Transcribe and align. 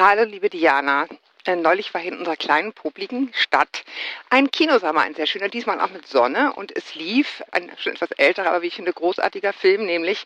Hallo, 0.00 0.22
liebe 0.22 0.48
Diana. 0.48 1.08
Äh, 1.44 1.56
neulich 1.56 1.92
war 1.92 2.00
hier 2.00 2.12
in 2.12 2.18
unserer 2.18 2.36
kleinen, 2.36 2.72
popligen 2.72 3.32
Stadt 3.34 3.82
ein 4.30 4.48
Kinosommer, 4.48 5.00
ein 5.00 5.16
sehr 5.16 5.26
schöner, 5.26 5.48
diesmal 5.48 5.80
auch 5.80 5.90
mit 5.90 6.06
Sonne. 6.06 6.52
Und 6.52 6.70
es 6.76 6.94
lief 6.94 7.42
ein 7.50 7.72
schon 7.78 7.94
etwas 7.94 8.12
älterer, 8.12 8.50
aber 8.50 8.62
wie 8.62 8.68
ich 8.68 8.76
finde, 8.76 8.92
großartiger 8.92 9.52
Film, 9.52 9.86
nämlich 9.86 10.24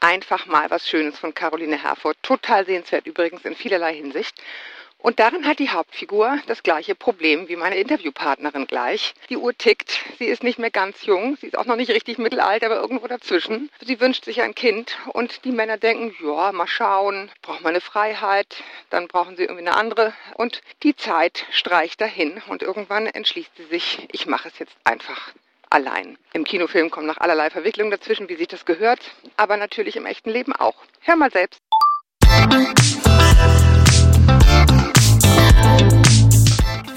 Einfach 0.00 0.46
mal 0.46 0.70
was 0.70 0.88
Schönes 0.88 1.18
von 1.18 1.34
Caroline 1.34 1.82
Herford. 1.82 2.16
Total 2.22 2.64
sehenswert 2.64 3.08
übrigens 3.08 3.44
in 3.44 3.56
vielerlei 3.56 3.94
Hinsicht. 3.94 4.40
Und 5.00 5.20
darin 5.20 5.46
hat 5.46 5.60
die 5.60 5.70
Hauptfigur 5.70 6.38
das 6.48 6.64
gleiche 6.64 6.96
Problem 6.96 7.48
wie 7.48 7.56
meine 7.56 7.76
Interviewpartnerin 7.76 8.66
gleich. 8.66 9.14
Die 9.28 9.36
Uhr 9.36 9.56
tickt, 9.56 10.00
sie 10.18 10.24
ist 10.24 10.42
nicht 10.42 10.58
mehr 10.58 10.72
ganz 10.72 11.06
jung, 11.06 11.36
sie 11.36 11.46
ist 11.46 11.56
auch 11.56 11.66
noch 11.66 11.76
nicht 11.76 11.90
richtig 11.90 12.18
mittelalt, 12.18 12.64
aber 12.64 12.80
irgendwo 12.80 13.06
dazwischen. 13.06 13.70
Sie 13.80 14.00
wünscht 14.00 14.24
sich 14.24 14.42
ein 14.42 14.56
Kind 14.56 14.98
und 15.12 15.44
die 15.44 15.52
Männer 15.52 15.78
denken, 15.78 16.14
ja, 16.20 16.50
mal 16.50 16.66
schauen, 16.66 17.30
braucht 17.42 17.62
man 17.62 17.70
eine 17.70 17.80
Freiheit, 17.80 18.62
dann 18.90 19.06
brauchen 19.06 19.36
sie 19.36 19.44
irgendwie 19.44 19.66
eine 19.66 19.76
andere. 19.76 20.14
Und 20.34 20.62
die 20.82 20.96
Zeit 20.96 21.46
streicht 21.52 22.00
dahin 22.00 22.42
und 22.48 22.62
irgendwann 22.62 23.06
entschließt 23.06 23.56
sie 23.56 23.64
sich, 23.66 24.08
ich 24.10 24.26
mache 24.26 24.48
es 24.48 24.58
jetzt 24.58 24.76
einfach 24.82 25.32
allein. 25.70 26.18
Im 26.32 26.44
Kinofilm 26.44 26.90
kommen 26.90 27.06
noch 27.06 27.18
allerlei 27.18 27.50
Verwicklungen 27.50 27.92
dazwischen, 27.92 28.28
wie 28.28 28.36
sich 28.36 28.48
das 28.48 28.64
gehört, 28.64 29.00
aber 29.36 29.56
natürlich 29.56 29.96
im 29.96 30.06
echten 30.06 30.30
Leben 30.30 30.54
auch. 30.54 30.76
Hör 31.00 31.16
mal 31.16 31.30
selbst. 31.30 31.60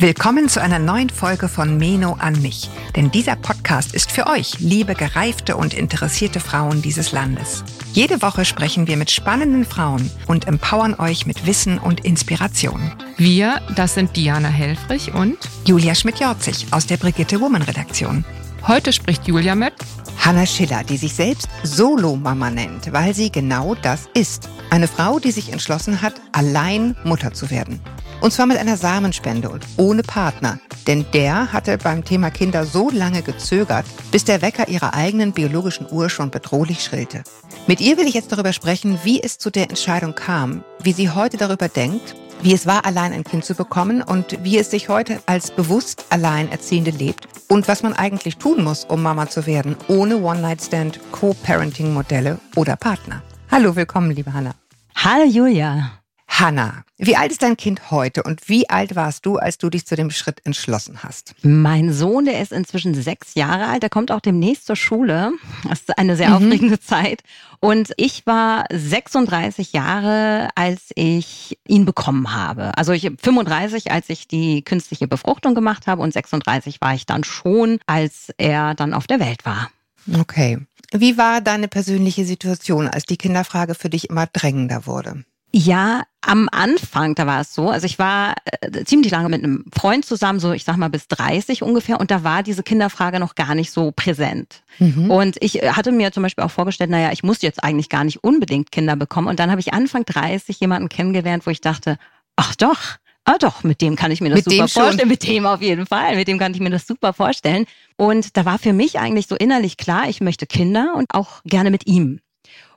Willkommen 0.01 0.49
zu 0.49 0.59
einer 0.59 0.79
neuen 0.79 1.11
Folge 1.11 1.47
von 1.47 1.77
Meno 1.77 2.15
an 2.17 2.41
mich. 2.41 2.71
Denn 2.95 3.11
dieser 3.11 3.35
Podcast 3.35 3.93
ist 3.93 4.11
für 4.11 4.25
euch, 4.25 4.59
liebe 4.59 4.95
gereifte 4.95 5.55
und 5.55 5.75
interessierte 5.75 6.39
Frauen 6.39 6.81
dieses 6.81 7.11
Landes. 7.11 7.63
Jede 7.93 8.23
Woche 8.23 8.43
sprechen 8.43 8.87
wir 8.87 8.97
mit 8.97 9.11
spannenden 9.11 9.63
Frauen 9.63 10.09
und 10.25 10.47
empowern 10.47 10.95
euch 10.95 11.27
mit 11.27 11.45
Wissen 11.45 11.77
und 11.77 12.03
Inspiration. 12.03 12.81
Wir, 13.17 13.61
das 13.75 13.93
sind 13.93 14.15
Diana 14.15 14.47
Helfrich 14.47 15.13
und 15.13 15.37
Julia 15.65 15.93
Schmidt-Jorzig 15.93 16.65
aus 16.71 16.87
der 16.87 16.97
Brigitte 16.97 17.39
Woman 17.39 17.61
Redaktion. 17.61 18.25
Heute 18.67 18.93
spricht 18.93 19.27
Julia 19.27 19.53
mit 19.53 19.73
Hannah 20.17 20.47
Schiller, 20.47 20.83
die 20.83 20.97
sich 20.97 21.13
selbst 21.13 21.47
Solo-Mama 21.61 22.49
nennt, 22.49 22.91
weil 22.91 23.13
sie 23.13 23.31
genau 23.31 23.75
das 23.75 24.09
ist. 24.15 24.49
Eine 24.71 24.87
Frau, 24.87 25.19
die 25.19 25.31
sich 25.31 25.51
entschlossen 25.51 26.01
hat, 26.01 26.15
allein 26.31 26.95
Mutter 27.03 27.33
zu 27.33 27.51
werden. 27.51 27.79
Und 28.21 28.31
zwar 28.31 28.45
mit 28.45 28.57
einer 28.57 28.77
Samenspende 28.77 29.49
und 29.49 29.65
ohne 29.77 30.03
Partner. 30.03 30.59
Denn 30.87 31.05
der 31.13 31.51
hatte 31.51 31.77
beim 31.77 32.05
Thema 32.05 32.29
Kinder 32.29 32.65
so 32.65 32.89
lange 32.91 33.23
gezögert, 33.23 33.85
bis 34.11 34.23
der 34.23 34.41
Wecker 34.41 34.67
ihrer 34.67 34.93
eigenen 34.93 35.31
biologischen 35.31 35.87
Uhr 35.91 36.09
schon 36.09 36.29
bedrohlich 36.29 36.83
schrillte. 36.83 37.23
Mit 37.67 37.81
ihr 37.81 37.97
will 37.97 38.07
ich 38.07 38.13
jetzt 38.13 38.31
darüber 38.31 38.53
sprechen, 38.53 38.99
wie 39.03 39.21
es 39.21 39.37
zu 39.39 39.49
der 39.49 39.69
Entscheidung 39.69 40.13
kam, 40.13 40.63
wie 40.81 40.93
sie 40.93 41.09
heute 41.09 41.37
darüber 41.37 41.67
denkt, 41.67 42.15
wie 42.43 42.53
es 42.53 42.65
war, 42.65 42.85
allein 42.85 43.13
ein 43.13 43.23
Kind 43.23 43.45
zu 43.45 43.53
bekommen 43.53 44.01
und 44.01 44.43
wie 44.43 44.57
es 44.57 44.71
sich 44.71 44.89
heute 44.89 45.19
als 45.25 45.51
bewusst 45.51 46.05
Alleinerziehende 46.09 46.91
lebt 46.91 47.27
und 47.47 47.67
was 47.67 47.83
man 47.83 47.93
eigentlich 47.93 48.37
tun 48.37 48.63
muss, 48.63 48.85
um 48.85 49.01
Mama 49.01 49.29
zu 49.29 49.45
werden, 49.45 49.75
ohne 49.87 50.17
One-Night-Stand, 50.17 50.99
Co-Parenting-Modelle 51.11 52.39
oder 52.55 52.75
Partner. 52.75 53.21
Hallo, 53.51 53.75
willkommen, 53.75 54.11
liebe 54.11 54.33
Hanna. 54.33 54.53
Hallo, 54.95 55.25
Julia. 55.25 56.00
Hanna, 56.39 56.85
wie 56.97 57.17
alt 57.17 57.31
ist 57.31 57.43
dein 57.43 57.57
Kind 57.57 57.91
heute 57.91 58.23
und 58.23 58.47
wie 58.47 58.69
alt 58.69 58.95
warst 58.95 59.25
du, 59.25 59.35
als 59.35 59.57
du 59.57 59.69
dich 59.69 59.85
zu 59.85 59.97
dem 59.97 60.09
Schritt 60.11 60.39
entschlossen 60.45 61.03
hast? 61.03 61.35
Mein 61.43 61.91
Sohn, 61.91 62.23
der 62.23 62.41
ist 62.41 62.53
inzwischen 62.53 62.95
sechs 62.95 63.35
Jahre 63.35 63.67
alt, 63.67 63.83
der 63.83 63.89
kommt 63.89 64.11
auch 64.11 64.21
demnächst 64.21 64.65
zur 64.65 64.77
Schule. 64.77 65.33
Das 65.67 65.81
ist 65.81 65.97
eine 65.97 66.15
sehr 66.15 66.29
mhm. 66.29 66.35
aufregende 66.35 66.79
Zeit. 66.79 67.21
Und 67.59 67.91
ich 67.97 68.25
war 68.25 68.63
36 68.71 69.73
Jahre, 69.73 70.47
als 70.55 70.91
ich 70.95 71.59
ihn 71.67 71.85
bekommen 71.85 72.33
habe. 72.33 72.75
Also 72.77 72.93
ich 72.93 73.11
35, 73.21 73.91
als 73.91 74.09
ich 74.09 74.27
die 74.27 74.63
künstliche 74.63 75.09
Befruchtung 75.09 75.53
gemacht 75.53 75.85
habe 75.85 76.01
und 76.01 76.13
36 76.13 76.79
war 76.79 76.95
ich 76.95 77.05
dann 77.05 77.25
schon, 77.25 77.79
als 77.87 78.31
er 78.37 78.73
dann 78.73 78.93
auf 78.93 79.05
der 79.05 79.19
Welt 79.19 79.45
war. 79.45 79.69
Okay. 80.17 80.59
Wie 80.93 81.17
war 81.17 81.41
deine 81.41 81.67
persönliche 81.67 82.25
Situation, 82.25 82.87
als 82.87 83.03
die 83.03 83.17
Kinderfrage 83.17 83.75
für 83.75 83.89
dich 83.89 84.09
immer 84.09 84.27
drängender 84.27 84.87
wurde? 84.87 85.25
Ja, 85.53 86.03
am 86.21 86.49
Anfang, 86.51 87.15
da 87.15 87.25
war 87.25 87.41
es 87.41 87.53
so, 87.53 87.69
also 87.69 87.85
ich 87.85 87.97
war 87.97 88.35
äh, 88.45 88.83
ziemlich 88.85 89.11
lange 89.11 89.29
mit 89.29 89.43
einem 89.43 89.65
Freund 89.73 90.05
zusammen, 90.05 90.39
so 90.39 90.51
ich 90.51 90.63
sag 90.63 90.77
mal 90.77 90.89
bis 90.89 91.07
30 91.07 91.63
ungefähr, 91.63 91.99
und 91.99 92.11
da 92.11 92.23
war 92.23 92.43
diese 92.43 92.63
Kinderfrage 92.63 93.19
noch 93.19 93.35
gar 93.35 93.55
nicht 93.55 93.71
so 93.71 93.91
präsent. 93.91 94.61
Mhm. 94.79 95.09
Und 95.09 95.37
ich 95.41 95.63
äh, 95.63 95.71
hatte 95.71 95.91
mir 95.91 96.11
zum 96.11 96.23
Beispiel 96.23 96.43
auch 96.43 96.51
vorgestellt, 96.51 96.91
naja, 96.91 97.11
ich 97.11 97.23
muss 97.23 97.41
jetzt 97.41 97.63
eigentlich 97.63 97.89
gar 97.89 98.03
nicht 98.03 98.23
unbedingt 98.23 98.71
Kinder 98.71 98.95
bekommen. 98.95 99.27
Und 99.27 99.39
dann 99.39 99.49
habe 99.49 99.61
ich 99.61 99.73
Anfang 99.73 100.05
30 100.05 100.59
jemanden 100.59 100.89
kennengelernt, 100.89 101.45
wo 101.45 101.49
ich 101.49 101.61
dachte, 101.61 101.97
ach 102.35 102.55
doch, 102.55 102.97
Ah 103.23 103.37
doch, 103.37 103.63
mit 103.63 103.81
dem 103.81 103.95
kann 103.95 104.11
ich 104.11 104.19
mir 104.19 104.29
das 104.29 104.37
mit 104.37 104.45
super 104.45 104.67
vorstellen. 104.67 105.07
Mit 105.07 105.27
dem 105.27 105.45
auf 105.45 105.61
jeden 105.61 105.85
Fall. 105.85 106.15
Mit 106.15 106.27
dem 106.27 106.39
kann 106.39 106.55
ich 106.55 106.59
mir 106.59 106.71
das 106.71 106.87
super 106.87 107.13
vorstellen. 107.13 107.67
Und 107.95 108.35
da 108.35 108.45
war 108.45 108.57
für 108.57 108.73
mich 108.73 108.97
eigentlich 108.97 109.27
so 109.27 109.35
innerlich 109.35 109.77
klar, 109.77 110.09
ich 110.09 110.21
möchte 110.21 110.47
Kinder 110.47 110.95
und 110.97 111.13
auch 111.13 111.43
gerne 111.45 111.69
mit 111.69 111.85
ihm. 111.85 112.19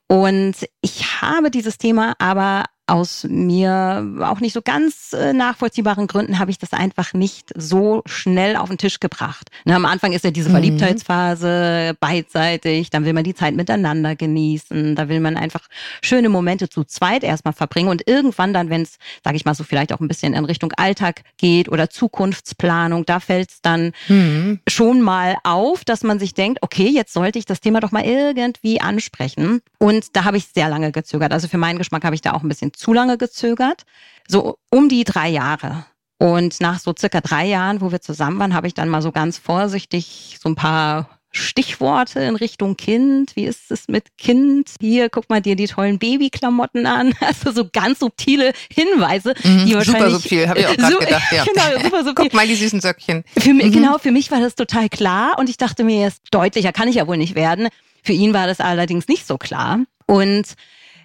Und 0.07 0.55
ich 0.83 1.23
habe 1.23 1.51
dieses 1.51 1.79
Thema 1.79 2.15
aber 2.19 2.65
aus 2.87 3.25
mir 3.29 4.07
auch 4.21 4.41
nicht 4.41 4.53
so 4.53 4.61
ganz 4.61 5.15
äh, 5.15 5.33
nachvollziehbaren 5.33 6.07
Gründen 6.07 6.39
habe 6.39 6.51
ich 6.51 6.59
das 6.59 6.73
einfach 6.73 7.15
nicht 7.15 7.51
so 7.57 8.03
schnell 8.05 8.57
auf 8.57 8.69
den 8.69 8.77
Tisch 8.77 9.01
gebracht. 9.01 9.51
Ne, 9.65 9.75
am 9.75 9.87
Anfang 9.87 10.13
ist 10.13 10.25
ja 10.25 10.31
diese 10.31 10.51
mhm. 10.51 10.53
Verliebtheitsphase 10.53 11.97
beidseitig, 11.99 12.91
dann 12.91 13.07
will 13.07 13.15
man 13.15 13.25
die 13.25 13.35
Zeit 13.35 13.55
miteinander 13.55 14.17
genießen, 14.17 14.97
da 14.97 15.09
will 15.09 15.21
man 15.21 15.39
einfach 15.39 15.63
schöne 16.03 16.29
Momente 16.29 16.69
zu 16.69 16.85
zweit 16.85 17.25
erstmal 17.25 17.55
verbringen 17.55 17.89
und 17.89 18.07
irgendwann 18.07 18.53
dann, 18.53 18.69
wenn 18.69 18.83
es, 18.83 18.99
sage 19.25 19.37
ich 19.37 19.47
mal 19.47 19.55
so, 19.55 19.65
vielleicht 19.65 19.93
auch 19.93 20.01
ein 20.01 20.09
bisschen 20.09 20.35
in 20.35 20.45
Richtung 20.45 20.73
Alltag 20.77 21.23
geht 21.39 21.71
oder 21.71 21.89
Zukunftsplanung, 21.89 23.07
da 23.07 23.19
fällt 23.19 23.51
es 23.51 23.63
dann 23.63 23.93
mhm. 24.09 24.61
schon 24.69 25.01
mal 25.01 25.37
auf, 25.43 25.85
dass 25.87 26.03
man 26.03 26.19
sich 26.19 26.35
denkt, 26.35 26.59
okay, 26.61 26.89
jetzt 26.89 27.15
sollte 27.15 27.39
ich 27.39 27.47
das 27.47 27.63
Thema 27.63 27.81
doch 27.81 27.93
mal 27.93 28.05
irgendwie 28.05 28.81
ansprechen. 28.83 29.63
Und 29.79 30.17
da 30.17 30.25
habe 30.25 30.37
ich 30.37 30.49
sehr 30.55 30.69
lange 30.69 30.93
gezögert. 30.93 31.33
Also 31.33 31.49
für 31.49 31.59
meinen 31.59 31.79
Geschmack 31.79 32.05
habe 32.05 32.15
ich 32.15 32.21
da 32.21 32.33
auch 32.33 32.43
ein 32.43 32.49
bisschen 32.49 32.74
zu 32.77 32.93
lange 32.93 33.19
gezögert. 33.19 33.83
So 34.29 34.57
um 34.71 34.89
die 34.89 35.05
drei 35.05 35.29
Jahre. 35.29 35.87
Und 36.19 36.61
nach 36.61 36.79
so 36.79 36.95
circa 36.99 37.21
drei 37.21 37.47
Jahren, 37.47 37.81
wo 37.81 37.93
wir 37.93 38.01
zusammen 38.01 38.39
waren, 38.39 38.55
habe 38.55 38.67
ich 38.67 38.75
dann 38.75 38.89
mal 38.89 39.03
so 39.03 39.13
ganz 39.13 39.37
vorsichtig 39.37 40.39
so 40.41 40.49
ein 40.49 40.55
paar 40.55 41.21
Stichworte 41.37 42.21
in 42.21 42.37
Richtung 42.37 42.77
Kind. 42.77 43.35
Wie 43.35 43.45
ist 43.45 43.71
es 43.71 43.89
mit 43.89 44.17
Kind? 44.17 44.71
Hier, 44.81 45.11
guck 45.11 45.29
mal 45.29 45.41
dir 45.41 45.57
die 45.57 45.67
tollen 45.67 45.99
Babyklamotten 45.99 46.87
an. 46.87 47.13
Also 47.25 47.53
so 47.53 47.69
ganz 47.71 48.01
subtile 48.01 48.53
Hinweise. 48.73 49.35
Mhm, 49.43 49.67
die 49.67 49.73
super 49.85 50.11
subtil, 50.11 50.49
habe 50.49 50.61
ich 50.61 50.67
auch 50.67 50.77
gerade 50.77 50.93
so, 50.93 50.99
gedacht. 50.99 51.33
Ja. 51.33 51.45
Genau, 51.53 51.83
super 51.83 51.99
subtil. 52.05 52.15
Guck 52.15 52.35
mal 52.35 52.47
die 52.47 52.55
süßen 52.55 52.81
Söckchen. 52.81 53.25
Für 53.39 53.55
mich, 53.55 53.67
mhm. 53.67 53.73
Genau, 53.73 53.99
für 53.99 54.13
mich 54.13 54.31
war 54.31 54.41
das 54.41 54.55
total 54.55 54.89
klar 54.89 55.39
und 55.39 55.49
ich 55.49 55.57
dachte 55.57 55.85
mir, 55.85 56.01
jetzt 56.01 56.23
deutlicher 56.31 56.73
kann 56.73 56.89
ich 56.89 56.97
ja 56.97 57.07
wohl 57.07 57.17
nicht 57.17 57.35
werden. 57.35 57.69
Für 58.03 58.13
ihn 58.13 58.35
war 58.35 58.47
das 58.47 58.61
allerdings 58.61 59.09
nicht 59.09 59.27
so 59.27 59.39
klar. 59.39 59.81
Und 60.07 60.55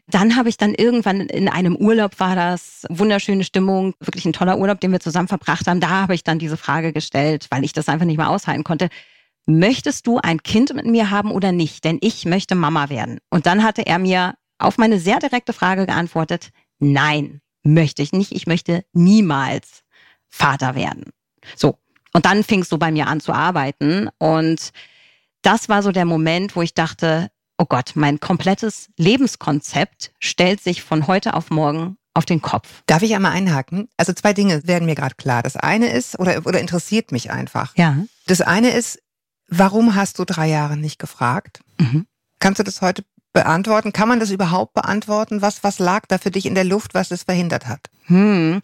dann 0.09 0.35
habe 0.35 0.49
ich 0.49 0.57
dann 0.57 0.73
irgendwann 0.73 1.21
in 1.21 1.47
einem 1.47 1.75
Urlaub 1.75 2.19
war 2.19 2.35
das 2.35 2.85
wunderschöne 2.89 3.43
Stimmung, 3.43 3.93
wirklich 3.99 4.25
ein 4.25 4.33
toller 4.33 4.57
Urlaub, 4.57 4.79
den 4.79 4.91
wir 4.91 4.99
zusammen 4.99 5.27
verbracht 5.27 5.67
haben. 5.67 5.79
Da 5.79 5.89
habe 5.89 6.15
ich 6.15 6.23
dann 6.23 6.39
diese 6.39 6.57
Frage 6.57 6.93
gestellt, 6.93 7.47
weil 7.51 7.63
ich 7.63 7.73
das 7.73 7.89
einfach 7.89 8.05
nicht 8.05 8.17
mehr 8.17 8.29
aushalten 8.29 8.63
konnte. 8.63 8.89
Möchtest 9.45 10.07
du 10.07 10.17
ein 10.17 10.41
Kind 10.41 10.73
mit 10.73 10.85
mir 10.85 11.11
haben 11.11 11.31
oder 11.31 11.51
nicht? 11.51 11.83
Denn 11.83 11.99
ich 12.01 12.25
möchte 12.25 12.55
Mama 12.55 12.89
werden. 12.89 13.19
Und 13.29 13.45
dann 13.45 13.63
hatte 13.63 13.85
er 13.85 13.99
mir 13.99 14.35
auf 14.57 14.77
meine 14.77 14.99
sehr 14.99 15.19
direkte 15.19 15.53
Frage 15.53 15.85
geantwortet, 15.85 16.49
nein, 16.79 17.41
möchte 17.63 18.01
ich 18.01 18.11
nicht. 18.11 18.31
Ich 18.31 18.47
möchte 18.47 18.83
niemals 18.93 19.83
Vater 20.27 20.75
werden. 20.75 21.05
So. 21.55 21.77
Und 22.13 22.25
dann 22.25 22.43
fing 22.43 22.61
es 22.61 22.69
so 22.69 22.79
bei 22.79 22.91
mir 22.91 23.07
an 23.07 23.19
zu 23.19 23.31
arbeiten. 23.31 24.09
Und 24.17 24.71
das 25.43 25.69
war 25.69 25.83
so 25.83 25.91
der 25.91 26.05
Moment, 26.05 26.55
wo 26.55 26.61
ich 26.61 26.73
dachte, 26.73 27.29
oh 27.59 27.65
Gott, 27.65 27.91
mein 27.95 28.19
komplettes 28.19 28.89
Lebenskonzept 28.97 30.11
stellt 30.19 30.61
sich 30.61 30.81
von 30.81 31.07
heute 31.07 31.33
auf 31.33 31.51
morgen 31.51 31.97
auf 32.13 32.25
den 32.25 32.41
Kopf. 32.41 32.81
Darf 32.87 33.03
ich 33.03 33.13
einmal 33.13 33.33
einhaken? 33.33 33.87
Also 33.97 34.13
zwei 34.13 34.33
Dinge 34.33 34.65
werden 34.65 34.85
mir 34.85 34.95
gerade 34.95 35.15
klar. 35.15 35.43
Das 35.43 35.55
eine 35.55 35.91
ist, 35.91 36.17
oder, 36.19 36.45
oder 36.45 36.59
interessiert 36.59 37.11
mich 37.11 37.31
einfach. 37.31 37.75
Ja. 37.75 37.97
Das 38.25 38.41
eine 38.41 38.71
ist, 38.71 38.99
warum 39.47 39.95
hast 39.95 40.19
du 40.19 40.25
drei 40.25 40.47
Jahre 40.47 40.75
nicht 40.75 40.99
gefragt? 40.99 41.59
Mhm. 41.77 42.07
Kannst 42.39 42.59
du 42.59 42.63
das 42.63 42.81
heute 42.81 43.03
beantworten? 43.33 43.93
Kann 43.93 44.07
man 44.07 44.19
das 44.19 44.31
überhaupt 44.31 44.73
beantworten? 44.73 45.41
Was, 45.41 45.63
was 45.63 45.79
lag 45.79 46.05
da 46.07 46.17
für 46.17 46.31
dich 46.31 46.45
in 46.45 46.55
der 46.55 46.63
Luft, 46.63 46.93
was 46.93 47.11
es 47.11 47.23
verhindert 47.23 47.67
hat? 47.67 47.81
Hm. 48.05 48.61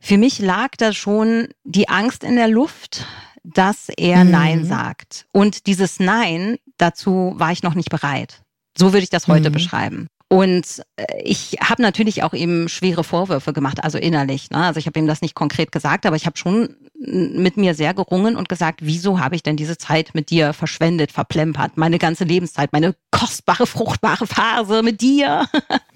Für 0.00 0.18
mich 0.18 0.38
lag 0.38 0.70
da 0.76 0.92
schon 0.92 1.48
die 1.62 1.88
Angst 1.88 2.24
in 2.24 2.34
der 2.34 2.48
Luft, 2.48 3.06
dass 3.42 3.88
er 3.96 4.24
mhm. 4.24 4.30
Nein 4.30 4.64
sagt. 4.64 5.26
Und 5.32 5.66
dieses 5.66 6.00
Nein, 6.00 6.56
dazu 6.78 7.34
war 7.36 7.52
ich 7.52 7.62
noch 7.62 7.74
nicht 7.74 7.90
bereit. 7.90 8.42
So 8.76 8.92
würde 8.92 9.04
ich 9.04 9.10
das 9.10 9.28
heute 9.28 9.50
mhm. 9.50 9.54
beschreiben. 9.54 10.06
Und 10.28 10.82
äh, 10.96 11.04
ich 11.22 11.58
habe 11.62 11.82
natürlich 11.82 12.22
auch 12.22 12.32
eben 12.32 12.68
schwere 12.68 13.04
Vorwürfe 13.04 13.52
gemacht, 13.52 13.84
also 13.84 13.98
innerlich. 13.98 14.50
Ne? 14.50 14.64
Also 14.64 14.78
ich 14.78 14.86
habe 14.86 14.98
ihm 14.98 15.06
das 15.06 15.20
nicht 15.20 15.34
konkret 15.34 15.72
gesagt, 15.72 16.06
aber 16.06 16.16
ich 16.16 16.24
habe 16.24 16.38
schon 16.38 16.74
mit 17.04 17.56
mir 17.56 17.74
sehr 17.74 17.92
gerungen 17.94 18.36
und 18.36 18.48
gesagt, 18.48 18.80
wieso 18.82 19.20
habe 19.20 19.34
ich 19.34 19.42
denn 19.42 19.56
diese 19.56 19.76
Zeit 19.76 20.14
mit 20.14 20.30
dir 20.30 20.52
verschwendet, 20.52 21.12
verplempert, 21.12 21.76
meine 21.76 21.98
ganze 21.98 22.24
Lebenszeit, 22.24 22.72
meine 22.72 22.94
kostbare, 23.10 23.66
fruchtbare 23.66 24.26
Phase 24.26 24.82
mit 24.82 25.00
dir. 25.00 25.46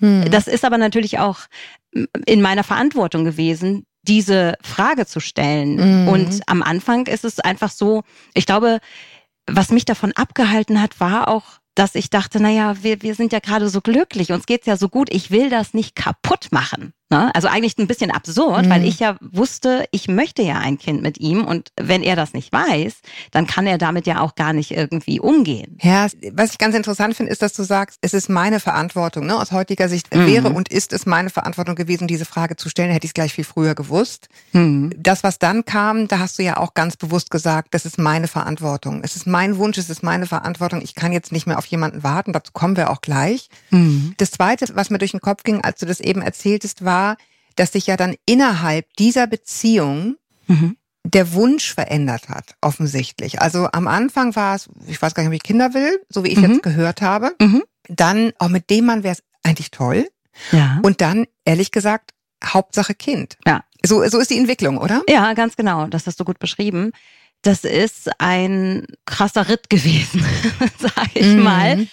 Hm. 0.01 0.31
Das 0.31 0.47
ist 0.47 0.67
aber 0.67 0.77
natürlich 0.77 1.19
auch 1.19 1.39
in 2.27 2.43
meiner 2.43 2.65
Verantwortung 2.65 3.25
gewesen, 3.25 3.87
diese 4.07 4.55
Frage 4.63 5.07
zu 5.07 5.21
stellen. 5.21 6.05
Mhm. 6.05 6.09
Und 6.09 6.41
am 6.47 6.63
Anfang 6.63 7.07
ist 7.07 7.25
es 7.25 7.41
einfach 7.41 7.71
so, 7.71 8.03
ich 8.35 8.47
glaube, 8.47 8.79
was 9.47 9.71
mich 9.71 9.85
davon 9.85 10.13
abgehalten 10.13 10.81
hat, 10.81 11.01
war 11.01 11.29
auch 11.29 11.45
dass 11.77 11.95
ich 11.95 12.11
dachte, 12.11 12.41
naja, 12.41 12.83
wir, 12.83 13.03
wir 13.03 13.15
sind 13.15 13.33
ja 13.33 13.39
gerade 13.39 13.69
so 13.69 13.81
glücklich, 13.81 14.33
uns 14.33 14.47
geht's 14.47 14.67
ja 14.67 14.77
so 14.77 14.89
gut, 14.89 15.13
ich 15.13 15.31
will 15.31 15.51
das 15.51 15.75
nicht 15.75 15.95
kaputt 15.95 16.49
machen. 16.51 16.93
Ne? 17.09 17.33
Also 17.37 17.47
eigentlich 17.47 17.79
ein 17.79 17.87
bisschen 17.87 18.11
absurd, 18.11 18.67
mhm. 18.67 18.71
weil 18.71 18.85
ich 18.85 18.99
ja 18.99 19.17
wusste, 19.21 19.87
ich 19.93 20.09
möchte 20.09 20.43
ja 20.43 20.59
ein 20.59 20.77
Kind 20.77 21.03
mit 21.03 21.19
ihm 21.19 21.45
und 21.45 21.71
wenn 21.81 22.03
er 22.03 22.17
das 22.17 22.33
nicht 22.33 22.53
weiß, 22.53 22.95
dann 23.31 23.47
kann 23.47 23.69
er 23.69 23.79
damit 23.79 24.09
ja 24.09 24.21
auch 24.21 24.35
gar 24.35 24.53
nicht 24.53 24.73
irgendwie 24.73 25.21
umgehen. 25.21 25.79
Ja, 25.83 26.09
was 26.33 26.51
ich 26.51 26.59
ganz 26.59 26.75
interessant 26.75 27.15
finde, 27.15 27.31
ist, 27.31 27.43
dass 27.43 27.53
du 27.53 27.63
sagst, 27.63 27.99
es 28.01 28.13
ist 28.13 28.29
meine 28.29 28.59
Verantwortung. 28.59 29.27
Ne? 29.27 29.37
Aus 29.37 29.53
heutiger 29.53 29.89
Sicht 29.89 30.13
mhm. 30.13 30.27
wäre 30.27 30.51
und 30.51 30.69
ist 30.69 30.93
es 30.93 31.07
meine 31.07 31.31
Verantwortung 31.31 31.77
gewesen, 31.77 32.09
diese 32.09 32.25
Frage 32.25 32.57
zu 32.57 32.69
stellen, 32.69 32.91
hätte 32.91 33.05
ich 33.05 33.11
es 33.11 33.15
gleich 33.15 33.33
viel 33.33 33.45
früher 33.45 33.77
gewusst. 33.77 34.29
Mhm. 34.53 34.93
Das, 34.99 35.23
was 35.23 35.39
dann 35.39 35.65
kam, 35.65 36.09
da 36.09 36.19
hast 36.19 36.41
du 36.41 36.43
ja 36.43 36.57
auch 36.57 36.75
ganz 36.75 36.97
bewusst 36.97 37.31
gesagt, 37.31 37.73
das 37.73 37.87
ist 37.87 37.99
meine 37.99 38.27
Verantwortung. 38.27 39.03
Es 39.05 39.15
ist 39.15 39.29
mein 39.29 39.59
Wunsch, 39.59 39.79
es 39.79 39.91
ist 39.91 40.03
meine 40.03 40.27
Verantwortung. 40.27 40.83
Ich 40.83 40.97
kann 40.97 41.13
jetzt 41.13 41.31
nicht 41.31 41.47
mehr 41.47 41.59
auf 41.59 41.67
jemanden 41.67 42.03
warten, 42.03 42.33
dazu 42.33 42.51
kommen 42.53 42.77
wir 42.77 42.91
auch 42.91 43.01
gleich. 43.01 43.49
Mhm. 43.71 44.15
Das 44.17 44.33
Zweite, 44.33 44.67
was 44.75 44.91
mir 44.91 44.99
durch 44.99 45.13
den 45.13 45.21
Kopf 45.21 45.45
ging, 45.45 45.63
als 45.63 45.79
du 45.79 45.87
das 45.87 46.01
eben 46.01 46.21
erzähltest, 46.21 46.85
war, 46.85 46.96
war, 46.97 47.17
dass 47.57 47.73
sich 47.73 47.87
ja 47.87 47.97
dann 47.97 48.15
innerhalb 48.27 48.93
dieser 48.97 49.27
Beziehung 49.27 50.17
mhm. 50.47 50.77
der 51.05 51.33
Wunsch 51.33 51.75
verändert 51.75 52.29
hat, 52.29 52.55
offensichtlich. 52.61 53.41
Also 53.41 53.69
am 53.73 53.89
Anfang 53.89 54.35
war 54.37 54.57
es, 54.57 54.69
ich 54.87 55.01
weiß 55.01 55.15
gar 55.15 55.23
nicht, 55.23 55.31
ob 55.31 55.35
ich 55.35 55.43
Kinder 55.43 55.75
will, 55.75 56.01
so 56.09 56.25
wie 56.25 56.29
ich 56.29 56.39
mhm. 56.39 56.51
jetzt 56.51 56.63
gehört 56.63 57.03
habe. 57.03 57.35
Mhm. 57.41 57.63
Dann, 57.89 58.33
auch 58.39 58.49
mit 58.49 58.71
dem 58.71 58.87
Mann 58.87 59.03
wäre 59.03 59.15
es 59.15 59.23
eigentlich 59.43 59.71
toll. 59.71 60.09
Ja. 60.53 60.81
Und 60.83 61.01
dann, 61.01 61.27
ehrlich 61.45 61.71
gesagt, 61.71 62.11
Hauptsache 62.45 62.95
Kind. 62.95 63.39
Ja. 63.47 63.65
So, 63.85 64.07
so 64.09 64.19
ist 64.19 64.31
die 64.31 64.39
Entwicklung, 64.39 64.79
oder? 64.79 65.03
Ja, 65.09 65.33
ganz 65.35 65.57
genau. 65.57 65.87
Das 65.87 66.07
hast 66.07 66.19
du 66.21 66.25
gut 66.25 66.39
beschrieben. 66.39 66.93
Das 67.43 67.65
ist 67.65 68.11
ein 68.19 68.87
krasser 69.05 69.49
Ritt 69.49 69.71
gewesen, 69.71 70.25
sage 70.79 71.11
ich 71.15 71.27
mhm. 71.27 71.43
mal. 71.43 71.87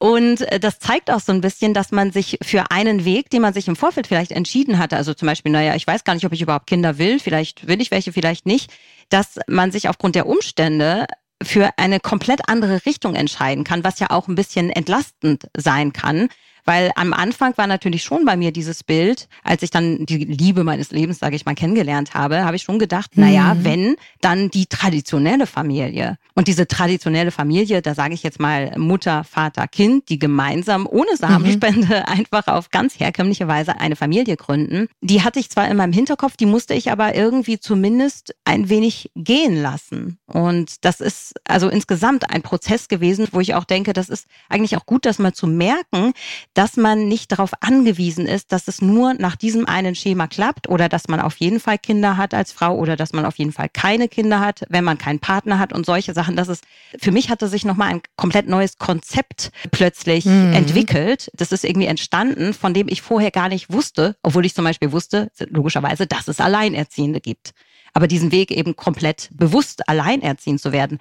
Und 0.00 0.40
äh, 0.50 0.58
das 0.58 0.78
zeigt 0.78 1.10
auch 1.10 1.20
so 1.20 1.30
ein 1.30 1.42
bisschen, 1.42 1.74
dass 1.74 1.92
man 1.92 2.10
sich 2.10 2.38
für 2.42 2.70
einen 2.70 3.04
Weg, 3.04 3.28
den 3.28 3.42
man 3.42 3.52
sich 3.52 3.68
im 3.68 3.76
Vorfeld 3.76 4.06
vielleicht 4.06 4.32
entschieden 4.32 4.78
hatte, 4.78 4.96
also 4.96 5.12
zum 5.12 5.26
Beispiel, 5.26 5.52
naja, 5.52 5.74
ich 5.76 5.86
weiß 5.86 6.04
gar 6.04 6.14
nicht, 6.14 6.24
ob 6.24 6.32
ich 6.32 6.40
überhaupt 6.40 6.66
Kinder 6.66 6.96
will, 6.96 7.20
vielleicht 7.20 7.68
will 7.68 7.82
ich 7.82 7.90
welche, 7.90 8.10
vielleicht 8.10 8.46
nicht, 8.46 8.72
dass 9.10 9.38
man 9.46 9.70
sich 9.70 9.90
aufgrund 9.90 10.14
der 10.14 10.26
Umstände 10.26 11.06
für 11.42 11.70
eine 11.76 12.00
komplett 12.00 12.48
andere 12.48 12.86
Richtung 12.86 13.14
entscheiden 13.14 13.62
kann, 13.62 13.84
was 13.84 13.98
ja 13.98 14.08
auch 14.08 14.26
ein 14.26 14.36
bisschen 14.36 14.70
entlastend 14.70 15.48
sein 15.54 15.92
kann. 15.92 16.28
Weil 16.70 16.92
am 16.94 17.12
Anfang 17.12 17.58
war 17.58 17.66
natürlich 17.66 18.04
schon 18.04 18.24
bei 18.24 18.36
mir 18.36 18.52
dieses 18.52 18.84
Bild, 18.84 19.26
als 19.42 19.64
ich 19.64 19.72
dann 19.72 20.06
die 20.06 20.18
Liebe 20.18 20.62
meines 20.62 20.92
Lebens, 20.92 21.18
sage 21.18 21.34
ich 21.34 21.44
mal, 21.44 21.56
kennengelernt 21.56 22.14
habe, 22.14 22.44
habe 22.44 22.54
ich 22.54 22.62
schon 22.62 22.78
gedacht, 22.78 23.16
mhm. 23.16 23.24
naja, 23.24 23.56
wenn, 23.62 23.96
dann 24.20 24.50
die 24.50 24.66
traditionelle 24.66 25.48
Familie. 25.48 26.16
Und 26.36 26.46
diese 26.46 26.68
traditionelle 26.68 27.32
Familie, 27.32 27.82
da 27.82 27.96
sage 27.96 28.14
ich 28.14 28.22
jetzt 28.22 28.38
mal 28.38 28.78
Mutter, 28.78 29.24
Vater, 29.24 29.66
Kind, 29.66 30.10
die 30.10 30.20
gemeinsam 30.20 30.86
ohne 30.88 31.16
Samenspende 31.16 31.88
mhm. 31.88 31.92
einfach 32.06 32.46
auf 32.46 32.70
ganz 32.70 33.00
herkömmliche 33.00 33.48
Weise 33.48 33.80
eine 33.80 33.96
Familie 33.96 34.36
gründen. 34.36 34.86
Die 35.00 35.24
hatte 35.24 35.40
ich 35.40 35.50
zwar 35.50 35.68
in 35.68 35.76
meinem 35.76 35.92
Hinterkopf, 35.92 36.36
die 36.36 36.46
musste 36.46 36.74
ich 36.74 36.92
aber 36.92 37.16
irgendwie 37.16 37.58
zumindest 37.58 38.32
ein 38.44 38.68
wenig 38.68 39.10
gehen 39.16 39.60
lassen. 39.60 40.18
Und 40.26 40.84
das 40.84 41.00
ist 41.00 41.32
also 41.44 41.68
insgesamt 41.68 42.30
ein 42.30 42.42
Prozess 42.42 42.86
gewesen, 42.86 43.26
wo 43.32 43.40
ich 43.40 43.54
auch 43.56 43.64
denke, 43.64 43.92
das 43.92 44.08
ist 44.08 44.28
eigentlich 44.48 44.76
auch 44.76 44.86
gut, 44.86 45.04
das 45.04 45.18
mal 45.18 45.32
zu 45.32 45.48
merken, 45.48 46.12
dass 46.60 46.76
man 46.76 47.08
nicht 47.08 47.32
darauf 47.32 47.52
angewiesen 47.60 48.26
ist, 48.26 48.52
dass 48.52 48.68
es 48.68 48.82
nur 48.82 49.14
nach 49.14 49.34
diesem 49.34 49.64
einen 49.66 49.94
Schema 49.94 50.26
klappt 50.26 50.68
oder 50.68 50.90
dass 50.90 51.08
man 51.08 51.18
auf 51.18 51.38
jeden 51.38 51.58
Fall 51.58 51.78
Kinder 51.78 52.18
hat 52.18 52.34
als 52.34 52.52
Frau 52.52 52.76
oder 52.76 52.96
dass 52.96 53.14
man 53.14 53.24
auf 53.24 53.38
jeden 53.38 53.52
Fall 53.52 53.70
keine 53.72 54.08
Kinder 54.08 54.40
hat, 54.40 54.64
wenn 54.68 54.84
man 54.84 54.98
keinen 54.98 55.20
Partner 55.20 55.58
hat 55.58 55.72
und 55.72 55.86
solche 55.86 56.12
Sachen. 56.12 56.36
Das 56.36 56.48
ist, 56.48 56.64
für 57.00 57.12
mich 57.12 57.30
hatte 57.30 57.48
sich 57.48 57.64
nochmal 57.64 57.88
ein 57.88 58.02
komplett 58.14 58.46
neues 58.46 58.76
Konzept 58.76 59.52
plötzlich 59.70 60.26
mhm. 60.26 60.52
entwickelt. 60.52 61.30
Das 61.32 61.50
ist 61.50 61.64
irgendwie 61.64 61.86
entstanden, 61.86 62.52
von 62.52 62.74
dem 62.74 62.88
ich 62.88 63.00
vorher 63.00 63.30
gar 63.30 63.48
nicht 63.48 63.72
wusste, 63.72 64.16
obwohl 64.22 64.44
ich 64.44 64.54
zum 64.54 64.66
Beispiel 64.66 64.92
wusste, 64.92 65.30
logischerweise, 65.48 66.06
dass 66.06 66.28
es 66.28 66.40
Alleinerziehende 66.40 67.22
gibt. 67.22 67.52
Aber 67.94 68.06
diesen 68.06 68.32
Weg 68.32 68.50
eben 68.50 68.76
komplett 68.76 69.30
bewusst 69.32 69.88
alleinerziehend 69.88 70.60
zu 70.60 70.72
werden, 70.72 70.98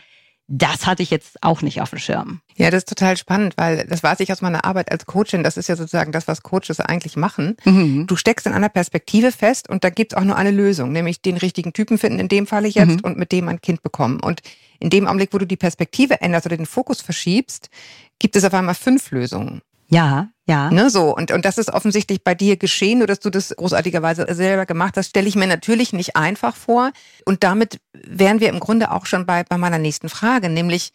das 0.51 0.87
hatte 0.87 1.03
ich 1.03 1.11
jetzt 1.11 1.43
auch 1.43 1.61
nicht 1.61 1.79
auf 1.79 1.91
dem 1.91 1.99
Schirm. 1.99 2.41
Ja, 2.55 2.71
das 2.71 2.79
ist 2.79 2.89
total 2.89 3.15
spannend, 3.17 3.53
weil 3.55 3.85
das 3.85 4.01
weiß 4.01 4.19
ich 4.19 4.31
aus 4.31 4.41
meiner 4.41 4.65
Arbeit 4.65 4.91
als 4.91 5.05
Coachin. 5.05 5.43
Das 5.43 5.57
ist 5.57 5.69
ja 5.69 5.75
sozusagen 5.75 6.11
das, 6.11 6.27
was 6.27 6.41
Coaches 6.41 6.79
eigentlich 6.79 7.15
machen. 7.15 7.55
Mhm. 7.65 8.07
Du 8.07 8.15
steckst 8.15 8.47
in 8.47 8.53
einer 8.53 8.69
Perspektive 8.69 9.31
fest 9.31 9.69
und 9.69 9.83
da 9.83 9.91
gibt's 9.91 10.15
auch 10.15 10.23
nur 10.23 10.35
eine 10.35 10.49
Lösung, 10.49 10.91
nämlich 10.91 11.21
den 11.21 11.37
richtigen 11.37 11.71
Typen 11.71 11.99
finden, 11.99 12.19
in 12.19 12.29
dem 12.29 12.47
Falle 12.47 12.67
jetzt, 12.67 12.87
mhm. 12.87 12.99
und 13.03 13.17
mit 13.17 13.31
dem 13.31 13.47
ein 13.47 13.61
Kind 13.61 13.83
bekommen. 13.83 14.19
Und 14.19 14.41
in 14.79 14.89
dem 14.89 15.05
Augenblick, 15.05 15.33
wo 15.33 15.37
du 15.37 15.45
die 15.45 15.55
Perspektive 15.55 16.19
änderst 16.19 16.47
oder 16.47 16.57
den 16.57 16.65
Fokus 16.65 17.01
verschiebst, 17.01 17.69
gibt 18.17 18.35
es 18.35 18.43
auf 18.43 18.53
einmal 18.53 18.75
fünf 18.75 19.11
Lösungen. 19.11 19.61
Ja, 19.89 20.29
ja. 20.45 20.69
Ne, 20.71 20.89
so. 20.89 21.15
Und, 21.15 21.31
und 21.31 21.45
das 21.45 21.57
ist 21.57 21.71
offensichtlich 21.71 22.23
bei 22.23 22.35
dir 22.35 22.57
geschehen, 22.57 22.99
nur 22.99 23.07
dass 23.07 23.19
du 23.19 23.29
das 23.29 23.55
großartigerweise 23.55 24.25
selber 24.33 24.65
gemacht 24.65 24.97
hast, 24.97 25.09
stelle 25.09 25.27
ich 25.27 25.35
mir 25.35 25.47
natürlich 25.47 25.93
nicht 25.93 26.15
einfach 26.15 26.55
vor. 26.55 26.91
Und 27.25 27.43
damit 27.43 27.79
wären 27.93 28.39
wir 28.39 28.49
im 28.49 28.59
Grunde 28.59 28.91
auch 28.91 29.05
schon 29.05 29.25
bei, 29.25 29.43
bei 29.43 29.57
meiner 29.57 29.79
nächsten 29.79 30.09
Frage, 30.09 30.49
nämlich 30.49 30.93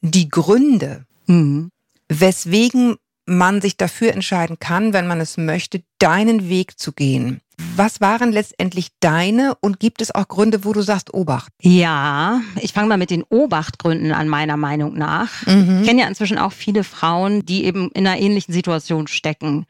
die 0.00 0.28
Gründe, 0.28 1.06
mhm. 1.26 1.70
weswegen 2.08 2.96
man 3.24 3.60
sich 3.60 3.76
dafür 3.76 4.12
entscheiden 4.12 4.58
kann, 4.58 4.92
wenn 4.92 5.06
man 5.06 5.20
es 5.20 5.36
möchte, 5.36 5.82
deinen 5.98 6.48
Weg 6.48 6.78
zu 6.78 6.92
gehen. 6.92 7.40
Was 7.76 8.00
waren 8.00 8.30
letztendlich 8.32 8.88
deine 9.00 9.56
und 9.60 9.80
gibt 9.80 10.00
es 10.00 10.14
auch 10.14 10.28
Gründe, 10.28 10.64
wo 10.64 10.72
du 10.72 10.82
sagst, 10.82 11.12
Obacht? 11.12 11.52
Ja, 11.60 12.40
ich 12.60 12.72
fange 12.72 12.88
mal 12.88 12.98
mit 12.98 13.10
den 13.10 13.24
Obachtgründen 13.24 14.12
an, 14.12 14.28
meiner 14.28 14.56
Meinung 14.56 14.94
nach. 14.94 15.46
Mhm. 15.46 15.80
Ich 15.80 15.88
kenne 15.88 16.02
ja 16.02 16.08
inzwischen 16.08 16.38
auch 16.38 16.52
viele 16.52 16.84
Frauen, 16.84 17.44
die 17.44 17.64
eben 17.64 17.90
in 17.92 18.06
einer 18.06 18.18
ähnlichen 18.18 18.54
Situation 18.54 19.08
stecken, 19.08 19.66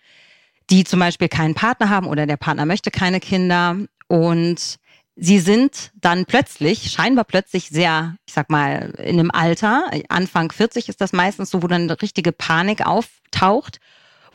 die 0.71 0.85
zum 0.85 1.01
Beispiel 1.01 1.29
keinen 1.29 1.55
Partner 1.55 1.89
haben 1.89 2.07
oder 2.07 2.27
der 2.27 2.37
Partner 2.37 2.67
möchte 2.67 2.91
keine 2.91 3.21
Kinder 3.21 3.77
und 4.07 4.79
sie 5.17 5.39
sind 5.39 5.91
dann 5.95 6.27
plötzlich, 6.27 6.91
scheinbar 6.91 7.25
plötzlich 7.25 7.69
sehr, 7.69 8.17
ich 8.27 8.35
sag 8.35 8.51
mal, 8.51 8.95
in 8.99 9.19
einem 9.19 9.31
Alter, 9.31 9.91
Anfang 10.09 10.53
40 10.53 10.89
ist 10.89 11.01
das 11.01 11.13
meistens 11.13 11.51
so, 11.51 11.63
wo 11.63 11.67
dann 11.67 11.83
eine 11.83 12.01
richtige 12.03 12.33
Panik 12.33 12.87
auftaucht 12.87 13.81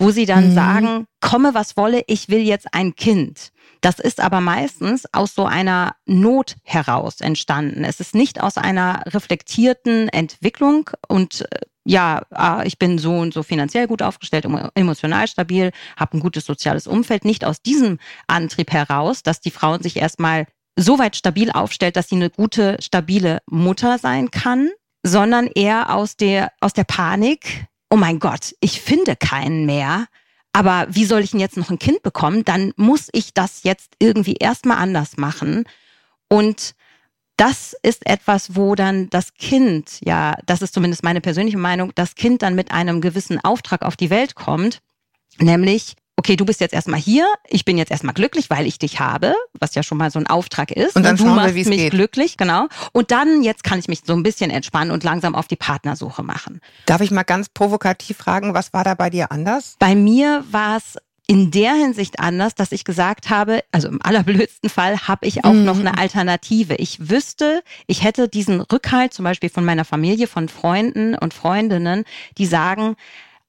wo 0.04 0.12
sie 0.12 0.26
dann 0.26 0.50
mhm. 0.50 0.54
sagen, 0.54 1.06
komme 1.22 1.54
was 1.54 1.78
wolle, 1.78 2.04
ich 2.08 2.28
will 2.28 2.42
jetzt 2.42 2.74
ein 2.74 2.96
Kind. 2.96 3.52
Das 3.80 4.00
ist 4.00 4.20
aber 4.20 4.42
meistens 4.42 5.06
aus 5.14 5.34
so 5.34 5.46
einer 5.46 5.96
Not 6.06 6.56
heraus 6.64 7.22
entstanden. 7.22 7.84
Es 7.84 8.00
ist 8.00 8.14
nicht 8.14 8.42
aus 8.42 8.58
einer 8.58 9.04
reflektierten 9.08 10.10
Entwicklung 10.10 10.90
und 11.08 11.42
äh, 11.42 11.62
ja, 11.86 12.24
ah, 12.32 12.64
ich 12.66 12.80
bin 12.80 12.98
so 12.98 13.18
und 13.18 13.34
so 13.34 13.44
finanziell 13.44 13.88
gut 13.88 14.02
aufgestellt, 14.02 14.48
emotional 14.76 15.28
stabil, 15.28 15.72
habe 15.98 16.18
ein 16.18 16.22
gutes 16.22 16.46
soziales 16.46 16.88
Umfeld. 16.88 17.26
Nicht 17.26 17.44
aus 17.44 17.62
diesem 17.62 18.00
Antrieb 18.28 18.72
heraus, 18.72 19.22
dass 19.22 19.42
die 19.42 19.52
Frauen 19.52 19.82
sich 19.82 19.98
erstmal 19.98 20.48
so 20.78 20.98
weit 20.98 21.18
stabil 21.18 21.52
aufstellt, 21.52 21.98
dass 21.98 22.08
sie 22.08 22.16
eine 22.16 22.30
gute, 22.30 22.78
stabile 22.82 23.40
Mutter 23.50 23.98
sein 23.98 24.32
kann, 24.32 24.70
sondern 25.06 25.48
eher 25.48 25.94
aus 25.94 26.16
der, 26.16 26.54
aus 26.62 26.72
der 26.72 26.86
Panik, 26.86 27.68
oh 27.94 27.96
mein 27.96 28.18
Gott, 28.18 28.56
ich 28.60 28.82
finde 28.82 29.16
keinen 29.16 29.68
mehr. 29.68 30.08
Aber 30.52 30.88
wie 30.90 31.06
soll 31.06 31.22
ich 31.22 31.30
denn 31.30 31.40
jetzt 31.40 31.58
noch 31.58 31.70
ein 31.70 31.78
Kind 31.78 32.02
bekommen? 32.02 32.44
Dann 32.44 32.74
muss 32.76 33.08
ich 33.12 33.36
das 33.36 33.62
jetzt 33.62 33.94
irgendwie 34.00 34.34
erstmal 34.34 34.78
anders 34.78 35.18
machen. 35.18 35.66
Und 36.28 36.74
das 37.38 37.76
ist 37.84 38.08
etwas, 38.08 38.56
wo 38.56 38.74
dann 38.74 39.12
das 39.12 39.36
Kind, 39.36 40.00
ja, 40.04 40.36
das 40.48 40.64
ist 40.64 40.74
zumindest 40.74 41.04
meine 41.04 41.22
persönliche 41.22 41.60
Meinung, 41.60 41.92
das 41.94 42.16
Kind 42.16 42.42
dann 42.42 42.56
mit 42.56 42.72
einem 42.72 43.00
gewissen 43.00 43.40
Auftrag 43.40 43.84
auf 43.84 43.96
die 43.96 44.10
Welt 44.10 44.34
kommt, 44.34 44.80
nämlich 45.38 45.94
okay, 46.16 46.36
du 46.36 46.46
bist 46.46 46.62
jetzt 46.62 46.74
erstmal 46.74 47.00
hier, 47.00 47.28
ich 47.48 47.66
bin 47.66 47.78
jetzt 47.78 47.92
erstmal 47.92 48.14
glücklich, 48.14 48.50
weil 48.50 48.66
ich 48.66 48.80
dich 48.80 49.00
habe, 49.00 49.34
was 49.60 49.76
ja 49.76 49.84
schon 49.84 49.98
mal 49.98 50.12
so 50.12 50.20
ein 50.20 50.28
Auftrag 50.28 50.72
ist. 50.72 50.96
Und 50.96 51.04
dann 51.04 51.18
du 51.18 51.26
machst 51.26 51.56
wir, 51.56 51.68
mich 51.68 51.78
geht. 51.78 51.92
glücklich, 51.92 52.38
genau. 52.38 52.68
Und 52.92 53.12
dann, 53.12 53.44
jetzt 53.44 53.64
kann 53.64 53.80
ich 53.80 53.88
mich 53.88 54.02
so 54.06 54.14
ein 54.14 54.24
bisschen 54.24 54.52
entspannen 54.52 54.92
und 54.92 55.04
langsam 55.04 55.36
auf 55.36 55.48
die 55.48 55.56
Partnersuche 55.56 56.24
machen. 56.24 56.62
Darf 56.86 57.02
ich 57.02 57.12
mal 57.12 57.24
ganz 57.24 57.50
provokativ 57.50 58.18
fragen, 58.18 58.54
was 58.54 58.74
war 58.74 58.84
da 58.84 58.94
bei 58.94 59.10
dir 59.10 59.32
anders? 59.32 59.76
Bei 59.80 59.96
mir 59.96 60.44
war 60.52 60.78
es 60.78 60.98
in 61.26 61.52
der 61.52 61.74
Hinsicht 61.74 62.20
anders, 62.20 62.54
dass 62.54 62.72
ich 62.72 62.84
gesagt 62.84 63.30
habe, 63.30 63.64
also 63.72 63.88
im 63.88 64.02
allerblödsten 64.02 64.70
Fall 64.70 65.08
habe 65.08 65.26
ich 65.26 65.46
auch 65.46 65.54
mhm. 65.54 65.64
noch 65.64 65.80
eine 65.80 65.98
Alternative. 65.98 66.76
Ich 66.76 67.10
wüsste, 67.10 67.64
ich 67.88 68.04
hätte 68.04 68.28
diesen 68.28 68.60
Rückhalt 68.60 69.14
zum 69.14 69.24
Beispiel 69.24 69.50
von 69.50 69.64
meiner 69.64 69.86
Familie, 69.86 70.28
von 70.28 70.50
Freunden 70.50 71.16
und 71.16 71.34
Freundinnen, 71.34 72.04
die 72.38 72.46
sagen, 72.46 72.96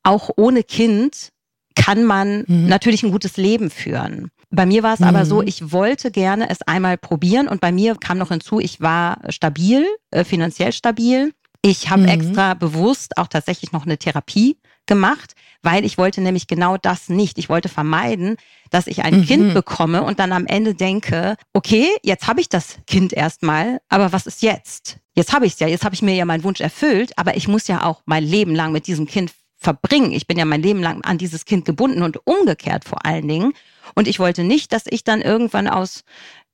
auch 0.04 0.30
ohne 0.36 0.62
Kind 0.62 1.32
kann 1.74 2.04
man 2.04 2.44
mhm. 2.46 2.66
natürlich 2.66 3.02
ein 3.02 3.10
gutes 3.10 3.36
Leben 3.36 3.70
führen. 3.70 4.30
Bei 4.50 4.66
mir 4.66 4.82
war 4.82 4.94
es 4.94 5.00
mhm. 5.00 5.06
aber 5.06 5.26
so, 5.26 5.42
ich 5.42 5.72
wollte 5.72 6.10
gerne 6.10 6.48
es 6.48 6.62
einmal 6.62 6.96
probieren 6.96 7.48
und 7.48 7.60
bei 7.60 7.72
mir 7.72 7.96
kam 7.96 8.18
noch 8.18 8.28
hinzu, 8.28 8.60
ich 8.60 8.80
war 8.80 9.18
stabil, 9.28 9.86
äh, 10.10 10.24
finanziell 10.24 10.72
stabil. 10.72 11.32
Ich 11.62 11.90
habe 11.90 12.02
mhm. 12.02 12.08
extra 12.08 12.54
bewusst 12.54 13.16
auch 13.16 13.26
tatsächlich 13.26 13.72
noch 13.72 13.86
eine 13.86 13.98
Therapie 13.98 14.58
gemacht, 14.86 15.34
weil 15.62 15.84
ich 15.84 15.96
wollte 15.96 16.20
nämlich 16.20 16.46
genau 16.46 16.76
das 16.76 17.08
nicht. 17.08 17.38
Ich 17.38 17.48
wollte 17.48 17.70
vermeiden, 17.70 18.36
dass 18.70 18.86
ich 18.86 19.02
ein 19.02 19.20
mhm. 19.20 19.24
Kind 19.24 19.54
bekomme 19.54 20.02
und 20.02 20.18
dann 20.18 20.32
am 20.32 20.46
Ende 20.46 20.74
denke, 20.74 21.36
okay, 21.54 21.88
jetzt 22.02 22.28
habe 22.28 22.40
ich 22.40 22.48
das 22.48 22.76
Kind 22.86 23.12
erstmal, 23.12 23.78
aber 23.88 24.12
was 24.12 24.26
ist 24.26 24.42
jetzt? 24.42 24.98
Jetzt 25.14 25.32
habe 25.32 25.46
ich 25.46 25.54
es 25.54 25.60
ja, 25.60 25.68
jetzt 25.68 25.84
habe 25.84 25.94
ich 25.94 26.02
mir 26.02 26.14
ja 26.14 26.24
meinen 26.24 26.44
Wunsch 26.44 26.60
erfüllt, 26.60 27.12
aber 27.16 27.36
ich 27.36 27.48
muss 27.48 27.66
ja 27.66 27.84
auch 27.84 28.02
mein 28.04 28.24
Leben 28.24 28.54
lang 28.54 28.72
mit 28.72 28.86
diesem 28.86 29.06
Kind 29.06 29.32
verbringen. 29.64 30.12
Ich 30.12 30.26
bin 30.26 30.38
ja 30.38 30.44
mein 30.44 30.62
Leben 30.62 30.82
lang 30.82 31.02
an 31.04 31.18
dieses 31.18 31.44
Kind 31.44 31.64
gebunden 31.64 32.02
und 32.02 32.26
umgekehrt 32.26 32.84
vor 32.84 33.04
allen 33.04 33.26
Dingen. 33.26 33.52
Und 33.94 34.06
ich 34.06 34.18
wollte 34.18 34.44
nicht, 34.44 34.72
dass 34.72 34.84
ich 34.88 35.04
dann 35.04 35.20
irgendwann 35.20 35.68
aus 35.68 36.04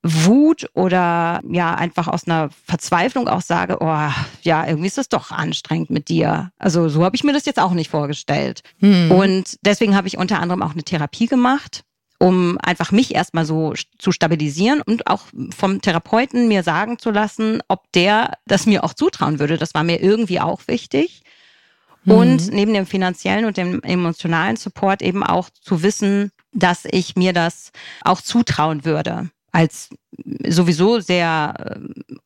Wut 0.03 0.71
oder 0.73 1.41
ja 1.47 1.75
einfach 1.75 2.09
aus 2.09 2.27
einer 2.27 2.49
Verzweiflung 2.65 3.29
auch 3.29 3.43
sage, 3.43 3.79
oh 3.81 4.09
ja, 4.43 4.67
irgendwie 4.67 4.87
ist 4.87 4.97
das 4.97 5.11
doch 5.11 5.31
anstrengend 5.31 5.91
mit 5.91 6.09
dir. 6.09 6.53
Also 6.59 6.89
so 6.89 7.05
habe 7.05 7.17
ich 7.17 7.25
mir 7.25 7.35
das 7.35 7.45
jetzt 7.45 7.59
auch 7.59 7.73
nicht 7.73 7.91
vorgestellt. 7.91 8.63
Hm. 8.79 9.11
Und 9.11 9.59
deswegen 9.63 9.95
habe 9.97 10.09
ich 10.09 10.17
unter 10.17 10.41
anderem 10.41 10.63
auch 10.63 10.73
eine 10.73 10.85
Therapie 10.85 11.27
gemacht, 11.27 11.83
um 12.19 12.57
einfach 12.63 12.93
mich 12.93 13.15
erstmal 13.15 13.45
so 13.45 13.75
zu 13.99 14.13
stabilisieren 14.13 14.81
und 14.81 15.07
auch 15.07 15.25
vom 15.55 15.83
Therapeuten 15.83 16.49
mir 16.49 16.63
sagen 16.63 16.99
zu 16.99 17.11
lassen, 17.11 17.61
ob 17.69 17.93
der 17.93 18.39
das 18.47 18.65
mir 18.65 18.85
auch 18.85 18.95
zutrauen 18.95 19.39
würde. 19.39 19.59
Das 19.59 19.75
war 19.75 19.85
mir 19.85 20.01
irgendwie 20.01 20.41
auch 20.41 20.63
wichtig. 20.67 21.23
Hm. 22.05 22.15
Und 22.15 22.53
neben 22.53 22.75
dem 22.75 22.87
finanziellen 22.87 23.45
und 23.45 23.57
dem 23.57 23.83
emotionalen 23.83 24.57
Support 24.57 25.03
eben 25.03 25.23
auch 25.23 25.51
zu 25.51 25.83
wissen, 25.83 26.33
dass 26.53 26.85
ich 26.91 27.17
mir 27.17 27.33
das 27.33 27.73
auch 28.03 28.21
zutrauen 28.21 28.85
würde 28.85 29.31
als 29.53 29.89
sowieso 30.47 31.01
sehr 31.01 31.81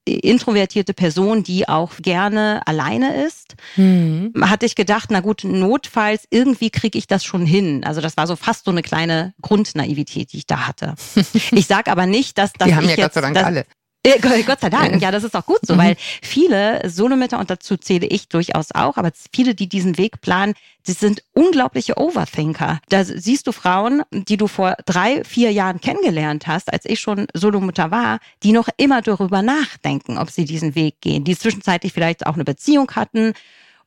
äh, 0.07 0.13
introvertierte 0.13 0.95
Person, 0.95 1.43
die 1.43 1.69
auch 1.69 1.93
gerne 1.99 2.63
alleine 2.67 3.25
ist, 3.25 3.57
mhm. 3.77 4.33
hatte 4.43 4.67
ich 4.67 4.75
gedacht, 4.75 5.11
na 5.11 5.21
gut, 5.21 5.45
notfalls 5.45 6.27
irgendwie 6.31 6.71
kriege 6.71 6.99
ich 6.99 7.07
das 7.07 7.25
schon 7.25 7.47
hin. 7.47 7.85
Also 7.85 8.01
das 8.01 8.17
war 8.17 8.27
so 8.27 8.37
fast 8.37 8.65
so 8.65 8.71
eine 8.71 8.83
kleine 8.83 9.35
Grundnaivität, 9.41 10.33
die 10.33 10.39
ich 10.39 10.47
da 10.47 10.67
hatte. 10.67 10.95
ich 11.53 11.67
sage 11.67 11.91
aber 11.91 12.07
nicht, 12.07 12.37
dass 12.39 12.53
das 12.53 12.69
die 12.69 12.75
haben 12.75 12.89
ja 12.89 12.97
Gott 12.97 13.15
sei 13.15 13.21
Dank 13.21 13.37
alle. 13.37 13.67
Gott 14.47 14.61
sei 14.61 14.69
Dank, 14.69 15.01
ja, 15.01 15.11
das 15.11 15.25
ist 15.25 15.35
auch 15.35 15.47
gut 15.47 15.61
so, 15.63 15.75
mhm. 15.75 15.79
weil 15.79 15.97
viele 15.99 16.89
Solomütter, 16.89 17.39
und 17.39 17.51
dazu 17.51 17.77
zähle 17.77 18.07
ich 18.07 18.29
durchaus 18.29 18.73
auch, 18.73 18.99
aber 18.99 19.13
viele, 19.35 19.55
die 19.55 19.69
diesen 19.69 19.97
Weg 19.97 20.21
planen, 20.21 20.55
die 20.87 20.93
sind 20.93 21.23
unglaubliche 21.33 21.97
Overthinker. 21.97 22.81
Da 22.91 23.05
siehst 23.05 23.47
du 23.47 23.53
Frauen, 23.53 24.03
die 24.11 24.37
du 24.37 24.47
vor 24.47 24.77
drei, 24.85 25.25
vier 25.25 25.51
Jahren 25.53 25.81
kennengelernt 25.81 26.47
hast, 26.47 26.71
als 26.71 26.85
ich 26.85 27.01
schon 27.01 27.27
Solomutter 27.33 27.91
war, 27.91 28.19
die 28.43 28.53
noch 28.53 28.69
immer 28.77 29.01
darüber 29.01 29.41
nachdenken, 29.41 30.19
ob 30.19 30.31
sie 30.31 30.45
diesen 30.45 30.75
Weg 30.75 31.01
gehen, 31.01 31.25
die 31.25 31.37
zwischenzeitlich 31.37 31.95
vielleicht 31.95 32.27
auch 32.27 32.35
eine 32.35 32.45
Beziehung 32.45 32.91
hatten. 32.95 33.33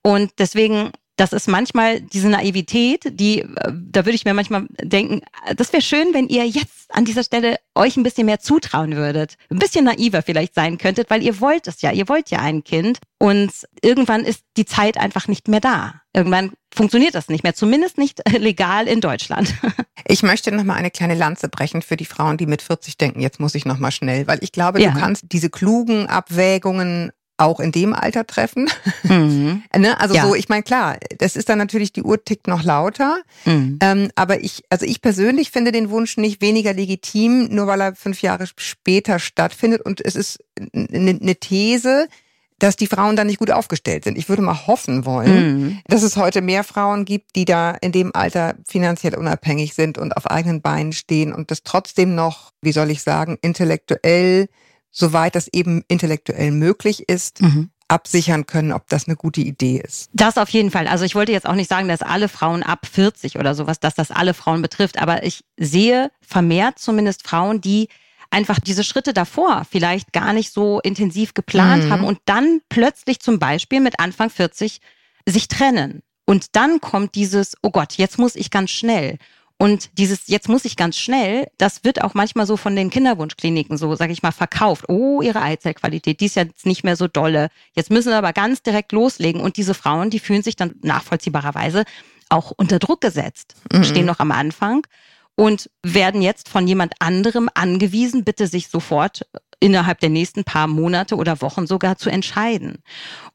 Und 0.01 0.31
deswegen 0.39 0.91
das 1.17 1.33
ist 1.33 1.47
manchmal 1.47 1.99
diese 1.99 2.29
Naivität, 2.29 3.19
die, 3.19 3.41
äh, 3.41 3.47
da 3.73 4.05
würde 4.05 4.15
ich 4.15 4.23
mir 4.23 4.33
manchmal 4.33 4.67
denken, 4.81 5.21
das 5.55 5.73
wäre 5.73 5.81
schön, 5.81 6.13
wenn 6.13 6.27
ihr 6.27 6.47
jetzt 6.47 6.77
an 6.89 7.05
dieser 7.05 7.23
Stelle 7.23 7.57
euch 7.75 7.97
ein 7.97 8.03
bisschen 8.03 8.27
mehr 8.27 8.39
zutrauen 8.39 8.95
würdet. 8.95 9.35
Ein 9.49 9.59
bisschen 9.59 9.85
naiver 9.85 10.21
vielleicht 10.21 10.53
sein 10.53 10.77
könntet, 10.77 11.09
weil 11.09 11.23
ihr 11.23 11.41
wollt 11.41 11.67
es 11.67 11.81
ja, 11.81 11.91
ihr 11.91 12.07
wollt 12.07 12.29
ja 12.29 12.39
ein 12.39 12.63
Kind 12.63 12.99
und 13.19 13.51
irgendwann 13.81 14.23
ist 14.23 14.43
die 14.55 14.65
Zeit 14.65 14.97
einfach 14.97 15.27
nicht 15.27 15.47
mehr 15.47 15.59
da. 15.59 16.01
Irgendwann 16.13 16.53
funktioniert 16.73 17.15
das 17.15 17.29
nicht 17.29 17.43
mehr, 17.43 17.55
zumindest 17.55 17.97
nicht 17.97 18.21
legal 18.37 18.87
in 18.87 19.01
Deutschland. 19.01 19.53
Ich 20.09 20.23
möchte 20.23 20.53
noch 20.53 20.63
mal 20.63 20.75
eine 20.75 20.89
kleine 20.89 21.15
Lanze 21.15 21.49
brechen 21.49 21.81
für 21.81 21.97
die 21.97 22.05
Frauen, 22.05 22.37
die 22.37 22.45
mit 22.45 22.61
40 22.61 22.97
denken, 22.97 23.19
jetzt 23.19 23.41
muss 23.41 23.55
ich 23.55 23.65
noch 23.65 23.77
mal 23.77 23.91
schnell, 23.91 24.25
weil 24.25 24.41
ich 24.41 24.53
glaube, 24.53 24.81
ja. 24.81 24.91
du 24.91 24.99
kannst 24.99 25.25
diese 25.33 25.49
klugen 25.49 26.07
Abwägungen 26.07 27.11
auch 27.37 27.59
in 27.59 27.71
dem 27.71 27.93
Alter 27.93 28.25
treffen. 28.25 28.69
Mhm. 29.03 29.63
ne? 29.77 29.99
Also 29.99 30.15
ja. 30.15 30.25
so, 30.25 30.35
ich 30.35 30.49
meine, 30.49 30.63
klar, 30.63 30.97
das 31.19 31.35
ist 31.35 31.49
dann 31.49 31.59
natürlich, 31.59 31.93
die 31.93 32.03
Uhr 32.03 32.23
tickt 32.23 32.47
noch 32.47 32.63
lauter. 32.63 33.21
Mhm. 33.45 33.79
Ähm, 33.81 34.09
aber 34.15 34.43
ich, 34.43 34.63
also 34.69 34.85
ich 34.85 35.01
persönlich 35.01 35.51
finde 35.51 35.71
den 35.71 35.89
Wunsch 35.89 36.17
nicht 36.17 36.41
weniger 36.41 36.73
legitim, 36.73 37.45
nur 37.45 37.67
weil 37.67 37.81
er 37.81 37.95
fünf 37.95 38.21
Jahre 38.21 38.45
später 38.57 39.19
stattfindet. 39.19 39.81
Und 39.81 40.03
es 40.03 40.15
ist 40.15 40.39
eine 40.73 41.13
ne 41.13 41.35
These, 41.35 42.07
dass 42.59 42.75
die 42.75 42.87
Frauen 42.87 43.15
da 43.15 43.23
nicht 43.23 43.39
gut 43.39 43.51
aufgestellt 43.51 44.03
sind. 44.03 44.17
Ich 44.17 44.29
würde 44.29 44.41
mal 44.41 44.65
hoffen 44.65 45.05
wollen, 45.05 45.61
mhm. 45.61 45.79
dass 45.85 46.01
es 46.01 46.17
heute 46.17 46.41
mehr 46.41 46.63
Frauen 46.63 47.05
gibt, 47.05 47.35
die 47.35 47.45
da 47.45 47.71
in 47.71 47.91
dem 47.91 48.15
Alter 48.15 48.55
finanziell 48.67 49.15
unabhängig 49.15 49.75
sind 49.75 49.97
und 49.97 50.17
auf 50.17 50.25
eigenen 50.25 50.61
Beinen 50.61 50.91
stehen 50.91 51.33
und 51.33 51.51
das 51.51 51.63
trotzdem 51.63 52.15
noch, 52.15 52.51
wie 52.61 52.71
soll 52.71 52.89
ich 52.89 53.03
sagen, 53.03 53.37
intellektuell 53.41 54.47
soweit 54.97 55.35
das 55.35 55.47
eben 55.53 55.83
intellektuell 55.87 56.51
möglich 56.51 57.07
ist, 57.07 57.41
mhm. 57.41 57.69
absichern 57.87 58.47
können, 58.47 58.71
ob 58.71 58.87
das 58.89 59.07
eine 59.07 59.15
gute 59.15 59.41
Idee 59.41 59.81
ist. 59.85 60.09
Das 60.13 60.37
auf 60.37 60.49
jeden 60.49 60.71
Fall. 60.71 60.87
Also 60.87 61.05
ich 61.05 61.13
wollte 61.13 61.31
jetzt 61.31 61.47
auch 61.47 61.53
nicht 61.53 61.69
sagen, 61.69 61.87
dass 61.87 62.01
alle 62.01 62.29
Frauen 62.29 62.63
ab 62.63 62.87
40 62.91 63.37
oder 63.37 63.53
sowas, 63.53 63.79
dass 63.79 63.93
das 63.93 64.09
alle 64.09 64.33
Frauen 64.33 64.61
betrifft, 64.61 64.99
aber 64.99 65.23
ich 65.23 65.43
sehe 65.57 66.11
vermehrt 66.21 66.79
zumindest 66.79 67.27
Frauen, 67.27 67.61
die 67.61 67.89
einfach 68.31 68.59
diese 68.59 68.83
Schritte 68.83 69.13
davor 69.13 69.65
vielleicht 69.69 70.11
gar 70.13 70.33
nicht 70.33 70.51
so 70.51 70.79
intensiv 70.81 71.33
geplant 71.35 71.85
mhm. 71.85 71.91
haben 71.91 72.03
und 72.03 72.19
dann 72.25 72.61
plötzlich 72.67 73.19
zum 73.19 73.37
Beispiel 73.37 73.79
mit 73.79 73.99
Anfang 73.99 74.29
40 74.29 74.79
sich 75.27 75.47
trennen. 75.47 76.01
Und 76.25 76.55
dann 76.55 76.81
kommt 76.81 77.15
dieses, 77.15 77.55
oh 77.61 77.69
Gott, 77.69 77.93
jetzt 77.93 78.17
muss 78.17 78.35
ich 78.35 78.51
ganz 78.51 78.71
schnell. 78.71 79.17
Und 79.59 79.97
dieses, 79.97 80.27
jetzt 80.27 80.49
muss 80.49 80.65
ich 80.65 80.75
ganz 80.75 80.97
schnell, 80.97 81.47
das 81.57 81.83
wird 81.83 82.03
auch 82.03 82.13
manchmal 82.13 82.45
so 82.45 82.57
von 82.57 82.75
den 82.75 82.91
Kinderwunschkliniken 82.91 83.77
so, 83.77 83.95
sag 83.95 84.11
ich 84.11 84.21
mal, 84.21 84.31
verkauft. 84.31 84.85
Oh, 84.87 85.21
ihre 85.21 85.41
Eizellqualität, 85.41 86.19
die 86.19 86.27
ist 86.27 86.35
jetzt 86.35 86.67
nicht 86.67 86.83
mehr 86.83 86.95
so 86.95 87.07
dolle. 87.07 87.49
Jetzt 87.73 87.89
müssen 87.89 88.09
sie 88.09 88.15
aber 88.15 88.33
ganz 88.33 88.61
direkt 88.61 88.91
loslegen. 88.91 89.41
Und 89.41 89.57
diese 89.57 89.73
Frauen, 89.73 90.11
die 90.11 90.19
fühlen 90.19 90.43
sich 90.43 90.55
dann 90.55 90.75
nachvollziehbarerweise 90.83 91.85
auch 92.29 92.51
unter 92.51 92.77
Druck 92.77 93.01
gesetzt, 93.01 93.55
mhm. 93.71 93.83
stehen 93.83 94.05
noch 94.05 94.19
am 94.19 94.31
Anfang 94.31 94.85
und 95.35 95.69
werden 95.81 96.21
jetzt 96.21 96.49
von 96.49 96.67
jemand 96.67 96.93
anderem 96.99 97.49
angewiesen, 97.53 98.23
bitte 98.23 98.47
sich 98.47 98.67
sofort 98.67 99.25
innerhalb 99.59 99.99
der 99.99 100.09
nächsten 100.09 100.43
paar 100.43 100.67
Monate 100.67 101.15
oder 101.15 101.41
Wochen 101.41 101.65
sogar 101.65 101.97
zu 101.97 102.09
entscheiden. 102.09 102.83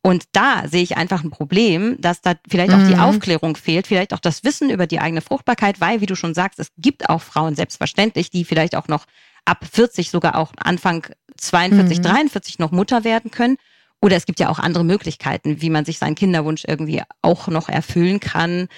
Und 0.03 0.25
da 0.33 0.69
sehe 0.69 0.83
ich 0.83 0.97
einfach 0.97 1.25
ein 1.25 1.31
Problem, 1.31 2.01
dass 2.01 2.21
da 2.21 2.35
vielleicht 2.49 2.73
auch 2.73 2.87
die 2.87 2.95
mhm. 2.95 3.01
Aufklärung 3.01 3.57
fehlt, 3.57 3.87
vielleicht 3.87 4.15
auch 4.15 4.21
das 4.21 4.45
Wissen 4.45 4.71
über 4.71 4.87
die 4.87 5.01
eigene 5.01 5.21
Fruchtbarkeit, 5.21 5.81
weil, 5.81 6.01
wie 6.01 6.07
du 6.07 6.15
schon 6.15 6.35
sagst, 6.35 6.61
es 6.61 6.69
gibt 6.79 7.09
auch 7.09 7.23
Frauen 7.23 7.57
selbstverständlich, 7.57 8.31
die 8.31 8.45
vielleicht 8.45 8.77
auch 8.77 8.89
noch 8.89 9.07
ab 9.45 9.67
40, 9.71 10.11
sogar 10.11 10.37
auch 10.37 10.53
Anfang 10.57 11.07
42, 11.37 11.99
mhm. 11.99 12.03
43 12.03 12.59
noch 12.59 12.71
Mutter 12.71 13.05
werden 13.05 13.31
können. 13.31 13.57
Oder 14.01 14.17
es 14.17 14.27
gibt 14.27 14.41
ja 14.41 14.49
auch 14.49 14.59
andere 14.59 14.85
Möglichkeiten, 14.85 15.61
wie 15.61 15.71
man 15.71 15.85
sich 15.85 15.99
seinen 15.99 16.17
Kinderwunsch 16.17 16.65
irgendwie 16.67 17.03
auch 17.23 17.47
noch 17.49 17.69
erfüllen 17.69 18.19
kann, 18.21 18.69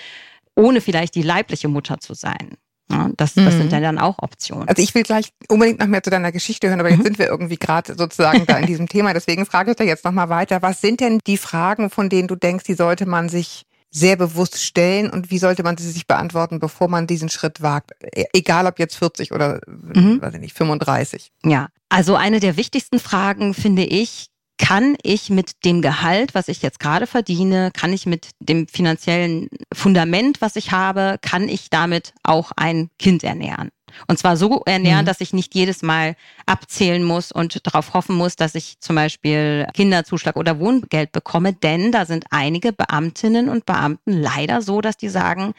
ohne 0.55 0.81
vielleicht 0.81 1.15
die 1.15 1.23
leibliche 1.23 1.69
Mutter 1.69 1.99
zu 1.99 2.15
sein. 2.15 2.57
Ja, 2.91 3.11
das, 3.17 3.35
das 3.35 3.55
mhm. 3.55 3.59
sind 3.59 3.73
dann 3.73 3.99
auch 3.99 4.19
Optionen. 4.19 4.69
Also 4.69 4.83
ich 4.83 4.95
will 4.95 5.05
gleich 5.05 5.33
unbedingt 5.49 5.81
noch 5.81 5.87
mehr 5.87 6.03
zu 6.03 6.11
deiner 6.11 6.33
Geschichte 6.33 6.69
hören, 6.69 6.81
aber 6.81 6.91
jetzt 6.91 6.99
mhm. 6.99 7.05
sind 7.05 7.19
wir 7.19 7.29
irgendwie 7.29 7.57
gerade 7.57 7.95
sozusagen 7.97 8.45
da 8.47 8.59
in 8.59 8.67
diesem 8.67 8.89
Thema. 8.89 9.15
Deswegen 9.15 9.47
frage 9.47 9.71
ich 9.71 9.77
da 9.77 9.85
jetzt 9.85 10.05
nochmal 10.05 10.29
weiter. 10.29 10.61
Was 10.61 10.81
sind 10.81 11.01
denn 11.01 11.21
die 11.27 11.39
Fragen, 11.39 11.89
von 11.89 12.09
denen 12.09 12.29
du 12.29 12.37
denkst, 12.37 12.65
die 12.65 12.75
sollte 12.75 13.07
man 13.07 13.29
sich 13.29 13.65
sehr 13.91 14.17
bewusst 14.17 14.61
stellen 14.61 15.09
und 15.09 15.31
wie 15.31 15.39
sollte 15.39 15.63
man 15.63 15.77
sie 15.77 15.89
sich 15.91 16.09
beantworten, 16.09 16.59
bevor 16.59 16.89
man 16.89 17.07
diesen 17.07 17.29
Schritt 17.29 17.63
wagt? 17.63 17.93
E, 18.03 18.25
egal 18.33 18.67
ob 18.67 18.79
jetzt 18.79 18.97
40 18.97 19.33
oder, 19.33 19.61
mhm. 19.67 20.21
weiß 20.21 20.35
ich 20.35 20.41
nicht, 20.41 20.57
35. 20.57 21.31
Ja, 21.45 21.69
also 21.89 22.17
eine 22.17 22.41
der 22.41 22.57
wichtigsten 22.57 22.99
Fragen 22.99 23.55
finde 23.55 23.85
ich, 23.85 24.27
kann 24.59 24.97
ich 25.03 25.31
mit 25.31 25.65
dem 25.65 25.83
Gehalt, 25.83 26.35
was 26.35 26.49
ich 26.49 26.63
jetzt 26.63 26.79
gerade 26.79 27.07
verdiene, 27.07 27.71
kann 27.73 27.93
ich 27.93 28.07
mit 28.07 28.31
dem 28.39 28.69
finanziellen 28.69 29.49
Fundament, 29.73 30.41
was 30.41 30.57
ich 30.57 30.71
habe, 30.71 31.19
kann 31.23 31.49
ich 31.49 31.71
damit 31.71 32.15
auch 32.23 32.53
ein 32.57 32.91
Kind 32.99 33.25
ernähren? 33.25 33.71
Und 34.09 34.19
zwar 34.19 34.37
so 34.37 34.63
ernähren, 34.67 35.03
mhm. 35.03 35.07
dass 35.07 35.21
ich 35.21 35.33
nicht 35.33 35.55
jedes 35.55 35.83
Mal 35.83 36.17
abzählen 36.47 37.03
muss 37.03 37.33
und 37.33 37.67
darauf 37.67 37.95
hoffen 37.95 38.17
muss, 38.17 38.37
dass 38.37 38.55
ich 38.55 38.81
zum 38.81 38.97
Beispiel 38.97 39.67
Kinderzuschlag 39.75 40.37
oder 40.37 40.59
Wohngeld 40.59 41.13
bekomme. 41.13 41.53
Denn 41.53 41.93
da 41.93 42.07
sind 42.07 42.25
einige 42.31 42.73
Beamtinnen 42.73 43.49
und 43.49 43.67
Beamten 43.67 44.13
leider 44.13 44.63
so, 44.63 44.81
dass 44.81 44.97
die 44.97 45.09
sagen, 45.09 45.53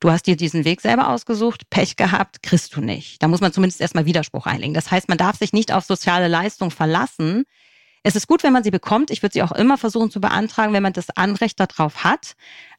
du 0.00 0.10
hast 0.10 0.26
dir 0.26 0.36
diesen 0.36 0.64
Weg 0.64 0.80
selber 0.80 1.08
ausgesucht, 1.08 1.70
Pech 1.70 1.96
gehabt, 1.96 2.42
kriegst 2.42 2.74
du 2.76 2.80
nicht. 2.80 3.22
Da 3.22 3.28
muss 3.28 3.40
man 3.40 3.52
zumindest 3.52 3.80
erstmal 3.80 4.06
Widerspruch 4.06 4.46
einlegen. 4.46 4.74
Das 4.74 4.90
heißt, 4.90 5.08
man 5.08 5.18
darf 5.18 5.36
sich 5.36 5.52
nicht 5.52 5.72
auf 5.72 5.84
soziale 5.84 6.28
Leistung 6.28 6.70
verlassen, 6.70 7.44
es 8.06 8.14
ist 8.14 8.28
gut, 8.28 8.44
wenn 8.44 8.52
man 8.52 8.62
sie 8.62 8.70
bekommt. 8.70 9.10
Ich 9.10 9.22
würde 9.24 9.32
sie 9.32 9.42
auch 9.42 9.50
immer 9.50 9.76
versuchen 9.76 10.12
zu 10.12 10.20
beantragen, 10.20 10.72
wenn 10.72 10.82
man 10.82 10.92
das 10.92 11.10
Anrecht 11.10 11.58
darauf 11.58 12.04
hat. 12.04 12.36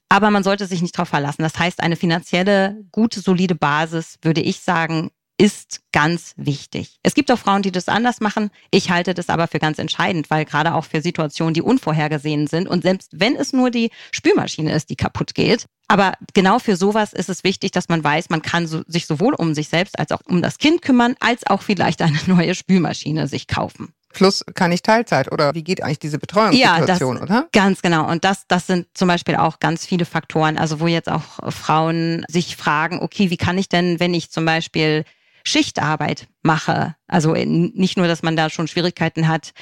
Aber 0.08 0.32
man 0.32 0.42
sollte 0.42 0.68
sich 0.68 0.82
nicht 0.82 0.98
darauf 0.98 1.10
verlassen. 1.10 1.42
Das 1.42 1.60
heißt, 1.60 1.84
eine 1.84 1.98
finanzielle, 1.98 2.78
gute, 2.94 3.20
solide 3.20 3.54
Basis, 3.54 4.20
würde 4.22 4.40
ich 4.40 4.62
sagen, 4.62 5.12
ist 5.38 5.82
ganz 5.92 6.34
wichtig. 6.38 6.98
Es 7.04 7.14
gibt 7.14 7.30
auch 7.30 7.38
Frauen, 7.38 7.62
die 7.62 7.74
das 7.74 7.90
anders 7.90 8.22
machen. 8.22 8.52
Ich 8.72 8.90
halte 8.90 9.14
das 9.14 9.28
aber 9.28 9.48
für 9.48 9.60
ganz 9.60 9.80
entscheidend, 9.80 10.30
weil 10.30 10.46
gerade 10.46 10.74
auch 10.74 10.86
für 10.86 11.02
Situationen, 11.02 11.54
die 11.54 11.62
unvorhergesehen 11.62 12.48
sind 12.48 12.70
und 12.70 12.84
selbst 12.84 13.12
wenn 13.14 13.36
es 13.36 13.52
nur 13.52 13.70
die 13.70 13.92
Spülmaschine 14.12 14.74
ist, 14.74 14.90
die 14.90 14.96
kaputt 14.96 15.36
geht, 15.36 15.66
aber 15.88 16.14
genau 16.34 16.58
für 16.58 16.76
sowas 16.76 17.14
ist 17.14 17.30
es 17.30 17.44
wichtig, 17.44 17.72
dass 17.72 17.88
man 17.88 18.04
weiß, 18.04 18.30
man 18.30 18.42
kann 18.42 18.66
so, 18.66 18.82
sich 18.88 19.06
sowohl 19.06 19.36
um 19.36 19.54
sich 19.54 19.70
selbst 19.70 20.00
als 20.00 20.12
auch 20.12 20.22
um 20.26 20.42
das 20.42 20.58
Kind 20.58 20.82
kümmern, 20.82 21.16
als 21.20 21.46
auch 21.46 21.62
vielleicht 21.62 22.02
eine 22.02 22.20
neue 22.26 22.56
Spülmaschine 22.56 23.28
sich 23.28 23.48
kaufen. 23.48 23.94
Plus 24.18 24.44
kann 24.56 24.72
ich 24.72 24.82
Teilzeit 24.82 25.32
oder 25.32 25.54
wie 25.54 25.64
geht 25.64 25.84
eigentlich 25.84 26.00
diese 26.00 26.18
Betreuungssituation, 26.18 27.18
ja, 27.18 27.22
das, 27.22 27.30
oder? 27.30 27.48
Ganz 27.52 27.84
genau. 27.84 28.10
Und 28.10 28.24
das, 28.24 28.48
das 28.48 28.66
sind 28.66 28.88
zum 28.96 29.08
Beispiel 29.08 29.36
auch 29.36 29.60
ganz 29.60 29.86
viele 29.86 30.06
Faktoren, 30.06 30.58
also 30.58 30.80
wo 30.80 30.88
jetzt 30.88 31.08
auch 31.08 31.52
Frauen 31.52 32.26
sich 32.28 32.56
fragen, 32.56 33.00
okay, 33.00 33.30
wie 33.30 33.38
kann 33.38 33.60
ich 33.60 33.70
denn, 33.70 34.00
wenn 34.00 34.16
ich 34.16 34.32
zum 34.32 34.44
Beispiel 34.44 35.04
Schichtarbeit 35.44 36.28
mache, 36.42 36.96
also 37.08 37.34
nicht 37.34 37.96
nur, 37.96 38.08
dass 38.08 38.24
man 38.24 38.36
da 38.36 38.50
schon 38.50 38.68
Schwierigkeiten 38.68 39.28
hat, 39.28 39.54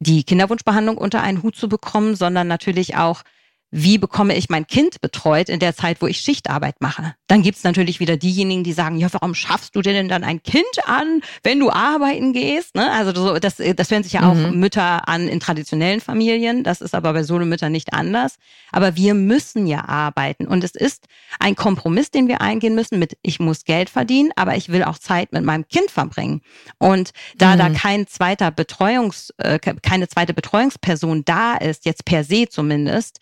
die 0.00 0.24
Kinderwunschbehandlung 0.24 0.98
unter 0.98 1.22
einen 1.22 1.44
Hut 1.44 1.54
zu 1.54 1.68
bekommen, 1.68 2.16
sondern 2.16 2.48
natürlich 2.48 2.96
auch 2.96 3.22
wie 3.70 3.98
bekomme 3.98 4.36
ich 4.36 4.48
mein 4.48 4.66
Kind 4.66 5.00
betreut 5.00 5.48
in 5.48 5.60
der 5.60 5.76
Zeit, 5.76 6.02
wo 6.02 6.06
ich 6.06 6.18
Schichtarbeit 6.18 6.80
mache. 6.80 7.14
Dann 7.28 7.42
gibt's 7.42 7.62
natürlich 7.62 8.00
wieder 8.00 8.16
diejenigen, 8.16 8.64
die 8.64 8.72
sagen, 8.72 8.96
ja, 8.96 9.08
warum 9.12 9.34
schaffst 9.34 9.76
du 9.76 9.82
dir 9.82 9.92
denn 9.92 10.08
dann 10.08 10.24
ein 10.24 10.42
Kind 10.42 10.64
an, 10.86 11.20
wenn 11.44 11.60
du 11.60 11.70
arbeiten 11.70 12.32
gehst? 12.32 12.74
Ne? 12.74 12.90
Also 12.90 13.14
so, 13.14 13.38
das, 13.38 13.56
das 13.56 13.90
hören 13.90 14.02
sich 14.02 14.14
ja 14.14 14.28
auch 14.28 14.34
mhm. 14.34 14.58
Mütter 14.58 15.08
an 15.08 15.28
in 15.28 15.38
traditionellen 15.38 16.00
Familien. 16.00 16.64
Das 16.64 16.80
ist 16.80 16.94
aber 16.94 17.12
bei 17.12 17.22
Solomüttern 17.22 17.70
nicht 17.70 17.92
anders. 17.92 18.36
Aber 18.72 18.96
wir 18.96 19.14
müssen 19.14 19.66
ja 19.66 19.88
arbeiten. 19.88 20.46
Und 20.46 20.64
es 20.64 20.74
ist 20.74 21.06
ein 21.38 21.54
Kompromiss, 21.54 22.10
den 22.10 22.26
wir 22.26 22.40
eingehen 22.40 22.74
müssen 22.74 22.98
mit, 22.98 23.16
ich 23.22 23.38
muss 23.38 23.64
Geld 23.64 23.88
verdienen, 23.88 24.30
aber 24.34 24.56
ich 24.56 24.70
will 24.70 24.82
auch 24.82 24.98
Zeit 24.98 25.32
mit 25.32 25.44
meinem 25.44 25.68
Kind 25.68 25.90
verbringen. 25.90 26.40
Und 26.78 27.10
da 27.36 27.54
mhm. 27.54 27.58
da 27.58 27.70
kein 27.70 28.06
zweiter 28.08 28.50
Betreuungs, 28.50 29.32
äh, 29.38 29.58
keine 29.58 30.08
zweite 30.08 30.34
Betreuungsperson 30.34 31.24
da 31.24 31.54
ist, 31.54 31.84
jetzt 31.84 32.04
per 32.04 32.24
se 32.24 32.48
zumindest, 32.48 33.20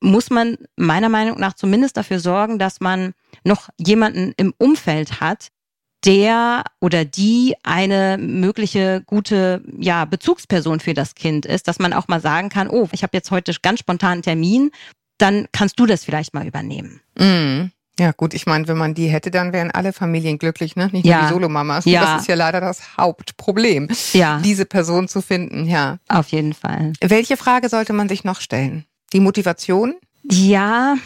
muss 0.00 0.30
man 0.30 0.56
meiner 0.76 1.08
Meinung 1.08 1.38
nach 1.38 1.54
zumindest 1.54 1.96
dafür 1.96 2.20
sorgen, 2.20 2.58
dass 2.58 2.80
man 2.80 3.12
noch 3.44 3.68
jemanden 3.76 4.32
im 4.36 4.54
Umfeld 4.58 5.20
hat, 5.20 5.48
der 6.04 6.64
oder 6.80 7.04
die 7.04 7.54
eine 7.62 8.16
mögliche 8.18 9.02
gute 9.04 9.62
ja, 9.78 10.06
Bezugsperson 10.06 10.80
für 10.80 10.94
das 10.94 11.14
Kind 11.14 11.44
ist, 11.44 11.68
dass 11.68 11.78
man 11.78 11.92
auch 11.92 12.08
mal 12.08 12.20
sagen 12.20 12.48
kann, 12.48 12.68
oh, 12.68 12.88
ich 12.92 13.02
habe 13.02 13.16
jetzt 13.16 13.30
heute 13.30 13.52
ganz 13.60 13.80
spontan 13.80 14.12
einen 14.12 14.22
Termin, 14.22 14.70
dann 15.18 15.46
kannst 15.52 15.78
du 15.78 15.86
das 15.86 16.04
vielleicht 16.04 16.32
mal 16.32 16.46
übernehmen. 16.46 17.00
Mhm. 17.18 17.72
Ja, 17.98 18.12
gut, 18.12 18.32
ich 18.32 18.46
meine, 18.46 18.66
wenn 18.66 18.78
man 18.78 18.94
die 18.94 19.08
hätte, 19.08 19.30
dann 19.30 19.52
wären 19.52 19.70
alle 19.70 19.92
Familien 19.92 20.38
glücklich, 20.38 20.74
ne? 20.74 20.88
Nicht 20.90 21.04
nur 21.04 21.12
ja. 21.12 21.22
die 21.26 21.34
Solomamas. 21.34 21.84
Ja. 21.84 22.00
Das 22.00 22.22
ist 22.22 22.28
ja 22.28 22.34
leider 22.34 22.58
das 22.58 22.96
Hauptproblem, 22.96 23.88
ja. 24.14 24.40
diese 24.42 24.64
Person 24.64 25.06
zu 25.06 25.20
finden, 25.20 25.66
ja. 25.66 25.98
Auf 26.08 26.28
jeden 26.28 26.54
Fall. 26.54 26.94
Welche 27.02 27.36
Frage 27.36 27.68
sollte 27.68 27.92
man 27.92 28.08
sich 28.08 28.24
noch 28.24 28.40
stellen? 28.40 28.86
Die 29.12 29.20
Motivation? 29.20 29.94
Ja, 30.30 30.96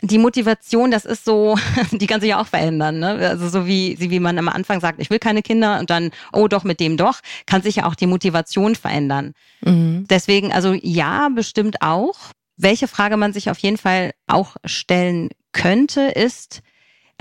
die 0.00 0.18
Motivation, 0.18 0.90
das 0.90 1.04
ist 1.04 1.24
so, 1.24 1.56
die 1.92 2.06
kann 2.06 2.20
sich 2.20 2.30
ja 2.30 2.40
auch 2.40 2.46
verändern. 2.46 2.98
Ne? 2.98 3.28
Also 3.28 3.48
so 3.48 3.66
wie, 3.66 3.96
wie 3.98 4.20
man 4.20 4.38
am 4.38 4.48
Anfang 4.48 4.80
sagt, 4.80 5.00
ich 5.00 5.10
will 5.10 5.18
keine 5.18 5.42
Kinder 5.42 5.78
und 5.78 5.90
dann, 5.90 6.10
oh 6.32 6.48
doch, 6.48 6.64
mit 6.64 6.80
dem 6.80 6.96
doch, 6.96 7.20
kann 7.46 7.62
sich 7.62 7.76
ja 7.76 7.86
auch 7.86 7.94
die 7.94 8.06
Motivation 8.06 8.74
verändern. 8.74 9.34
Mhm. 9.60 10.06
Deswegen, 10.08 10.52
also 10.52 10.72
ja, 10.72 11.28
bestimmt 11.28 11.82
auch. 11.82 12.16
Welche 12.56 12.88
Frage 12.88 13.16
man 13.16 13.32
sich 13.32 13.50
auf 13.50 13.58
jeden 13.58 13.78
Fall 13.78 14.12
auch 14.26 14.56
stellen 14.64 15.30
könnte, 15.52 16.02
ist, 16.02 16.62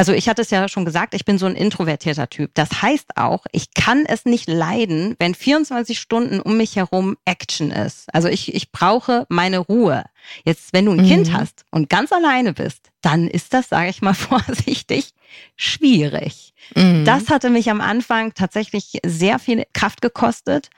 also 0.01 0.13
ich 0.13 0.27
hatte 0.27 0.41
es 0.41 0.49
ja 0.49 0.67
schon 0.67 0.83
gesagt, 0.83 1.13
ich 1.13 1.25
bin 1.25 1.37
so 1.37 1.45
ein 1.45 1.53
introvertierter 1.55 2.27
Typ. 2.27 2.49
Das 2.55 2.81
heißt 2.81 3.17
auch, 3.17 3.45
ich 3.51 3.75
kann 3.75 4.03
es 4.07 4.25
nicht 4.25 4.49
leiden, 4.49 5.15
wenn 5.19 5.35
24 5.35 5.99
Stunden 5.99 6.39
um 6.39 6.57
mich 6.57 6.75
herum 6.75 7.17
Action 7.23 7.69
ist. 7.69 8.11
Also 8.11 8.27
ich, 8.27 8.55
ich 8.55 8.71
brauche 8.71 9.27
meine 9.29 9.59
Ruhe. 9.59 10.05
Jetzt, 10.43 10.73
wenn 10.73 10.85
du 10.85 10.93
ein 10.93 11.03
mhm. 11.03 11.07
Kind 11.07 11.33
hast 11.33 11.65
und 11.69 11.87
ganz 11.87 12.11
alleine 12.11 12.53
bist, 12.53 12.89
dann 13.01 13.27
ist 13.27 13.53
das, 13.53 13.69
sage 13.69 13.91
ich 13.91 14.01
mal 14.01 14.13
vorsichtig, 14.15 15.11
schwierig. 15.55 16.55
Mhm. 16.73 17.05
Das 17.05 17.29
hatte 17.29 17.51
mich 17.51 17.69
am 17.69 17.79
Anfang 17.79 18.33
tatsächlich 18.33 18.97
sehr 19.05 19.37
viel 19.37 19.65
Kraft 19.71 20.01
gekostet, 20.01 20.71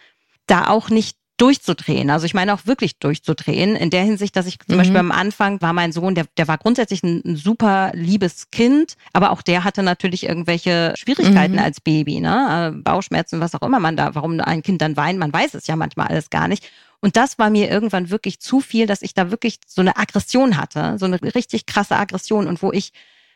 da 0.48 0.68
auch 0.68 0.90
nicht 0.90 1.16
durchzudrehen. 1.38 2.10
Also 2.10 2.26
ich 2.26 2.34
meine 2.34 2.54
auch 2.54 2.66
wirklich 2.66 3.00
durchzudrehen. 3.00 3.76
In 3.76 3.90
der 3.90 4.04
Hinsicht, 4.04 4.36
dass 4.36 4.46
ich 4.46 4.60
zum 4.60 4.76
mhm. 4.76 4.78
Beispiel 4.78 4.98
am 4.98 5.12
Anfang 5.12 5.62
war 5.62 5.74
mein 5.74 5.92
Sohn, 5.92 6.16
der, 6.16 6.26
der 6.38 6.48
war 6.48 6.58
grundsätzlich 6.58 7.04
ein, 7.04 7.22
ein, 7.26 7.36
super 7.36 7.92
liebes 7.94 8.52
Kind, 8.52 8.96
aber 9.14 9.32
auch 9.32 9.42
der 9.42 9.64
hatte 9.64 9.82
natürlich 9.82 10.28
irgendwelche 10.28 10.94
Schwierigkeiten 10.96 11.54
mhm. 11.54 11.60
als 11.60 11.82
Baby, 11.82 12.20
ne? 12.20 12.74
Äh, 12.74 12.78
Bauchschmerzen, 12.78 13.40
was 13.40 13.56
auch 13.56 13.64
immer 13.64 13.80
man 13.80 13.98
da, 13.98 14.14
warum 14.14 14.40
ein 14.40 14.62
Kind 14.62 14.82
dann 14.82 14.96
weint, 14.96 15.18
man 15.18 15.34
weiß 15.34 15.56
es 15.56 15.68
ja 15.68 15.76
manchmal 15.76 16.08
alles 16.08 16.30
gar 16.30 16.48
nicht. 16.48 16.70
Und 17.00 17.18
das 17.18 17.38
war 17.40 17.50
mir 17.50 17.70
irgendwann 17.70 18.10
wirklich 18.10 18.40
zu 18.40 18.62
viel, 18.62 18.86
dass 18.86 19.02
ich 19.02 19.14
da 19.14 19.32
wirklich 19.32 19.58
so 19.68 19.82
eine 19.82 19.98
Aggression 19.98 20.56
hatte, 20.56 20.98
so 21.00 21.06
eine 21.06 21.20
richtig 21.36 21.66
krasse 21.66 21.98
Aggression 21.98 22.48
und 22.48 22.62
wo 22.62 22.72
ich 22.72 22.94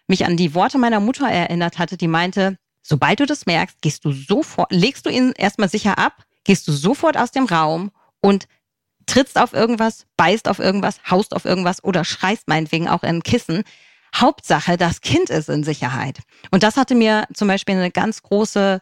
mich 0.08 0.26
an 0.26 0.38
die 0.38 0.54
Worte 0.54 0.78
meiner 0.78 1.00
Mutter 1.00 1.28
erinnert 1.28 1.78
hatte, 1.78 1.98
die 1.98 2.08
meinte, 2.08 2.58
sobald 2.82 3.20
du 3.20 3.26
das 3.26 3.46
merkst, 3.46 3.82
gehst 3.82 4.06
du 4.06 4.12
sofort, 4.14 4.72
legst 4.72 5.06
du 5.06 5.10
ihn 5.10 5.34
erstmal 5.36 5.68
sicher 5.68 5.98
ab, 5.98 6.24
gehst 6.48 6.68
du 6.68 6.72
sofort 6.72 7.18
aus 7.18 7.32
dem 7.32 7.46
Raum 7.46 7.92
und 8.22 8.48
trittst 9.06 9.38
auf 9.38 9.54
irgendwas, 9.54 10.06
beißt 10.16 10.48
auf 10.48 10.60
irgendwas, 10.60 11.00
haust 11.10 11.36
auf 11.36 11.46
irgendwas 11.46 11.84
oder 11.84 12.04
schreist 12.04 12.48
meinetwegen 12.48 12.88
auch 12.88 13.04
in 13.04 13.22
Kissen. 13.22 13.64
Hauptsache, 14.16 14.78
das 14.78 15.02
Kind 15.02 15.30
ist 15.30 15.50
in 15.50 15.64
Sicherheit. 15.64 16.20
Und 16.50 16.64
das 16.64 16.78
hatte 16.78 16.96
mir 16.96 17.26
zum 17.34 17.50
Beispiel 17.50 17.76
eine 17.76 17.92
ganz 17.92 18.24
große 18.24 18.80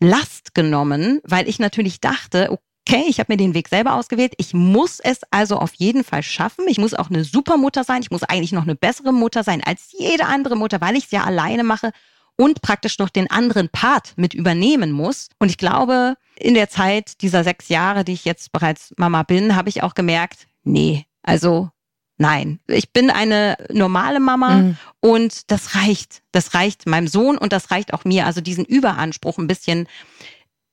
Last 0.00 0.54
genommen, 0.54 1.20
weil 1.24 1.48
ich 1.48 1.58
natürlich 1.58 2.00
dachte, 2.00 2.50
okay, 2.50 3.04
ich 3.08 3.18
habe 3.18 3.32
mir 3.32 3.36
den 3.36 3.54
Weg 3.54 3.68
selber 3.68 3.94
ausgewählt. 3.94 4.34
Ich 4.38 4.54
muss 4.54 5.00
es 5.00 5.20
also 5.32 5.58
auf 5.58 5.74
jeden 5.74 6.04
Fall 6.04 6.22
schaffen. 6.22 6.66
Ich 6.68 6.78
muss 6.78 6.94
auch 6.94 7.10
eine 7.10 7.24
super 7.24 7.56
Mutter 7.56 7.82
sein. 7.82 8.02
Ich 8.02 8.12
muss 8.12 8.22
eigentlich 8.22 8.52
noch 8.52 8.62
eine 8.62 8.76
bessere 8.76 9.12
Mutter 9.12 9.42
sein 9.42 9.62
als 9.62 9.92
jede 9.98 10.26
andere 10.26 10.56
Mutter, 10.56 10.80
weil 10.80 10.96
ich 10.96 11.06
es 11.06 11.10
ja 11.10 11.24
alleine 11.24 11.64
mache 11.64 11.90
und 12.38 12.62
praktisch 12.62 12.98
noch 12.98 13.10
den 13.10 13.30
anderen 13.30 13.68
Part 13.68 14.14
mit 14.16 14.32
übernehmen 14.32 14.92
muss. 14.92 15.28
Und 15.38 15.50
ich 15.50 15.58
glaube, 15.58 16.14
in 16.36 16.54
der 16.54 16.70
Zeit 16.70 17.20
dieser 17.20 17.42
sechs 17.42 17.68
Jahre, 17.68 18.04
die 18.04 18.12
ich 18.12 18.24
jetzt 18.24 18.52
bereits 18.52 18.94
Mama 18.96 19.24
bin, 19.24 19.56
habe 19.56 19.68
ich 19.68 19.82
auch 19.82 19.94
gemerkt, 19.94 20.46
nee, 20.62 21.04
also 21.22 21.70
nein. 22.16 22.60
Ich 22.68 22.92
bin 22.92 23.10
eine 23.10 23.56
normale 23.70 24.20
Mama 24.20 24.50
mhm. 24.50 24.76
und 25.00 25.50
das 25.50 25.74
reicht. 25.74 26.22
Das 26.30 26.54
reicht 26.54 26.86
meinem 26.86 27.08
Sohn 27.08 27.36
und 27.36 27.52
das 27.52 27.72
reicht 27.72 27.92
auch 27.92 28.04
mir. 28.04 28.24
Also 28.24 28.40
diesen 28.40 28.64
Überanspruch 28.64 29.38
ein 29.38 29.48
bisschen 29.48 29.88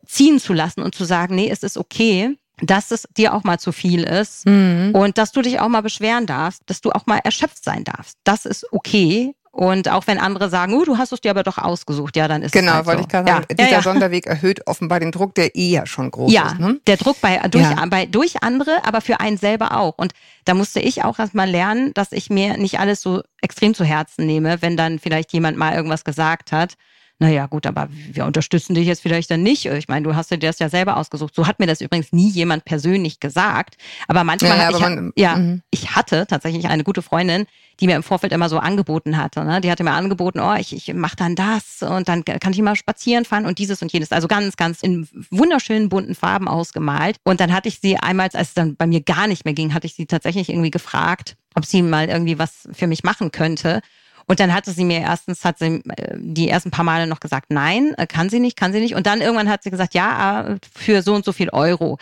ziehen 0.06 0.40
zu 0.40 0.54
lassen 0.54 0.82
und 0.82 0.94
zu 0.94 1.04
sagen, 1.04 1.34
nee, 1.34 1.50
es 1.50 1.64
ist 1.64 1.78
okay, 1.78 2.38
dass 2.62 2.92
es 2.92 3.08
dir 3.18 3.34
auch 3.34 3.44
mal 3.44 3.60
zu 3.60 3.72
viel 3.72 4.04
ist 4.04 4.46
mhm. 4.46 4.92
und 4.94 5.18
dass 5.18 5.32
du 5.32 5.42
dich 5.42 5.60
auch 5.60 5.68
mal 5.68 5.82
beschweren 5.82 6.28
darfst, 6.28 6.62
dass 6.68 6.82
du 6.82 6.92
auch 6.92 7.08
mal 7.08 7.18
erschöpft 7.24 7.64
sein 7.64 7.84
darfst. 7.84 8.20
Das 8.24 8.46
ist 8.46 8.72
okay 8.72 9.34
und 9.56 9.88
auch 9.88 10.06
wenn 10.06 10.18
andere 10.18 10.50
sagen, 10.50 10.74
oh, 10.74 10.84
du 10.84 10.98
hast 10.98 11.14
es 11.14 11.22
dir 11.22 11.32
aber 11.32 11.44
doch 11.44 11.58
ausgesucht, 11.58 12.18
ja, 12.18 12.28
dann 12.28 12.42
ist 12.42 12.52
genau, 12.52 12.72
es 12.72 12.76
halt 12.76 12.86
wollte 12.88 13.00
so. 13.00 13.04
ich 13.04 13.10
gerade 13.10 13.32
sagen. 13.32 13.46
Ja. 13.50 13.56
Dieser 13.56 13.70
ja, 13.70 13.78
ja. 13.78 13.82
Sonderweg 13.82 14.26
erhöht 14.28 14.68
offenbar 14.68 15.00
den 15.00 15.14
Druck, 15.14 15.34
der 15.34 15.56
eh 15.56 15.70
ja 15.70 15.86
schon 15.86 16.12
groß 16.12 16.30
ja, 16.30 16.48
ist. 16.52 16.60
Ne? 16.60 16.82
Der 16.88 16.98
Druck 16.98 17.22
bei 17.22 17.38
durch, 17.50 17.66
bei 17.90 18.06
durch 18.06 18.44
andere, 18.44 18.84
aber 18.84 19.00
für 19.00 19.22
einen 19.22 19.38
selber 19.38 19.78
auch. 19.78 19.94
Und 19.98 20.12
da 20.44 20.56
musste 20.56 20.82
ich 20.82 21.06
auch 21.06 21.20
erstmal 21.20 21.50
lernen, 21.50 21.94
dass 21.94 22.12
ich 22.12 22.30
mir 22.30 22.58
nicht 22.58 22.82
alles 22.82 23.02
so 23.02 23.22
extrem 23.42 23.74
zu 23.74 23.86
Herzen 23.86 24.26
nehme, 24.26 24.62
wenn 24.62 24.76
dann 24.76 25.00
vielleicht 25.00 25.32
jemand 25.32 25.58
mal 25.58 25.74
irgendwas 25.74 26.04
gesagt 26.04 26.52
hat 26.52 26.74
naja 27.18 27.46
gut, 27.46 27.66
aber 27.66 27.88
wir 28.12 28.26
unterstützen 28.26 28.76
dich 28.76 28.88
jetzt 28.88 29.02
vielleicht 29.02 29.32
dann 29.32 29.42
nicht. 29.42 29.66
Ich 29.66 29.88
meine, 29.88 30.04
du 30.04 30.16
hast 30.16 30.32
dir 30.32 30.38
das 30.38 30.60
ja 30.60 30.68
selber 30.68 30.98
ausgesucht. 30.98 31.34
So 31.34 31.48
hat 31.48 31.60
mir 31.60 31.68
das 31.68 31.80
übrigens 31.80 32.12
nie 32.12 32.30
jemand 32.30 32.66
persönlich 32.66 33.22
gesagt. 33.22 33.78
Aber 34.10 34.26
manchmal, 34.26 34.58
ja, 34.58 34.68
aber 34.68 34.78
ich, 34.78 34.84
man, 34.84 35.14
ja, 35.16 35.36
mhm. 35.38 35.62
ich 35.72 35.96
hatte 35.96 36.28
tatsächlich 36.28 36.68
eine 36.68 36.84
gute 36.84 37.02
Freundin, 37.02 37.46
die 37.80 37.88
mir 37.88 37.96
im 37.96 38.04
Vorfeld 38.04 38.34
immer 38.34 38.50
so 38.50 38.58
angeboten 38.58 39.16
hatte. 39.16 39.46
Ne? 39.46 39.62
Die 39.62 39.72
hatte 39.72 39.86
mir 39.86 39.94
angeboten, 39.94 40.42
oh, 40.42 40.56
ich, 40.56 40.76
ich 40.76 40.94
mache 40.94 41.16
dann 41.16 41.36
das 41.36 41.82
und 41.82 42.10
dann 42.10 42.26
kann 42.26 42.52
ich 42.52 42.62
mal 42.62 42.76
spazieren 42.76 43.24
fahren 43.24 43.46
und 43.46 43.60
dieses 43.60 43.82
und 43.82 43.94
jenes. 43.94 44.12
Also 44.12 44.28
ganz, 44.28 44.58
ganz 44.58 44.82
in 44.82 45.08
wunderschönen 45.32 45.88
bunten 45.88 46.16
Farben 46.16 46.50
ausgemalt. 46.50 47.16
Und 47.24 47.40
dann 47.40 47.54
hatte 47.54 47.70
ich 47.70 47.80
sie 47.80 47.96
einmal, 47.96 48.26
als 48.26 48.50
es 48.50 48.54
dann 48.56 48.76
bei 48.76 48.88
mir 48.88 49.02
gar 49.02 49.28
nicht 49.28 49.46
mehr 49.46 49.54
ging, 49.54 49.74
hatte 49.74 49.88
ich 49.88 49.96
sie 49.96 50.06
tatsächlich 50.06 50.50
irgendwie 50.50 50.72
gefragt, 50.72 51.38
ob 51.54 51.66
sie 51.66 51.82
mal 51.82 52.10
irgendwie 52.10 52.38
was 52.38 52.68
für 52.74 52.88
mich 52.88 53.04
machen 53.04 53.32
könnte. 53.32 53.80
Und 54.28 54.40
dann 54.40 54.54
hatte 54.54 54.72
sie 54.72 54.86
mir 54.86 55.00
erstens, 55.02 55.46
hat 55.46 55.60
sie 55.60 55.82
äh, 55.88 56.18
die 56.18 56.50
ersten 56.50 56.72
paar 56.72 56.86
Male 56.86 57.08
noch 57.08 57.20
gesagt, 57.20 57.48
nein, 57.50 57.94
äh, 57.98 58.08
kann 58.08 58.30
sie 58.30 58.40
nicht, 58.40 58.58
kann 58.58 58.74
sie 58.74 58.80
nicht. 58.80 58.96
Und 58.96 59.06
dann 59.08 59.22
irgendwann 59.22 59.50
hat 59.50 59.64
sie 59.64 59.72
gesagt, 59.72 59.94
ja, 59.94 60.48
äh, 60.48 60.58
für 60.74 61.02
so 61.02 61.14
und 61.14 61.26
so 61.26 61.32
viel 61.32 61.50
Euro. 61.50 61.98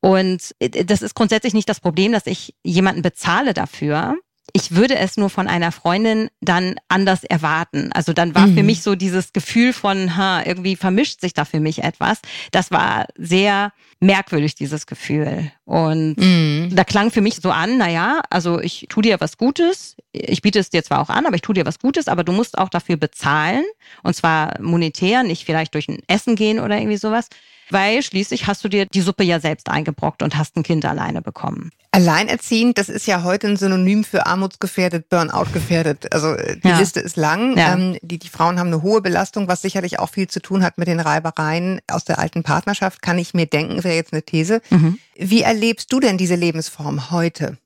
Und 0.00 0.54
das 0.60 1.02
ist 1.02 1.14
grundsätzlich 1.14 1.54
nicht 1.54 1.68
das 1.68 1.80
Problem, 1.80 2.12
dass 2.12 2.26
ich 2.26 2.54
jemanden 2.62 3.02
bezahle 3.02 3.54
dafür 3.54 4.16
ich 4.52 4.74
würde 4.74 4.96
es 4.96 5.16
nur 5.16 5.30
von 5.30 5.46
einer 5.46 5.72
Freundin 5.72 6.28
dann 6.40 6.76
anders 6.88 7.24
erwarten. 7.24 7.90
Also 7.92 8.12
dann 8.12 8.34
war 8.34 8.46
mhm. 8.46 8.56
für 8.56 8.62
mich 8.62 8.82
so 8.82 8.94
dieses 8.94 9.32
Gefühl 9.32 9.72
von, 9.72 10.16
ha, 10.16 10.42
irgendwie 10.44 10.76
vermischt 10.76 11.20
sich 11.20 11.34
da 11.34 11.44
für 11.44 11.60
mich 11.60 11.82
etwas. 11.82 12.20
Das 12.50 12.70
war 12.70 13.06
sehr 13.16 13.72
merkwürdig, 14.00 14.54
dieses 14.54 14.86
Gefühl. 14.86 15.50
Und 15.64 16.16
mhm. 16.16 16.70
da 16.72 16.84
klang 16.84 17.10
für 17.10 17.20
mich 17.20 17.36
so 17.36 17.50
an, 17.50 17.78
na 17.78 17.90
ja, 17.90 18.20
also 18.30 18.60
ich 18.60 18.86
tu 18.88 19.02
dir 19.02 19.20
was 19.20 19.36
Gutes. 19.36 19.96
Ich 20.12 20.40
biete 20.40 20.58
es 20.58 20.70
dir 20.70 20.82
zwar 20.82 21.00
auch 21.00 21.10
an, 21.10 21.26
aber 21.26 21.36
ich 21.36 21.42
tu 21.42 21.52
dir 21.52 21.66
was 21.66 21.78
Gutes, 21.78 22.08
aber 22.08 22.24
du 22.24 22.32
musst 22.32 22.56
auch 22.56 22.68
dafür 22.68 22.96
bezahlen. 22.96 23.64
Und 24.02 24.14
zwar 24.14 24.60
monetär, 24.60 25.22
nicht 25.22 25.44
vielleicht 25.44 25.74
durch 25.74 25.88
ein 25.88 26.00
Essen 26.06 26.36
gehen 26.36 26.58
oder 26.60 26.78
irgendwie 26.78 26.96
sowas. 26.96 27.28
Weil 27.70 28.02
schließlich 28.02 28.46
hast 28.46 28.64
du 28.64 28.68
dir 28.68 28.86
die 28.86 29.00
Suppe 29.00 29.24
ja 29.24 29.40
selbst 29.40 29.68
eingebrockt 29.68 30.22
und 30.22 30.36
hast 30.36 30.56
ein 30.56 30.62
Kind 30.62 30.84
alleine 30.84 31.22
bekommen. 31.22 31.70
Alleinerziehend, 31.90 32.76
das 32.76 32.88
ist 32.88 33.06
ja 33.06 33.22
heute 33.22 33.48
ein 33.48 33.56
Synonym 33.56 34.04
für 34.04 34.26
armutsgefährdet, 34.26 35.08
Burnout 35.08 35.52
gefährdet. 35.52 36.12
Also 36.12 36.34
äh, 36.34 36.58
die 36.58 36.68
ja. 36.68 36.78
Liste 36.78 37.00
ist 37.00 37.16
lang. 37.16 37.56
Ja. 37.56 37.74
Ähm, 37.74 37.96
die, 38.02 38.18
die 38.18 38.28
Frauen 38.28 38.58
haben 38.58 38.68
eine 38.68 38.82
hohe 38.82 39.00
Belastung, 39.00 39.48
was 39.48 39.62
sicherlich 39.62 39.98
auch 39.98 40.10
viel 40.10 40.28
zu 40.28 40.40
tun 40.40 40.62
hat 40.62 40.76
mit 40.76 40.86
den 40.88 41.00
Reibereien 41.00 41.80
aus 41.90 42.04
der 42.04 42.18
alten 42.18 42.42
Partnerschaft, 42.42 43.00
kann 43.02 43.18
ich 43.18 43.34
mir 43.34 43.46
denken, 43.46 43.82
wäre 43.84 43.94
jetzt 43.94 44.12
eine 44.12 44.22
These. 44.22 44.60
Mhm. 44.70 44.98
Wie 45.16 45.42
erlebst 45.42 45.92
du 45.92 45.98
denn 45.98 46.18
diese 46.18 46.34
Lebensform 46.34 47.10
heute? 47.10 47.56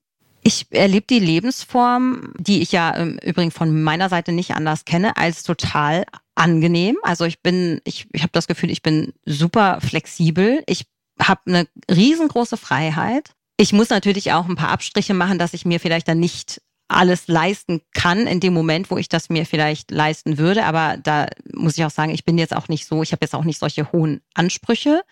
Ich 0.44 0.66
erlebe 0.70 1.06
die 1.08 1.20
Lebensform, 1.20 2.32
die 2.36 2.62
ich 2.62 2.72
ja 2.72 2.90
im 2.90 3.18
Übrigen 3.18 3.52
von 3.52 3.82
meiner 3.82 4.08
Seite 4.08 4.32
nicht 4.32 4.54
anders 4.54 4.84
kenne, 4.84 5.16
als 5.16 5.44
total 5.44 6.04
angenehm. 6.34 6.96
Also 7.02 7.24
ich 7.24 7.40
bin, 7.40 7.80
ich, 7.84 8.06
ich 8.12 8.22
habe 8.22 8.32
das 8.32 8.46
Gefühl, 8.46 8.70
ich 8.70 8.82
bin 8.82 9.12
super 9.24 9.80
flexibel. 9.80 10.62
Ich 10.66 10.86
habe 11.20 11.40
eine 11.46 11.68
riesengroße 11.90 12.56
Freiheit. 12.56 13.30
Ich 13.56 13.72
muss 13.72 13.90
natürlich 13.90 14.32
auch 14.32 14.48
ein 14.48 14.56
paar 14.56 14.70
Abstriche 14.70 15.14
machen, 15.14 15.38
dass 15.38 15.54
ich 15.54 15.64
mir 15.64 15.80
vielleicht 15.80 16.08
dann 16.08 16.20
nicht 16.20 16.60
alles 16.88 17.26
leisten 17.28 17.80
kann 17.94 18.26
in 18.26 18.40
dem 18.40 18.52
Moment, 18.52 18.90
wo 18.90 18.98
ich 18.98 19.08
das 19.08 19.30
mir 19.30 19.46
vielleicht 19.46 19.90
leisten 19.90 20.38
würde. 20.38 20.64
Aber 20.64 20.96
da 20.96 21.26
muss 21.52 21.78
ich 21.78 21.84
auch 21.84 21.90
sagen, 21.90 22.12
ich 22.12 22.24
bin 22.24 22.38
jetzt 22.38 22.54
auch 22.54 22.68
nicht 22.68 22.86
so, 22.86 23.02
ich 23.02 23.12
habe 23.12 23.24
jetzt 23.24 23.34
auch 23.34 23.44
nicht 23.44 23.58
solche 23.58 23.92
hohen 23.92 24.20
Ansprüche. 24.34 25.02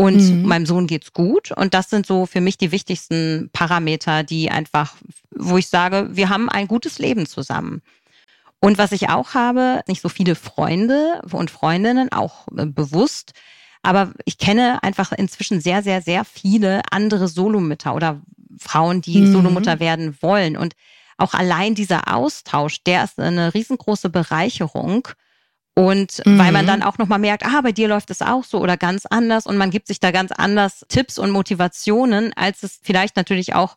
Und 0.00 0.16
mhm. 0.16 0.42
meinem 0.46 0.64
Sohn 0.64 0.86
geht's 0.86 1.12
gut. 1.12 1.50
Und 1.50 1.74
das 1.74 1.90
sind 1.90 2.06
so 2.06 2.24
für 2.24 2.40
mich 2.40 2.56
die 2.56 2.70
wichtigsten 2.70 3.50
Parameter, 3.52 4.22
die 4.22 4.48
einfach, 4.48 4.94
wo 5.34 5.58
ich 5.58 5.66
sage, 5.66 6.10
wir 6.12 6.28
haben 6.28 6.48
ein 6.48 6.68
gutes 6.68 7.00
Leben 7.00 7.26
zusammen. 7.26 7.82
Und 8.60 8.78
was 8.78 8.92
ich 8.92 9.08
auch 9.08 9.34
habe, 9.34 9.82
nicht 9.86 10.02
so 10.02 10.08
viele 10.08 10.34
Freunde 10.34 11.22
und 11.30 11.50
Freundinnen, 11.50 12.10
auch 12.12 12.48
äh, 12.56 12.66
bewusst, 12.66 13.32
aber 13.82 14.12
ich 14.24 14.38
kenne 14.38 14.82
einfach 14.82 15.12
inzwischen 15.12 15.60
sehr, 15.60 15.82
sehr, 15.82 16.02
sehr 16.02 16.24
viele 16.24 16.82
andere 16.90 17.28
Solomütter 17.28 17.94
oder 17.94 18.20
Frauen, 18.58 19.00
die 19.00 19.20
mhm. 19.20 19.32
Solomutter 19.32 19.78
werden 19.80 20.16
wollen. 20.20 20.56
Und 20.56 20.74
auch 21.16 21.34
allein 21.34 21.74
dieser 21.74 22.12
Austausch, 22.14 22.82
der 22.84 23.04
ist 23.04 23.18
eine 23.18 23.54
riesengroße 23.54 24.10
Bereicherung. 24.10 25.08
Und 25.74 26.26
mhm. 26.26 26.38
weil 26.38 26.50
man 26.50 26.66
dann 26.66 26.82
auch 26.82 26.98
nochmal 26.98 27.20
merkt, 27.20 27.46
ah, 27.46 27.60
bei 27.60 27.70
dir 27.70 27.86
läuft 27.86 28.10
es 28.10 28.20
auch 28.20 28.42
so 28.42 28.60
oder 28.60 28.76
ganz 28.76 29.06
anders 29.06 29.46
und 29.46 29.56
man 29.56 29.70
gibt 29.70 29.86
sich 29.86 30.00
da 30.00 30.10
ganz 30.10 30.32
anders 30.32 30.84
Tipps 30.88 31.18
und 31.18 31.30
Motivationen, 31.30 32.32
als 32.34 32.64
es 32.64 32.80
vielleicht 32.82 33.14
natürlich 33.14 33.54
auch 33.54 33.76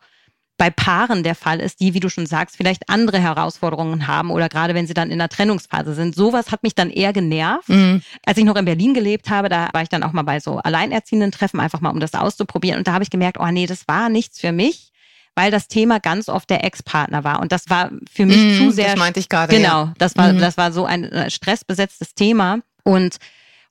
bei 0.61 0.69
Paaren 0.69 1.23
der 1.23 1.33
Fall 1.33 1.59
ist, 1.59 1.79
die, 1.79 1.95
wie 1.95 1.99
du 1.99 2.07
schon 2.07 2.27
sagst, 2.27 2.55
vielleicht 2.55 2.87
andere 2.87 3.17
Herausforderungen 3.17 4.05
haben 4.05 4.29
oder 4.29 4.47
gerade 4.47 4.75
wenn 4.75 4.85
sie 4.85 4.93
dann 4.93 5.09
in 5.09 5.17
der 5.17 5.27
Trennungsphase 5.27 5.95
sind. 5.95 6.13
Sowas 6.13 6.51
hat 6.51 6.61
mich 6.61 6.75
dann 6.75 6.91
eher 6.91 7.13
genervt. 7.13 7.67
Mhm. 7.67 8.03
Als 8.27 8.37
ich 8.37 8.43
noch 8.43 8.55
in 8.55 8.65
Berlin 8.65 8.93
gelebt 8.93 9.31
habe, 9.31 9.49
da 9.49 9.69
war 9.73 9.81
ich 9.81 9.89
dann 9.89 10.03
auch 10.03 10.11
mal 10.11 10.21
bei 10.21 10.39
so 10.39 10.57
alleinerziehenden 10.59 11.31
Treffen, 11.31 11.59
einfach 11.59 11.81
mal 11.81 11.89
um 11.89 11.99
das 11.99 12.13
auszuprobieren. 12.13 12.77
Und 12.77 12.87
da 12.87 12.93
habe 12.93 13.03
ich 13.03 13.09
gemerkt, 13.09 13.39
oh 13.39 13.47
nee, 13.47 13.65
das 13.65 13.87
war 13.87 14.09
nichts 14.09 14.39
für 14.39 14.51
mich 14.51 14.89
weil 15.33 15.49
das 15.49 15.69
Thema 15.69 15.99
ganz 15.99 16.27
oft 16.27 16.49
der 16.49 16.65
Ex-Partner 16.65 17.23
war. 17.23 17.39
Und 17.39 17.53
das 17.53 17.69
war 17.69 17.89
für 18.11 18.25
mich 18.25 18.35
mm, 18.35 18.57
zu 18.57 18.71
sehr. 18.71 18.87
Das 18.87 18.99
meinte 18.99 19.21
ich 19.21 19.29
gerade. 19.29 19.55
Genau, 19.55 19.85
ja. 19.85 19.93
das 19.97 20.17
war, 20.17 20.33
mm. 20.33 20.39
das 20.39 20.57
war 20.57 20.73
so 20.73 20.83
ein 20.83 21.05
äh, 21.05 21.31
stressbesetztes 21.31 22.15
Thema. 22.15 22.59
Und 22.83 23.15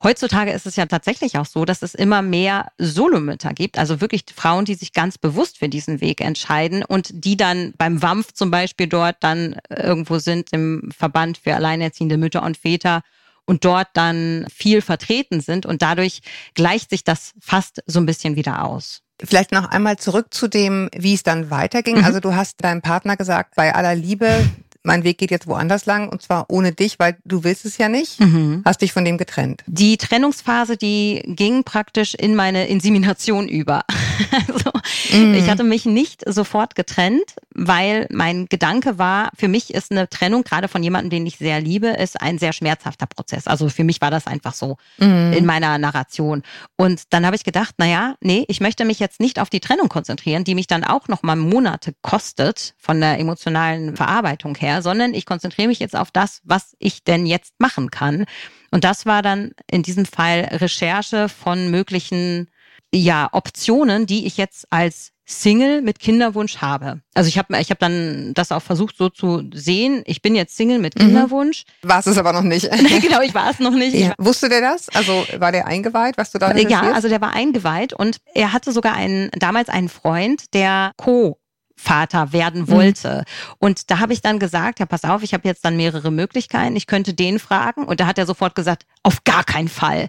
Heutzutage 0.03 0.53
ist 0.53 0.67
es 0.67 0.77
ja 0.77 0.87
tatsächlich 0.87 1.37
auch 1.37 1.45
so, 1.45 1.67
dass 1.67 1.83
es 1.83 1.95
immer 1.95 2.23
mehr 2.23 2.73
Solomütter 2.79 3.53
gibt, 3.53 3.79
also 3.79 4.01
wirklich 4.01 4.25
Frauen, 4.35 4.65
die 4.65 4.75
sich 4.75 4.95
ganz 4.95 5.19
bewusst 5.19 5.59
für 5.59 5.69
diesen 5.69 6.01
Weg 6.01 6.23
entscheiden 6.23 6.83
und 6.83 7.11
die 7.13 7.37
dann 7.37 7.75
beim 7.77 8.01
WAMF 8.01 8.33
zum 8.33 8.51
Beispiel 8.51 8.87
dort 8.87 9.17
dann 9.21 9.57
irgendwo 9.69 10.19
sind 10.19 10.53
im 10.53 10.91
Verband 10.97 11.37
für 11.37 11.55
alleinerziehende 11.55 12.17
Mütter 12.17 12.43
und 12.43 12.57
Väter 12.57 13.03
und 13.45 13.65
dort 13.65 13.89
dann 13.93 14.47
viel 14.55 14.81
vertreten 14.81 15.41
sind 15.41 15.67
und 15.67 15.83
dadurch 15.83 16.23
gleicht 16.55 16.91
sich 16.91 17.05
das 17.05 17.33
fast 17.39 17.83
so 17.87 18.01
ein 18.01 18.07
bisschen 18.07 18.37
wieder 18.37 18.65
aus. 18.65 19.03
Vielleicht 19.23 19.53
noch 19.53 19.67
einmal 19.67 19.99
zurück 19.99 20.29
zu 20.31 20.49
dem, 20.49 20.89
wie 20.97 21.13
es 21.13 21.23
dann 21.23 21.51
weiterging. 21.51 21.99
Mhm. 21.99 22.05
Also 22.05 22.21
du 22.21 22.35
hast 22.35 22.65
deinem 22.65 22.81
Partner 22.81 23.17
gesagt, 23.17 23.55
bei 23.55 23.75
aller 23.75 23.95
Liebe, 23.95 24.49
mein 24.83 25.05
Weg 25.05 25.19
geht 25.19 25.31
jetzt 25.31 25.47
woanders 25.47 25.85
lang 25.87 26.09
und 26.09 26.23
zwar 26.23 26.47
ohne 26.49 26.73
dich, 26.73 26.99
weil 26.99 27.19
du 27.25 27.45
willst 27.45 27.64
es 27.64 27.77
ja 27.77 27.88
nicht, 27.88 28.19
mhm. 28.21 28.62
hast 28.64 28.81
dich 28.81 28.93
von 28.93 29.05
dem 29.05 29.19
getrennt. 29.19 29.62
Die 29.66 29.99
Trennungsphase, 29.99 30.77
die 30.77 31.23
ging 31.27 31.64
praktisch 31.64 32.14
in 32.14 32.35
meine 32.35 32.66
Insemination 32.66 33.47
über. 33.47 33.83
also, 34.49 34.71
mhm. 35.12 35.35
Ich 35.35 35.51
hatte 35.51 35.64
mich 35.64 35.85
nicht 35.85 36.23
sofort 36.27 36.75
getrennt, 36.75 37.35
weil 37.55 38.07
mein 38.11 38.47
Gedanke 38.47 38.99
war, 38.99 39.31
für 39.37 39.49
mich 39.49 39.75
ist 39.75 39.90
eine 39.90 40.09
Trennung, 40.09 40.45
gerade 40.45 40.69
von 40.69 40.83
jemandem, 40.83 41.11
den 41.11 41.27
ich 41.27 41.37
sehr 41.37 41.61
liebe, 41.61 41.88
ist 41.88 42.21
ein 42.21 42.38
sehr 42.38 42.53
schmerzhafter 42.53 43.07
Prozess. 43.07 43.47
Also 43.47 43.69
für 43.69 43.85
mich 43.85 44.01
war 44.01 44.11
das 44.11 44.27
einfach 44.27 44.55
so 44.55 44.79
mhm. 44.99 45.33
in 45.35 45.45
meiner 45.45 45.77
Narration. 45.77 46.43
Und 46.77 47.03
dann 47.11 47.27
habe 47.27 47.37
ich 47.37 47.45
gedacht, 47.45 47.75
naja, 47.79 48.14
nee, 48.21 48.45
ich 48.49 48.61
möchte 48.61 48.87
mich 48.87 48.99
jetzt 48.99 49.21
nicht 49.21 49.38
auf 49.38 49.51
die 49.51 49.61
Trennung 49.61 49.88
konzentrieren, 49.88 50.45
die 50.45 50.55
mich 50.55 50.66
dann 50.66 50.85
auch 50.85 51.09
noch 51.09 51.23
mal 51.23 51.37
Monate 51.37 51.95
kostet 52.01 52.75
von 52.79 53.01
der 53.01 53.19
emotionalen 53.19 53.95
Verarbeitung 53.95 54.55
her 54.55 54.70
mehr, 54.71 54.83
sondern 54.83 55.15
ich 55.15 55.27
konzentriere 55.27 55.69
mich 55.69 55.79
jetzt 55.79 55.97
auf 55.97 56.11
das, 56.11 56.41
was 56.45 56.77
ich 56.79 57.03
denn 57.05 57.27
jetzt 57.27 57.55
machen 57.59 57.91
kann. 57.91 58.25
Und 58.71 58.85
das 58.85 59.07
war 59.07 59.23
dann 59.23 59.53
in 59.71 59.83
diesem 59.83 60.07
Fall 60.07 60.49
Recherche 60.53 61.29
von 61.29 61.71
möglichen 61.71 62.49
ja, 62.93 63.29
Optionen, 63.33 64.07
die 64.07 64.27
ich 64.27 64.37
jetzt 64.37 64.67
als 64.71 65.13
Single 65.25 65.81
mit 65.81 66.01
Kinderwunsch 66.01 66.57
habe. 66.57 67.03
Also 67.15 67.29
ich 67.29 67.39
habe 67.39 67.57
ich 67.61 67.71
hab 67.71 67.79
dann 67.79 68.33
das 68.35 68.51
auch 68.51 68.63
versucht 68.63 68.97
so 68.97 69.09
zu 69.09 69.49
sehen. 69.55 70.03
Ich 70.07 70.23
bin 70.23 70.35
jetzt 70.35 70.57
Single 70.57 70.81
mit 70.81 70.97
mhm. 70.97 71.03
Kinderwunsch. 71.03 71.65
Mhm. 71.83 71.89
War 71.89 72.05
es 72.05 72.19
aber 72.19 72.33
noch 72.33 72.43
nicht. 72.43 72.69
genau, 73.01 73.21
ich 73.21 73.33
war 73.33 73.51
es 73.51 73.61
noch 73.61 73.75
nicht. 73.75 73.95
Ja. 73.95 74.13
Wusste 74.19 74.49
der 74.49 74.61
das? 74.61 74.89
Also 74.89 75.25
war 75.39 75.53
der 75.53 75.67
eingeweiht, 75.67 76.19
was 76.19 76.33
du 76.33 76.39
da 76.39 76.53
Ja, 76.57 76.93
also 76.93 77.09
der 77.09 77.21
war 77.21 77.33
eingeweiht 77.33 77.93
und 77.93 78.19
er 78.35 78.53
hatte 78.53 78.73
sogar 78.73 78.95
einen 78.95 79.31
damals 79.39 79.69
einen 79.69 79.89
Freund, 79.89 80.53
der 80.53 80.93
Co 80.97 81.39
Vater 81.81 82.33
werden 82.33 82.69
wollte. 82.69 83.25
Mhm. 83.27 83.55
Und 83.59 83.90
da 83.90 83.99
habe 83.99 84.12
ich 84.12 84.21
dann 84.21 84.38
gesagt, 84.38 84.81
ja, 84.81 84.87
pass 84.87 85.05
auf, 85.05 85.23
ich 85.23 85.35
habe 85.35 85.49
jetzt 85.49 85.64
dann 85.64 85.77
mehrere 85.77 86.11
Möglichkeiten. 86.11 86.77
Ich 86.77 86.87
könnte 86.87 87.14
den 87.14 87.38
fragen. 87.38 87.85
Und 87.85 88.01
da 88.01 88.07
hat 88.07 88.19
er 88.19 88.27
sofort 88.27 88.55
gesagt, 88.55 88.85
auf 89.03 89.25
gar 89.25 89.45
keinen 89.45 89.69
Fall. 89.69 90.09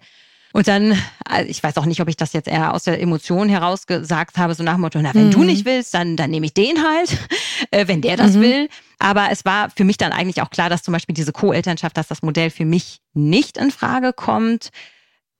Und 0.53 0.67
dann, 0.67 0.91
äh, 1.31 1.45
ich 1.45 1.63
weiß 1.63 1.77
auch 1.77 1.85
nicht, 1.85 2.01
ob 2.01 2.09
ich 2.09 2.17
das 2.17 2.33
jetzt 2.33 2.49
eher 2.49 2.73
aus 2.73 2.83
der 2.83 3.01
Emotion 3.01 3.47
heraus 3.47 3.87
gesagt 3.87 4.37
habe, 4.37 4.53
so 4.53 4.63
nach 4.63 4.73
dem 4.73 4.81
Motto, 4.81 4.99
na, 5.01 5.13
wenn 5.13 5.27
mhm. 5.27 5.31
du 5.31 5.43
nicht 5.43 5.65
willst, 5.65 5.93
dann, 5.93 6.17
dann 6.17 6.29
nehme 6.29 6.45
ich 6.45 6.53
den 6.53 6.83
halt, 6.83 7.17
äh, 7.71 7.87
wenn 7.87 8.01
der 8.01 8.17
das 8.17 8.33
mhm. 8.33 8.41
will. 8.41 8.69
Aber 8.99 9.29
es 9.31 9.45
war 9.45 9.69
für 9.69 9.85
mich 9.85 9.97
dann 9.97 10.11
eigentlich 10.11 10.41
auch 10.41 10.49
klar, 10.49 10.69
dass 10.69 10.83
zum 10.83 10.91
Beispiel 10.91 11.15
diese 11.15 11.31
Co-Elternschaft, 11.31 11.95
dass 11.95 12.09
das 12.09 12.21
Modell 12.21 12.49
für 12.49 12.65
mich 12.65 12.99
nicht 13.13 13.57
in 13.57 13.71
Frage 13.71 14.13
kommt. 14.13 14.69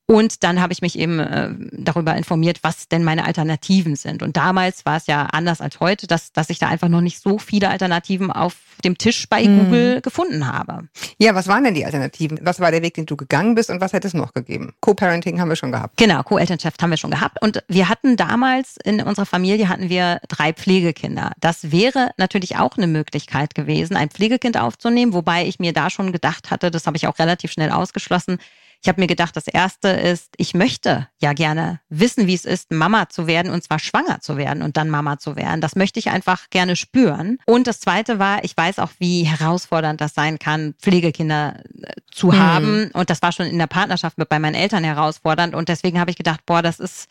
Und 0.07 0.43
dann 0.43 0.61
habe 0.61 0.73
ich 0.73 0.81
mich 0.81 0.99
eben 0.99 1.19
äh, 1.19 1.51
darüber 1.71 2.15
informiert, 2.15 2.59
was 2.63 2.89
denn 2.89 3.03
meine 3.03 3.25
Alternativen 3.25 3.95
sind. 3.95 4.21
Und 4.21 4.35
damals 4.35 4.85
war 4.85 4.97
es 4.97 5.07
ja 5.07 5.27
anders 5.27 5.61
als 5.61 5.79
heute, 5.79 6.05
dass, 6.05 6.33
dass 6.33 6.49
ich 6.49 6.59
da 6.59 6.67
einfach 6.67 6.89
noch 6.89 6.99
nicht 6.99 7.21
so 7.21 7.37
viele 7.37 7.69
Alternativen 7.69 8.29
auf 8.29 8.55
dem 8.83 8.97
Tisch 8.97 9.29
bei 9.29 9.43
mhm. 9.43 9.59
Google 9.59 10.01
gefunden 10.01 10.51
habe. 10.51 10.89
Ja, 11.17 11.33
was 11.33 11.47
waren 11.47 11.63
denn 11.63 11.75
die 11.75 11.85
Alternativen? 11.85 12.39
Was 12.41 12.59
war 12.59 12.71
der 12.71 12.81
Weg, 12.81 12.95
den 12.95 13.05
du 13.05 13.15
gegangen 13.15 13.55
bist 13.55 13.69
und 13.69 13.79
was 13.79 13.93
hätte 13.93 14.07
es 14.07 14.13
noch 14.13 14.33
gegeben? 14.33 14.73
Co-Parenting 14.81 15.39
haben 15.39 15.49
wir 15.49 15.55
schon 15.55 15.71
gehabt. 15.71 15.95
Genau, 15.97 16.23
Co-Elternschaft 16.23 16.81
haben 16.81 16.89
wir 16.89 16.97
schon 16.97 17.11
gehabt. 17.11 17.41
Und 17.41 17.63
wir 17.69 17.87
hatten 17.87 18.17
damals 18.17 18.75
in 18.83 19.01
unserer 19.01 19.25
Familie 19.25 19.69
hatten 19.69 19.89
wir 19.89 20.19
drei 20.27 20.51
Pflegekinder. 20.51 21.31
Das 21.39 21.71
wäre 21.71 22.11
natürlich 22.17 22.57
auch 22.57 22.77
eine 22.77 22.87
Möglichkeit 22.87 23.55
gewesen, 23.55 23.95
ein 23.95 24.09
Pflegekind 24.09 24.57
aufzunehmen, 24.57 25.13
wobei 25.13 25.45
ich 25.45 25.59
mir 25.59 25.73
da 25.73 25.89
schon 25.89 26.11
gedacht 26.11 26.51
hatte, 26.51 26.69
das 26.69 26.85
habe 26.85 26.97
ich 26.97 27.07
auch 27.07 27.17
relativ 27.17 27.51
schnell 27.51 27.71
ausgeschlossen, 27.71 28.39
ich 28.81 28.87
habe 28.87 28.99
mir 28.99 29.07
gedacht, 29.07 29.35
das 29.35 29.47
Erste 29.47 29.89
ist, 29.89 30.33
ich 30.37 30.55
möchte 30.55 31.07
ja 31.19 31.33
gerne 31.33 31.79
wissen, 31.89 32.25
wie 32.25 32.33
es 32.33 32.45
ist, 32.45 32.71
Mama 32.71 33.09
zu 33.09 33.27
werden 33.27 33.51
und 33.51 33.63
zwar 33.63 33.77
schwanger 33.77 34.21
zu 34.21 34.37
werden 34.37 34.63
und 34.63 34.75
dann 34.75 34.89
Mama 34.89 35.19
zu 35.19 35.35
werden. 35.35 35.61
Das 35.61 35.75
möchte 35.75 35.99
ich 35.99 36.09
einfach 36.09 36.49
gerne 36.49 36.75
spüren. 36.75 37.37
Und 37.45 37.67
das 37.67 37.79
Zweite 37.79 38.17
war, 38.17 38.43
ich 38.43 38.57
weiß 38.57 38.79
auch, 38.79 38.89
wie 38.97 39.23
herausfordernd 39.23 40.01
das 40.01 40.15
sein 40.15 40.39
kann, 40.39 40.73
Pflegekinder 40.81 41.59
äh, 41.83 41.91
zu 42.09 42.27
mhm. 42.27 42.39
haben. 42.39 42.91
Und 42.93 43.11
das 43.11 43.21
war 43.21 43.31
schon 43.31 43.45
in 43.45 43.59
der 43.59 43.67
Partnerschaft 43.67 44.17
mit 44.17 44.29
bei 44.29 44.39
meinen 44.39 44.55
Eltern 44.55 44.83
herausfordernd. 44.83 45.53
Und 45.53 45.69
deswegen 45.69 45.99
habe 45.99 46.09
ich 46.09 46.17
gedacht, 46.17 46.41
boah, 46.47 46.63
das 46.63 46.79
ist 46.79 47.07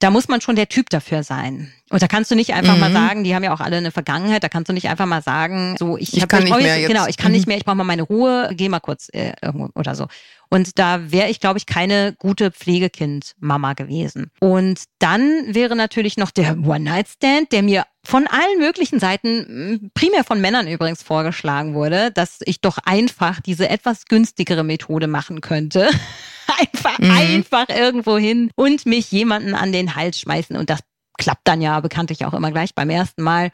da 0.00 0.10
muss 0.10 0.28
man 0.28 0.40
schon 0.40 0.56
der 0.56 0.68
Typ 0.68 0.88
dafür 0.88 1.22
sein. 1.22 1.72
Und 1.90 2.00
da 2.02 2.08
kannst 2.08 2.30
du 2.30 2.34
nicht 2.34 2.54
einfach 2.54 2.74
mhm. 2.74 2.80
mal 2.80 2.92
sagen, 2.92 3.22
die 3.22 3.34
haben 3.34 3.44
ja 3.44 3.52
auch 3.52 3.60
alle 3.60 3.76
eine 3.76 3.90
Vergangenheit, 3.90 4.42
da 4.42 4.48
kannst 4.48 4.70
du 4.70 4.72
nicht 4.72 4.88
einfach 4.88 5.04
mal 5.04 5.22
sagen, 5.22 5.76
so 5.78 5.98
ich, 5.98 6.16
ich 6.16 6.26
kann 6.26 6.42
ich 6.42 6.50
nicht 6.50 6.62
mehr 6.62 6.78
jetzt, 6.78 6.88
genau, 6.88 7.06
ich 7.06 7.18
kann 7.18 7.32
mhm. 7.32 7.36
nicht 7.36 7.46
mehr, 7.46 7.58
ich 7.58 7.66
brauche 7.66 7.76
mal 7.76 7.84
meine 7.84 8.02
Ruhe, 8.02 8.50
geh 8.54 8.70
mal 8.70 8.80
kurz 8.80 9.10
äh, 9.12 9.34
irgendwo 9.42 9.68
oder 9.74 9.94
so. 9.94 10.06
Und 10.50 10.78
da 10.78 11.12
wäre 11.12 11.30
ich, 11.30 11.38
glaube 11.38 11.58
ich, 11.58 11.66
keine 11.66 12.14
gute 12.18 12.50
Pflegekind-Mama 12.50 13.74
gewesen. 13.74 14.32
Und 14.40 14.82
dann 14.98 15.54
wäre 15.54 15.76
natürlich 15.76 16.16
noch 16.16 16.32
der 16.32 16.58
One-Night-Stand, 16.58 17.52
der 17.52 17.62
mir 17.62 17.84
von 18.04 18.26
allen 18.26 18.58
möglichen 18.58 18.98
Seiten, 18.98 19.90
primär 19.94 20.24
von 20.24 20.40
Männern 20.40 20.66
übrigens 20.66 21.02
vorgeschlagen 21.02 21.74
wurde, 21.74 22.10
dass 22.10 22.40
ich 22.44 22.60
doch 22.60 22.78
einfach 22.78 23.40
diese 23.40 23.68
etwas 23.68 24.06
günstigere 24.06 24.64
Methode 24.64 25.06
machen 25.06 25.40
könnte. 25.40 25.88
einfach, 26.58 26.98
mhm. 26.98 27.10
einfach 27.10 27.68
irgendwo 27.68 28.18
hin 28.18 28.50
und 28.56 28.86
mich 28.86 29.12
jemanden 29.12 29.54
an 29.54 29.72
den 29.72 29.94
Hals 29.94 30.18
schmeißen. 30.18 30.56
Und 30.56 30.68
das 30.68 30.80
klappt 31.18 31.46
dann 31.46 31.60
ja 31.60 31.78
bekanntlich 31.80 32.24
auch 32.24 32.34
immer 32.34 32.50
gleich 32.50 32.74
beim 32.74 32.90
ersten 32.90 33.22
Mal. 33.22 33.52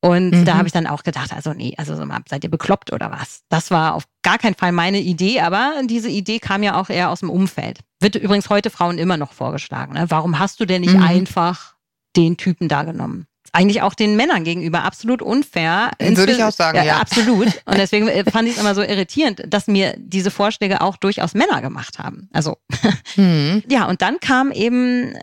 Und 0.00 0.30
mhm. 0.30 0.44
da 0.44 0.56
habe 0.56 0.68
ich 0.68 0.72
dann 0.72 0.86
auch 0.86 1.02
gedacht, 1.02 1.32
also 1.32 1.52
nee, 1.52 1.74
also 1.78 1.96
seid 2.28 2.44
ihr 2.44 2.50
bekloppt 2.50 2.92
oder 2.92 3.10
was? 3.10 3.42
Das 3.48 3.70
war 3.70 3.94
auf 3.94 4.04
gar 4.22 4.38
keinen 4.38 4.54
Fall 4.54 4.72
meine 4.72 5.00
Idee, 5.00 5.40
aber 5.40 5.74
diese 5.84 6.08
Idee 6.08 6.38
kam 6.38 6.62
ja 6.62 6.78
auch 6.80 6.90
eher 6.90 7.10
aus 7.10 7.20
dem 7.20 7.30
Umfeld. 7.30 7.80
Wird 8.00 8.14
übrigens 8.14 8.50
heute 8.50 8.70
Frauen 8.70 8.98
immer 8.98 9.16
noch 9.16 9.32
vorgeschlagen. 9.32 9.94
Ne? 9.94 10.06
Warum 10.08 10.38
hast 10.38 10.60
du 10.60 10.66
denn 10.66 10.82
nicht 10.82 10.94
mhm. 10.94 11.02
einfach 11.02 11.74
den 12.14 12.36
Typen 12.36 12.68
da 12.68 12.82
genommen? 12.82 13.26
Eigentlich 13.52 13.82
auch 13.82 13.94
den 13.94 14.16
Männern 14.16 14.44
gegenüber 14.44 14.84
absolut 14.84 15.22
unfair. 15.22 15.90
Würde 15.98 16.32
ich 16.32 16.42
auch 16.42 16.52
sagen, 16.52 16.78
ja. 16.78 16.84
ja. 16.84 16.96
Absolut. 16.98 17.46
Und 17.64 17.78
deswegen 17.78 18.08
äh, 18.08 18.24
fand 18.30 18.48
ich 18.48 18.54
es 18.54 18.60
immer 18.60 18.74
so 18.74 18.82
irritierend, 18.82 19.42
dass 19.46 19.66
mir 19.66 19.94
diese 19.98 20.30
Vorschläge 20.30 20.80
auch 20.80 20.96
durchaus 20.96 21.34
Männer 21.34 21.60
gemacht 21.62 21.98
haben. 21.98 22.28
Also, 22.32 22.56
mhm. 23.16 23.62
ja, 23.68 23.86
und 23.86 24.02
dann 24.02 24.20
kam 24.20 24.52
eben 24.52 25.14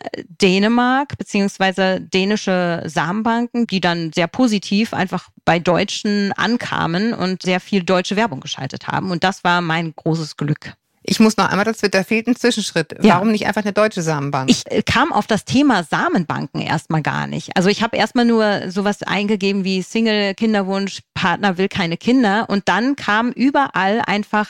Dänemark 0.41 1.17
beziehungsweise 1.17 2.01
dänische 2.01 2.83
Samenbanken, 2.85 3.67
die 3.67 3.81
dann 3.81 4.11
sehr 4.13 4.27
positiv 4.27 4.93
einfach 4.93 5.29
bei 5.45 5.59
Deutschen 5.59 6.31
ankamen 6.33 7.13
und 7.13 7.43
sehr 7.43 7.59
viel 7.59 7.83
deutsche 7.83 8.15
Werbung 8.15 8.39
geschaltet 8.39 8.87
haben. 8.87 9.11
Und 9.11 9.23
das 9.23 9.43
war 9.43 9.61
mein 9.61 9.93
großes 9.95 10.37
Glück. 10.37 10.73
Ich 11.03 11.19
muss 11.19 11.37
noch 11.37 11.49
einmal 11.49 11.65
dazu, 11.65 11.87
da 11.89 12.03
fehlt 12.03 12.27
ein 12.27 12.35
Zwischenschritt. 12.35 12.95
Ja. 13.01 13.15
Warum 13.15 13.31
nicht 13.31 13.45
einfach 13.45 13.61
eine 13.61 13.73
deutsche 13.73 14.01
Samenbank? 14.01 14.49
Ich 14.49 14.63
äh, 14.71 14.81
kam 14.81 15.11
auf 15.11 15.27
das 15.27 15.45
Thema 15.45 15.83
Samenbanken 15.83 16.61
erstmal 16.61 17.01
gar 17.01 17.27
nicht. 17.27 17.55
Also 17.55 17.69
ich 17.69 17.83
habe 17.83 17.97
erstmal 17.97 18.25
nur 18.25 18.71
sowas 18.71 19.03
eingegeben 19.03 19.63
wie 19.63 19.81
Single, 19.81 20.33
Kinderwunsch, 20.33 21.01
Partner 21.13 21.57
will 21.57 21.67
keine 21.67 21.97
Kinder 21.97 22.45
und 22.49 22.67
dann 22.69 22.95
kam 22.95 23.31
überall 23.31 24.01
einfach 24.05 24.49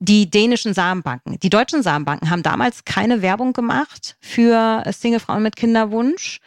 die 0.00 0.28
dänischen 0.28 0.74
Samenbanken. 0.74 1.38
Die 1.40 1.50
deutschen 1.50 1.82
Samenbanken 1.82 2.30
haben 2.30 2.42
damals 2.42 2.84
keine 2.84 3.22
Werbung 3.22 3.52
gemacht 3.52 4.16
für 4.20 4.82
Singlefrauen 4.90 5.42
mit 5.42 5.56
Kinderwunsch. 5.56 6.40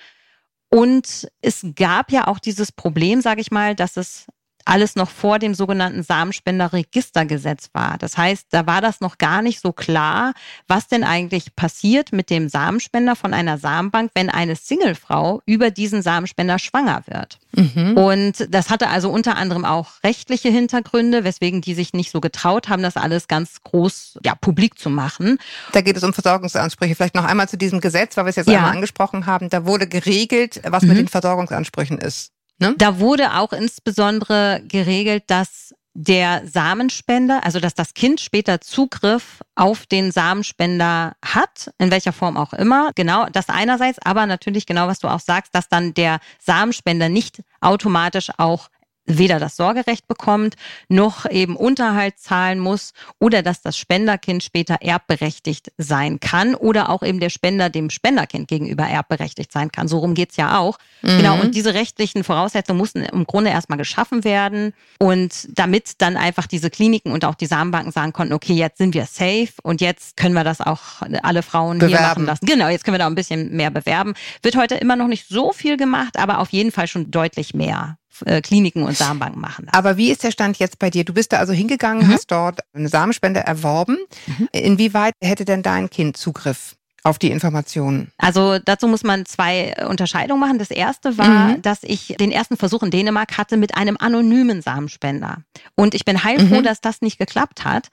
Und 0.69 1.29
es 1.41 1.65
gab 1.75 2.11
ja 2.11 2.27
auch 2.27 2.39
dieses 2.39 2.71
Problem, 2.71 3.21
sage 3.21 3.41
ich 3.41 3.51
mal, 3.51 3.73
dass 3.73 3.95
es 3.95 4.25
alles 4.67 4.95
noch 4.95 5.09
vor 5.09 5.39
dem 5.39 5.53
sogenannten 5.53 6.03
Samenspenderregistergesetz 6.03 7.69
war. 7.73 7.97
Das 7.97 8.17
heißt, 8.17 8.47
da 8.49 8.67
war 8.67 8.81
das 8.81 8.99
noch 8.99 9.17
gar 9.17 9.41
nicht 9.41 9.61
so 9.61 9.71
klar, 9.71 10.33
was 10.67 10.87
denn 10.87 11.03
eigentlich 11.03 11.55
passiert 11.55 12.11
mit 12.11 12.29
dem 12.29 12.49
Samenspender 12.49 13.15
von 13.15 13.33
einer 13.33 13.57
Samenbank, 13.57 14.11
wenn 14.13 14.29
eine 14.29 14.55
Singlefrau 14.55 15.41
über 15.45 15.71
diesen 15.71 16.01
Samenspender 16.01 16.59
schwanger 16.59 17.03
wird. 17.07 17.39
Mhm. 17.55 17.97
Und 17.97 18.53
das 18.53 18.69
hatte 18.69 18.89
also 18.89 19.09
unter 19.09 19.37
anderem 19.37 19.63
auch 19.63 20.03
rechtliche 20.03 20.49
Hintergründe, 20.49 21.23
weswegen 21.23 21.61
die 21.61 21.73
sich 21.73 21.93
nicht 21.93 22.11
so 22.11 22.19
getraut 22.19 22.67
haben, 22.67 22.83
das 22.83 22.97
alles 22.97 23.27
ganz 23.27 23.63
groß 23.63 24.19
ja, 24.25 24.35
publik 24.35 24.77
zu 24.77 24.89
machen. 24.89 25.39
Da 25.71 25.81
geht 25.81 25.95
es 25.95 26.03
um 26.03 26.13
Versorgungsansprüche. 26.13 26.93
Vielleicht 26.93 27.15
noch 27.15 27.25
einmal 27.25 27.47
zu 27.47 27.57
diesem 27.57 27.79
Gesetz, 27.79 28.17
weil 28.17 28.25
wir 28.25 28.31
es 28.31 28.35
jetzt 28.35 28.49
ja. 28.49 28.57
einmal 28.57 28.73
angesprochen 28.73 29.25
haben. 29.25 29.49
Da 29.49 29.65
wurde 29.65 29.87
geregelt, 29.87 30.61
was 30.65 30.83
mhm. 30.83 30.89
mit 30.89 30.97
den 30.97 31.07
Versorgungsansprüchen 31.07 31.99
ist. 31.99 32.33
Ne? 32.59 32.75
Da 32.77 32.99
wurde 32.99 33.35
auch 33.35 33.53
insbesondere 33.53 34.61
geregelt, 34.67 35.23
dass 35.27 35.73
der 35.99 36.43
Samenspender, 36.45 37.43
also 37.43 37.59
dass 37.59 37.73
das 37.73 37.95
Kind 37.95 38.19
später 38.19 38.61
Zugriff 38.61 39.41
auf 39.55 39.87
den 39.87 40.11
Samenspender 40.11 41.13
hat, 41.25 41.71
in 41.79 41.89
welcher 41.89 42.13
Form 42.13 42.37
auch 42.37 42.53
immer. 42.53 42.91
Genau, 42.93 43.25
das 43.31 43.49
einerseits, 43.49 43.97
aber 44.05 44.27
natürlich 44.27 44.67
genau, 44.67 44.87
was 44.87 44.99
du 44.99 45.07
auch 45.07 45.19
sagst, 45.19 45.55
dass 45.55 45.69
dann 45.69 45.95
der 45.95 46.19
Samenspender 46.39 47.09
nicht 47.09 47.41
automatisch 47.61 48.29
auch 48.37 48.69
weder 49.07 49.39
das 49.39 49.55
Sorgerecht 49.55 50.07
bekommt, 50.07 50.55
noch 50.89 51.29
eben 51.29 51.55
Unterhalt 51.55 52.19
zahlen 52.19 52.59
muss 52.59 52.93
oder 53.19 53.41
dass 53.41 53.61
das 53.61 53.77
Spenderkind 53.77 54.43
später 54.43 54.77
erbberechtigt 54.81 55.71
sein 55.77 56.19
kann 56.19 56.53
oder 56.53 56.89
auch 56.89 57.01
eben 57.01 57.19
der 57.19 57.29
Spender 57.29 57.69
dem 57.69 57.89
Spenderkind 57.89 58.47
gegenüber 58.47 58.83
erbberechtigt 58.83 59.51
sein 59.51 59.71
kann. 59.71 59.87
So 59.87 59.99
rum 59.99 60.13
geht's 60.13 60.37
ja 60.37 60.59
auch. 60.59 60.77
Mhm. 61.01 61.17
Genau, 61.17 61.39
und 61.39 61.55
diese 61.55 61.73
rechtlichen 61.73 62.23
Voraussetzungen 62.23 62.77
mussten 62.77 63.03
im 63.03 63.25
Grunde 63.25 63.49
erstmal 63.49 63.77
geschaffen 63.77 64.23
werden 64.23 64.73
und 64.99 65.47
damit 65.57 66.01
dann 66.01 66.17
einfach 66.17 66.47
diese 66.47 66.69
Kliniken 66.69 67.11
und 67.11 67.25
auch 67.25 67.35
die 67.35 67.45
Samenbanken 67.45 67.91
sagen 67.91 68.13
konnten, 68.13 68.33
okay, 68.33 68.53
jetzt 68.53 68.77
sind 68.77 68.93
wir 68.93 69.05
safe 69.05 69.53
und 69.63 69.81
jetzt 69.81 70.17
können 70.17 70.35
wir 70.35 70.43
das 70.43 70.59
auch 70.61 71.01
alle 71.23 71.43
Frauen 71.43 71.79
bewerben. 71.79 71.97
hier 71.97 72.07
machen 72.07 72.25
lassen. 72.25 72.45
Genau, 72.45 72.67
jetzt 72.67 72.83
können 72.83 72.95
wir 72.95 72.99
da 72.99 73.07
ein 73.07 73.15
bisschen 73.15 73.55
mehr 73.55 73.71
bewerben. 73.71 74.13
Wird 74.43 74.57
heute 74.57 74.75
immer 74.75 74.95
noch 74.95 75.07
nicht 75.07 75.27
so 75.27 75.53
viel 75.53 75.77
gemacht, 75.77 76.17
aber 76.17 76.39
auf 76.39 76.49
jeden 76.49 76.71
Fall 76.71 76.87
schon 76.87 77.09
deutlich 77.11 77.53
mehr. 77.53 77.97
Äh, 78.25 78.41
Kliniken 78.41 78.83
und 78.83 78.97
Samenbanken 78.97 79.41
machen. 79.41 79.65
Das. 79.65 79.73
Aber 79.73 79.97
wie 79.97 80.11
ist 80.11 80.23
der 80.23 80.31
Stand 80.31 80.57
jetzt 80.59 80.79
bei 80.79 80.89
dir? 80.89 81.03
Du 81.03 81.13
bist 81.13 81.33
da 81.33 81.37
also 81.37 81.53
hingegangen, 81.53 82.07
mhm. 82.07 82.13
hast 82.13 82.31
dort 82.31 82.59
eine 82.73 82.89
Samenspende 82.89 83.41
erworben. 83.41 83.97
Mhm. 84.25 84.49
Inwieweit 84.51 85.13
hätte 85.21 85.45
denn 85.45 85.63
dein 85.63 85.89
Kind 85.89 86.17
Zugriff 86.17 86.75
auf 87.03 87.19
die 87.19 87.31
Informationen? 87.31 88.11
Also 88.17 88.59
dazu 88.59 88.87
muss 88.87 89.03
man 89.03 89.25
zwei 89.25 89.75
Unterscheidungen 89.87 90.39
machen. 90.39 90.59
Das 90.59 90.71
erste 90.71 91.17
war, 91.17 91.49
mhm. 91.49 91.61
dass 91.61 91.83
ich 91.83 92.15
den 92.19 92.31
ersten 92.31 92.57
Versuch 92.57 92.83
in 92.83 92.91
Dänemark 92.91 93.37
hatte 93.37 93.57
mit 93.57 93.75
einem 93.75 93.97
anonymen 93.97 94.61
Samenspender. 94.61 95.37
Und 95.75 95.93
ich 95.93 96.05
bin 96.05 96.23
heilfroh, 96.23 96.59
mhm. 96.59 96.63
dass 96.63 96.81
das 96.81 97.01
nicht 97.01 97.17
geklappt 97.17 97.65
hat. 97.65 97.87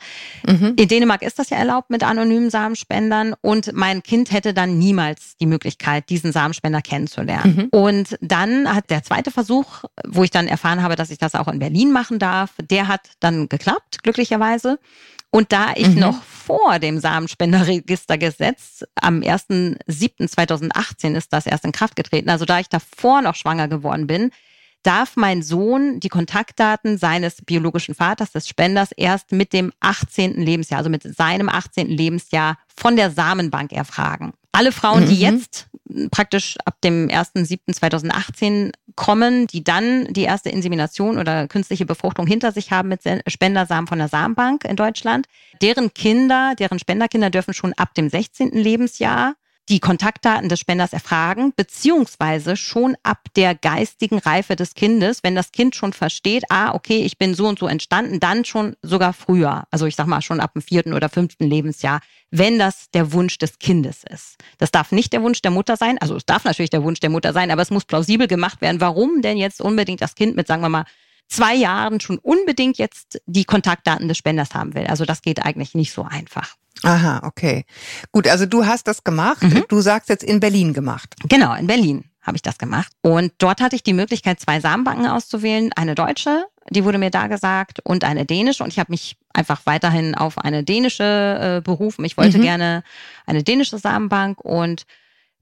Mhm. 0.47 0.75
In 0.77 0.88
Dänemark 0.88 1.23
ist 1.23 1.38
das 1.38 1.51
ja 1.51 1.59
erlaubt 1.59 1.90
mit 1.90 2.03
anonymen 2.03 2.51
Samenspendern 2.51 3.35
und 3.40 3.73
mein 3.73 4.03
Kind 4.03 4.33
hätte 4.33 4.55
dann 4.55 4.79
niemals 4.79 5.37
die 5.40 5.47
Möglichkeit, 5.47 6.11
diesen 6.11 6.33
Samenspender 6.33 6.83
kennenzulernen. 6.83 7.71
Mhm. 7.73 7.79
Und 7.79 8.19
dann 8.21 8.75
hat 8.75 8.90
der 8.90 9.03
zweite 9.03 9.31
Versuch, 9.31 9.85
wo 10.07 10.25
ich 10.25 10.31
dann 10.31 10.49
erfahren 10.49 10.83
habe, 10.83 10.97
dass 10.97 11.11
ich 11.11 11.19
das 11.19 11.35
auch 11.35 11.49
in 11.49 11.59
Berlin 11.59 11.93
machen 11.93 12.19
darf, 12.19 12.51
der 12.61 12.88
hat 12.88 13.11
dann 13.21 13.49
geklappt, 13.49 14.03
glücklicherweise. 14.03 14.79
Und 15.35 15.51
da 15.51 15.73
ich 15.75 15.88
mhm. 15.88 15.99
noch 15.99 16.23
vor 16.23 16.79
dem 16.79 17.01
Samenspenderregistergesetz 17.01 18.85
am 18.94 19.18
1.7.2018 19.18 21.16
ist 21.16 21.33
das 21.33 21.47
erst 21.47 21.64
in 21.64 21.73
Kraft 21.73 21.97
getreten, 21.97 22.31
also 22.31 22.44
da 22.44 22.61
ich 22.61 22.68
davor 22.68 23.20
noch 23.20 23.35
schwanger 23.35 23.66
geworden 23.66 24.07
bin, 24.07 24.31
darf 24.85 25.16
mein 25.16 25.42
Sohn 25.42 25.99
die 25.99 26.09
Kontaktdaten 26.09 26.99
seines 26.99 27.42
biologischen 27.42 27.94
Vaters, 27.94 28.31
des 28.33 28.49
Spenders, 28.49 28.92
erst 28.92 29.33
mit 29.33 29.53
dem 29.53 29.73
18. 29.81 30.40
Lebensjahr, 30.40 30.79
also 30.79 30.90
mit 30.90 31.03
seinem 31.03 31.49
18. 31.49 31.88
Lebensjahr 31.88 32.59
von 32.77 32.94
der 32.97 33.11
Samenbank 33.11 33.73
erfragen. 33.73 34.33
Alle 34.53 34.70
Frauen, 34.70 35.07
die 35.07 35.16
mhm. 35.16 35.38
jetzt 35.38 35.66
praktisch 36.11 36.57
ab 36.64 36.81
dem 36.83 37.09
1.7.2018 37.09 38.73
kommen, 38.94 39.47
die 39.49 39.64
dann 39.64 40.07
die 40.12 40.23
erste 40.23 40.49
Insemination 40.49 41.18
oder 41.18 41.49
künstliche 41.49 41.87
Befruchtung 41.87 42.27
hinter 42.27 42.53
sich 42.53 42.70
haben 42.70 42.88
mit 42.88 43.01
Spendersamen 43.27 43.88
von 43.88 43.99
der 43.99 44.09
Samenbank 44.09 44.64
in 44.64 44.77
Deutschland, 44.77 45.27
deren 45.61 45.92
Kinder, 45.92 46.55
deren 46.57 46.79
Spenderkinder 46.79 47.31
dürfen 47.31 47.55
schon 47.55 47.73
ab 47.73 47.94
dem 47.94 48.09
16. 48.09 48.51
Lebensjahr 48.51 49.35
die 49.68 49.81
Kontaktdaten 49.81 50.48
des 50.48 50.61
Spenders 50.61 50.92
erfragen, 50.92 51.53
beziehungsweise 51.57 52.57
schon 52.57 52.96
ab 53.03 53.20
der 53.35 53.55
geistigen 53.55 54.18
Reife 54.18 54.57
des 54.57 54.74
Kindes, 54.74 55.22
wenn 55.22 55.35
das 55.35 55.53
Kind 55.53 55.74
schon 55.74 55.92
versteht, 55.92 56.44
ah, 56.50 56.74
okay, 56.74 57.03
ich 57.05 57.16
bin 57.16 57.35
so 57.35 57.46
und 57.46 57.59
so 57.59 57.66
entstanden, 57.66 58.20
dann 58.20 58.44
schon 58.44 58.77
sogar 58.83 59.14
früher, 59.14 59.64
also 59.70 59.87
ich 59.87 59.96
sag 59.96 60.07
mal 60.07 60.20
schon 60.20 60.40
ab 60.40 60.53
dem 60.53 60.62
vierten 60.62 60.92
oder 60.92 61.09
fünften 61.09 61.44
Lebensjahr, 61.44 62.00
wenn 62.31 62.59
das 62.59 62.90
der 62.90 63.12
Wunsch 63.12 63.38
des 63.38 63.59
Kindes 63.59 64.05
ist. 64.09 64.37
Das 64.59 64.70
darf 64.70 64.92
nicht 64.92 65.12
der 65.12 65.22
Wunsch 65.22 65.40
der 65.40 65.50
Mutter 65.50 65.77
sein, 65.77 65.96
also 65.98 66.16
es 66.16 66.27
darf 66.27 66.44
natürlich 66.44 66.70
der 66.70 66.83
Wunsch 66.83 67.00
der 67.00 67.11
Mutter 67.11 67.33
sein, 67.33 67.50
aber 67.50 67.62
es 67.62 67.70
muss 67.70 67.87
plausibel 67.87 68.27
gemacht 68.27 68.61
werden, 68.61 68.81
warum 68.81 69.22
denn 69.22 69.38
jetzt 69.38 69.62
unbedingt 69.62 70.03
das 70.03 70.14
Kind 70.14 70.37
mit, 70.37 70.46
sagen 70.46 70.62
wir 70.62 70.68
mal, 70.68 70.85
zwei 71.29 71.55
Jahren 71.55 72.01
schon 72.01 72.19
unbedingt 72.19 72.79
jetzt 72.79 73.21
die 73.27 73.45
Kontaktdaten 73.45 74.09
des 74.09 74.19
Spenders 74.19 74.55
haben 74.55 74.75
will. 74.75 74.87
Also 74.87 75.05
das 75.05 75.23
geht 75.23 75.45
eigentlich 75.45 75.75
nicht 75.75 75.93
so 75.93 76.03
einfach. 76.03 76.55
Aha, 76.83 77.21
okay. 77.25 77.65
Gut, 78.13 78.29
also 78.29 78.47
du 78.47 78.67
hast 78.67 78.87
das 78.87 79.05
gemacht. 79.05 79.43
Mhm. 79.43 79.65
Du 79.69 79.81
sagst 79.81 80.09
jetzt 80.09 80.25
in 80.25 80.41
Berlin 80.41 80.75
gemacht. 80.75 81.15
Genau, 81.29 81.55
in 81.55 81.67
Berlin 81.67 82.05
habe 82.23 82.37
ich 82.37 82.43
das 82.43 82.59
gemacht. 82.59 82.93
Und 83.03 83.33
dort 83.39 83.61
hatte 83.61 83.77
ich 83.77 83.83
die 83.83 83.93
Möglichkeit, 83.93 84.41
zwei 84.41 84.61
Samenbanken 84.61 85.07
auszuwählen. 85.07 85.73
Eine 85.75 85.95
deutsche, 85.95 86.47
die 86.71 86.85
wurde 86.85 86.99
mir 86.99 87.11
da 87.11 87.27
gesagt, 87.27 87.81
und 87.85 88.05
eine 88.05 88.25
dänische. 88.25 88.65
Und 88.65 88.73
ich 88.73 88.79
habe 88.79 88.93
mich 88.93 89.17
einfach 89.33 89.63
weiterhin 89.65 90.15
auf 90.15 90.39
eine 90.39 90.65
dänische 90.65 91.59
äh, 91.59 91.61
berufen. 91.61 92.05
Ich 92.05 92.17
wollte 92.17 92.39
mhm. 92.39 92.43
gerne 92.43 92.83
eine 93.27 93.43
dänische 93.43 93.79
Samenbank 93.79 94.41
und 94.41 94.87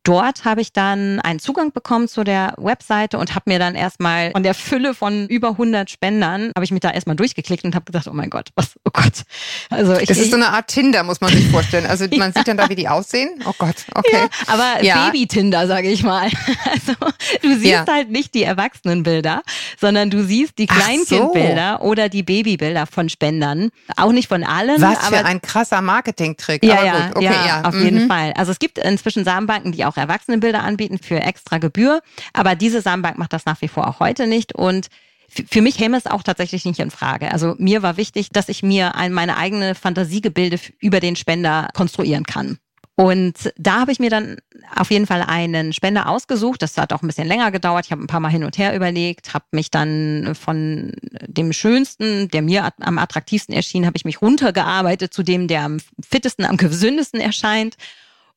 Dort 0.04 0.44
habe 0.44 0.60
ich 0.60 0.72
dann 0.72 1.20
einen 1.20 1.38
Zugang 1.38 1.72
bekommen 1.72 2.08
zu 2.08 2.24
der 2.24 2.54
Webseite 2.56 3.18
und 3.18 3.36
habe 3.36 3.50
mir 3.50 3.60
dann 3.60 3.76
erstmal 3.76 4.32
von 4.32 4.42
der 4.42 4.54
Fülle 4.54 4.94
von 4.94 5.28
über 5.28 5.50
100 5.50 5.90
Spendern, 5.90 6.50
habe 6.56 6.64
ich 6.64 6.72
mich 6.72 6.80
da 6.80 6.90
erstmal 6.90 7.14
durchgeklickt 7.14 7.64
und 7.64 7.76
habe 7.76 7.84
gedacht, 7.84 8.08
oh 8.08 8.12
mein 8.12 8.28
Gott, 8.28 8.48
was, 8.56 8.74
oh 8.84 8.90
Gott. 8.92 9.22
Also 9.70 9.96
ich, 9.96 10.08
das 10.08 10.18
ist 10.18 10.30
so 10.30 10.36
eine 10.36 10.48
Art 10.48 10.66
Tinder, 10.66 11.04
muss 11.04 11.20
man 11.20 11.32
sich 11.32 11.48
vorstellen. 11.48 11.86
Also 11.86 12.06
man 12.16 12.32
ja. 12.32 12.32
sieht 12.34 12.48
dann 12.48 12.56
da, 12.56 12.68
wie 12.68 12.74
die 12.74 12.88
aussehen. 12.88 13.40
Oh 13.46 13.52
Gott, 13.56 13.76
okay. 13.94 14.10
Ja, 14.12 14.28
aber 14.48 14.82
ja. 14.82 15.06
Baby-Tinder, 15.06 15.66
sage 15.66 15.88
ich 15.88 16.02
mal. 16.02 16.28
Also 16.72 16.94
du 17.42 17.58
siehst 17.58 17.90
halt 17.90 18.10
nicht 18.10 18.34
die 18.34 18.44
Erwachsenenbilder, 18.44 19.42
sondern 19.80 20.10
du 20.10 20.24
siehst 20.24 20.58
die 20.58 20.66
Kleinkindbilder 20.66 21.78
so. 21.80 21.86
oder 21.86 22.08
die 22.08 22.22
Babybilder 22.22 22.86
von 22.86 23.08
Spendern. 23.08 23.70
Auch 23.96 24.12
nicht 24.12 24.28
von 24.28 24.42
allen. 24.42 24.80
Was 24.80 25.06
für 25.08 25.24
ein 25.24 25.42
krasser 25.42 25.82
Marketing-Trick. 25.82 26.64
Ja, 26.64 26.84
ja, 26.84 27.10
okay, 27.14 27.24
ja, 27.24 27.62
auf 27.64 27.74
mhm. 27.74 27.84
jeden 27.84 28.08
Fall. 28.08 28.32
Also 28.36 28.52
es 28.52 28.58
gibt 28.58 28.78
inzwischen 28.78 29.24
Samenbanken, 29.24 29.72
die 29.72 29.84
auch 29.84 29.91
auch 29.92 29.96
Erwachsenenbilder 29.96 30.62
anbieten 30.62 30.98
für 30.98 31.20
extra 31.20 31.59
Gebühr. 31.59 32.02
Aber 32.33 32.55
diese 32.55 32.81
Samenbank 32.81 33.18
macht 33.18 33.33
das 33.33 33.44
nach 33.44 33.61
wie 33.61 33.68
vor 33.68 33.87
auch 33.87 34.00
heute 34.00 34.26
nicht. 34.26 34.55
Und 34.55 34.88
für 35.28 35.62
mich 35.62 35.76
käme 35.76 35.96
es 35.96 36.07
auch 36.07 36.22
tatsächlich 36.22 36.64
nicht 36.64 36.81
in 36.81 36.90
Frage. 36.90 37.33
Also 37.33 37.55
mir 37.59 37.83
war 37.83 37.96
wichtig, 37.96 38.31
dass 38.31 38.48
ich 38.48 38.62
mir 38.62 38.92
meine 39.11 39.37
eigene 39.37 39.74
Fantasiegebilde 39.74 40.59
über 40.81 41.00
den 41.00 41.16
Spender 41.16 41.68
konstruieren 41.74 42.24
kann. 42.24 42.59
Und 42.94 43.52
da 43.57 43.81
habe 43.81 43.92
ich 43.92 43.98
mir 43.98 44.11
dann 44.11 44.37
auf 44.76 44.90
jeden 44.90 45.07
Fall 45.07 45.22
einen 45.22 45.72
Spender 45.72 46.09
ausgesucht. 46.09 46.61
Das 46.61 46.76
hat 46.76 46.92
auch 46.92 47.02
ein 47.02 47.07
bisschen 47.07 47.26
länger 47.26 47.50
gedauert. 47.50 47.87
Ich 47.87 47.92
habe 47.92 48.02
ein 48.02 48.07
paar 48.07 48.20
Mal 48.20 48.28
hin 48.28 48.44
und 48.44 48.59
her 48.59 48.76
überlegt, 48.76 49.33
habe 49.33 49.46
mich 49.52 49.70
dann 49.70 50.35
von 50.35 50.92
dem 51.26 51.55
schönsten, 51.55 52.28
der 52.28 52.42
mir 52.42 52.70
am 52.81 52.98
attraktivsten 52.98 53.55
erschien, 53.55 53.87
habe 53.87 53.96
ich 53.96 54.05
mich 54.05 54.20
runtergearbeitet 54.20 55.14
zu 55.14 55.22
dem, 55.22 55.48
der 55.48 55.62
am 55.62 55.78
fittesten, 56.07 56.44
am 56.44 56.59
gesündesten 56.59 57.20
erscheint. 57.20 57.76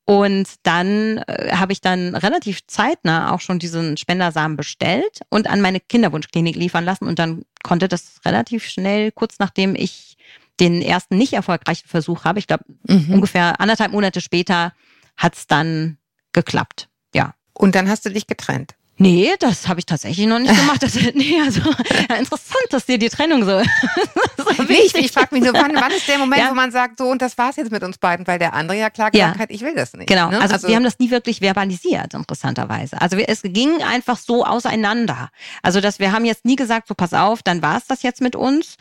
Und 0.05 0.47
dann 0.63 1.17
äh, 1.27 1.55
habe 1.55 1.73
ich 1.73 1.81
dann 1.81 2.15
relativ 2.15 2.65
zeitnah 2.67 3.33
auch 3.33 3.41
schon 3.41 3.57
diesen 3.57 3.97
Spendersamen 3.97 4.55
bestellt 4.55 5.21
und 5.29 5.47
an 5.47 5.61
meine 5.61 5.79
Kinderwunschklinik 5.79 6.55
liefern 6.55 6.85
lassen. 6.85 7.07
Und 7.07 7.17
dann 7.17 7.43
konnte 7.63 7.87
das 7.87 8.19
relativ 8.23 8.65
schnell, 8.65 9.11
kurz 9.11 9.39
nachdem 9.39 9.75
ich 9.75 10.15
den 10.59 10.81
ersten 10.81 11.17
nicht 11.17 11.33
erfolgreichen 11.33 11.87
Versuch 11.87 12.23
habe. 12.23 12.39
Ich 12.39 12.47
glaube, 12.47 12.65
mhm. 12.87 13.13
ungefähr 13.15 13.59
anderthalb 13.59 13.91
Monate 13.91 14.21
später 14.21 14.73
hat's 15.17 15.47
dann 15.47 15.97
geklappt. 16.33 16.87
Ja. 17.13 17.33
Und 17.53 17.73
dann 17.73 17.89
hast 17.89 18.05
du 18.05 18.09
dich 18.09 18.27
getrennt. 18.27 18.75
Nee, 18.97 19.33
das 19.39 19.67
habe 19.67 19.79
ich 19.79 19.85
tatsächlich 19.85 20.25
noch 20.25 20.39
nicht 20.39 20.55
gemacht. 20.55 20.81
Das, 20.81 20.95
nee, 21.13 21.39
also 21.41 21.61
ja, 22.09 22.15
interessant, 22.15 22.65
dass 22.69 22.85
dir 22.85 22.97
die 22.97 23.09
Trennung 23.09 23.43
so. 23.43 23.61
so 24.37 24.63
nee, 24.63 24.79
ich, 24.85 24.95
ich 24.95 25.11
frage 25.11 25.29
mich 25.31 25.43
nur, 25.43 25.53
wann, 25.53 25.75
wann 25.75 25.91
ist 25.91 26.07
der 26.07 26.17
Moment, 26.17 26.41
ja. 26.41 26.49
wo 26.49 26.55
man 26.55 26.71
sagt, 26.71 26.99
so 26.99 27.09
und 27.09 27.21
das 27.21 27.37
war's 27.37 27.57
jetzt 27.57 27.71
mit 27.71 27.83
uns 27.83 27.97
beiden, 27.97 28.25
weil 28.25 28.39
der 28.39 28.53
andere 28.53 28.77
ja 28.77 28.89
klar 28.89 29.11
gesagt 29.11 29.35
ja. 29.35 29.41
hat, 29.41 29.51
ich 29.51 29.61
will 29.61 29.75
das 29.75 29.93
nicht. 29.93 30.07
Genau, 30.07 30.29
ne? 30.29 30.39
also, 30.39 30.53
also, 30.53 30.67
wir 30.69 30.75
haben 30.75 30.85
das 30.85 30.97
nie 30.99 31.11
wirklich 31.11 31.39
verbalisiert, 31.39 32.13
interessanterweise. 32.13 33.01
Also 33.01 33.17
wir, 33.17 33.27
es 33.27 33.41
ging 33.41 33.83
einfach 33.83 34.17
so 34.17 34.45
auseinander. 34.45 35.29
Also 35.61 35.81
dass 35.81 35.99
wir 35.99 36.13
haben 36.13 36.23
jetzt 36.23 36.45
nie 36.45 36.55
gesagt, 36.55 36.87
so 36.87 36.95
pass 36.95 37.13
auf, 37.13 37.43
dann 37.43 37.61
war's 37.61 37.85
das 37.87 38.01
jetzt 38.01 38.21
mit 38.21 38.35
uns, 38.35 38.77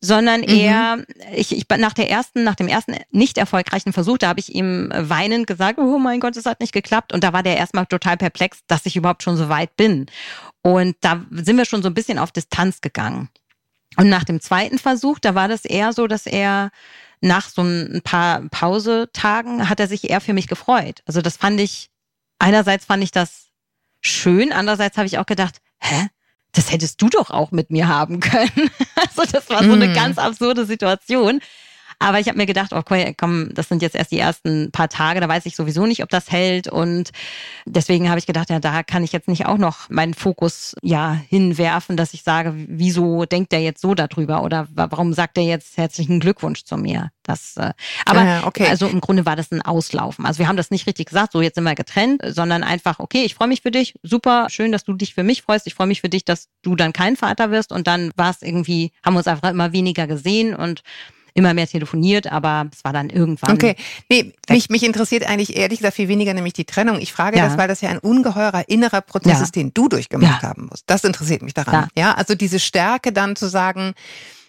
sondern 0.00 0.42
mhm. 0.42 0.48
eher, 0.48 1.04
ich, 1.34 1.56
ich 1.56 1.64
nach 1.78 1.92
der 1.92 2.08
ersten, 2.08 2.44
nach 2.44 2.54
dem 2.54 2.68
ersten 2.68 2.96
nicht 3.10 3.36
erfolgreichen 3.36 3.92
Versuch, 3.92 4.18
da 4.18 4.28
habe 4.28 4.40
ich 4.40 4.54
ihm 4.54 4.90
weinend 4.94 5.46
gesagt, 5.46 5.78
oh 5.78 5.98
mein 5.98 6.20
Gott, 6.20 6.36
es 6.36 6.46
hat 6.46 6.60
nicht 6.60 6.72
geklappt. 6.72 7.12
Und 7.12 7.24
da 7.24 7.32
war 7.32 7.42
der 7.42 7.56
erstmal 7.56 7.86
total 7.86 8.16
perplex, 8.16 8.60
dass 8.68 8.86
ich 8.86 8.96
überhaupt 8.96 9.22
schon 9.22 9.36
so 9.36 9.48
weit 9.48 9.76
bin. 9.76 10.06
Und 10.62 10.96
da 11.00 11.24
sind 11.30 11.56
wir 11.56 11.64
schon 11.64 11.82
so 11.82 11.88
ein 11.88 11.94
bisschen 11.94 12.18
auf 12.18 12.30
Distanz 12.30 12.80
gegangen. 12.80 13.28
Und 13.96 14.08
nach 14.08 14.24
dem 14.24 14.40
zweiten 14.40 14.78
Versuch, 14.78 15.18
da 15.18 15.34
war 15.34 15.48
das 15.48 15.64
eher 15.64 15.92
so, 15.92 16.06
dass 16.06 16.26
er 16.26 16.70
nach 17.20 17.48
so 17.48 17.62
ein 17.62 18.00
paar 18.04 18.42
Pausetagen 18.50 19.68
hat 19.68 19.80
er 19.80 19.88
sich 19.88 20.08
eher 20.08 20.20
für 20.20 20.34
mich 20.34 20.46
gefreut. 20.46 21.02
Also 21.06 21.20
das 21.20 21.36
fand 21.36 21.60
ich, 21.60 21.90
einerseits 22.38 22.84
fand 22.84 23.02
ich 23.02 23.10
das 23.10 23.48
schön, 24.00 24.52
andererseits 24.52 24.96
habe 24.96 25.06
ich 25.06 25.18
auch 25.18 25.26
gedacht, 25.26 25.58
hä? 25.80 26.08
Das 26.52 26.72
hättest 26.72 27.00
du 27.02 27.08
doch 27.08 27.30
auch 27.30 27.50
mit 27.50 27.70
mir 27.70 27.88
haben 27.88 28.20
können. 28.20 28.70
Also 28.96 29.30
das 29.30 29.48
war 29.48 29.62
so 29.62 29.72
eine 29.72 29.88
mm. 29.88 29.94
ganz 29.94 30.18
absurde 30.18 30.66
Situation. 30.66 31.40
Aber 31.98 32.20
ich 32.20 32.28
habe 32.28 32.38
mir 32.38 32.46
gedacht, 32.46 32.72
okay, 32.72 33.14
komm, 33.18 33.50
das 33.54 33.68
sind 33.68 33.82
jetzt 33.82 33.96
erst 33.96 34.12
die 34.12 34.18
ersten 34.18 34.70
paar 34.70 34.88
Tage, 34.88 35.20
da 35.20 35.28
weiß 35.28 35.46
ich 35.46 35.56
sowieso 35.56 35.84
nicht, 35.86 36.02
ob 36.02 36.10
das 36.10 36.30
hält. 36.30 36.68
Und 36.68 37.10
deswegen 37.66 38.08
habe 38.08 38.18
ich 38.18 38.26
gedacht, 38.26 38.50
ja, 38.50 38.60
da 38.60 38.82
kann 38.82 39.02
ich 39.02 39.12
jetzt 39.12 39.26
nicht 39.26 39.46
auch 39.46 39.58
noch 39.58 39.90
meinen 39.90 40.14
Fokus 40.14 40.76
ja 40.82 41.12
hinwerfen, 41.28 41.96
dass 41.96 42.14
ich 42.14 42.22
sage, 42.22 42.54
wieso 42.54 43.24
denkt 43.24 43.52
der 43.52 43.62
jetzt 43.62 43.80
so 43.80 43.94
darüber 43.94 44.42
oder 44.42 44.68
warum 44.70 45.12
sagt 45.12 45.38
er 45.38 45.44
jetzt 45.44 45.76
herzlichen 45.76 46.20
Glückwunsch 46.20 46.64
zu 46.64 46.76
mir? 46.76 47.10
Das, 47.24 47.56
äh, 47.56 47.72
aber 48.06 48.20
ah, 48.20 48.46
okay. 48.46 48.66
also 48.68 48.86
im 48.86 49.00
Grunde 49.00 49.26
war 49.26 49.36
das 49.36 49.50
ein 49.52 49.60
Auslaufen. 49.60 50.24
Also 50.24 50.38
wir 50.38 50.48
haben 50.48 50.56
das 50.56 50.70
nicht 50.70 50.86
richtig 50.86 51.08
gesagt, 51.08 51.32
so 51.32 51.42
jetzt 51.42 51.56
sind 51.56 51.64
wir 51.64 51.74
getrennt, 51.74 52.22
sondern 52.24 52.62
einfach, 52.62 53.00
okay, 53.00 53.24
ich 53.24 53.34
freue 53.34 53.48
mich 53.48 53.60
für 53.60 53.70
dich, 53.70 53.94
super, 54.02 54.46
schön, 54.50 54.72
dass 54.72 54.84
du 54.84 54.94
dich 54.94 55.14
für 55.14 55.24
mich 55.24 55.42
freust. 55.42 55.66
Ich 55.66 55.74
freue 55.74 55.88
mich 55.88 56.00
für 56.00 56.08
dich, 56.08 56.24
dass 56.24 56.48
du 56.62 56.74
dann 56.74 56.92
kein 56.92 57.16
Vater 57.16 57.50
wirst. 57.50 57.72
Und 57.72 57.86
dann 57.86 58.12
war 58.16 58.30
es 58.30 58.40
irgendwie, 58.40 58.92
haben 59.04 59.14
wir 59.14 59.18
uns 59.18 59.26
einfach 59.26 59.50
immer 59.50 59.72
weniger 59.72 60.06
gesehen 60.06 60.54
und 60.54 60.82
immer 61.38 61.54
mehr 61.54 61.66
telefoniert, 61.66 62.30
aber 62.30 62.68
es 62.72 62.84
war 62.84 62.92
dann 62.92 63.10
irgendwann. 63.10 63.52
Okay, 63.52 63.76
nee, 64.10 64.32
mich, 64.48 64.68
mich 64.68 64.82
interessiert 64.82 65.28
eigentlich 65.28 65.56
ehrlich 65.56 65.78
gesagt 65.78 65.96
viel 65.96 66.08
weniger 66.08 66.34
nämlich 66.34 66.52
die 66.52 66.64
Trennung. 66.64 67.00
Ich 67.00 67.12
frage 67.12 67.38
ja. 67.38 67.46
das, 67.46 67.56
weil 67.56 67.68
das 67.68 67.80
ja 67.80 67.88
ein 67.90 67.98
ungeheurer 67.98 68.68
innerer 68.68 69.00
Prozess 69.00 69.38
ja. 69.38 69.44
ist, 69.44 69.56
den 69.56 69.72
du 69.72 69.88
durchgemacht 69.88 70.42
ja. 70.42 70.48
haben 70.48 70.66
musst. 70.70 70.84
Das 70.86 71.04
interessiert 71.04 71.42
mich 71.42 71.54
daran. 71.54 71.88
Ja. 71.96 72.14
also 72.14 72.34
diese 72.34 72.58
Stärke 72.58 73.12
dann 73.12 73.36
zu 73.36 73.48
sagen, 73.48 73.94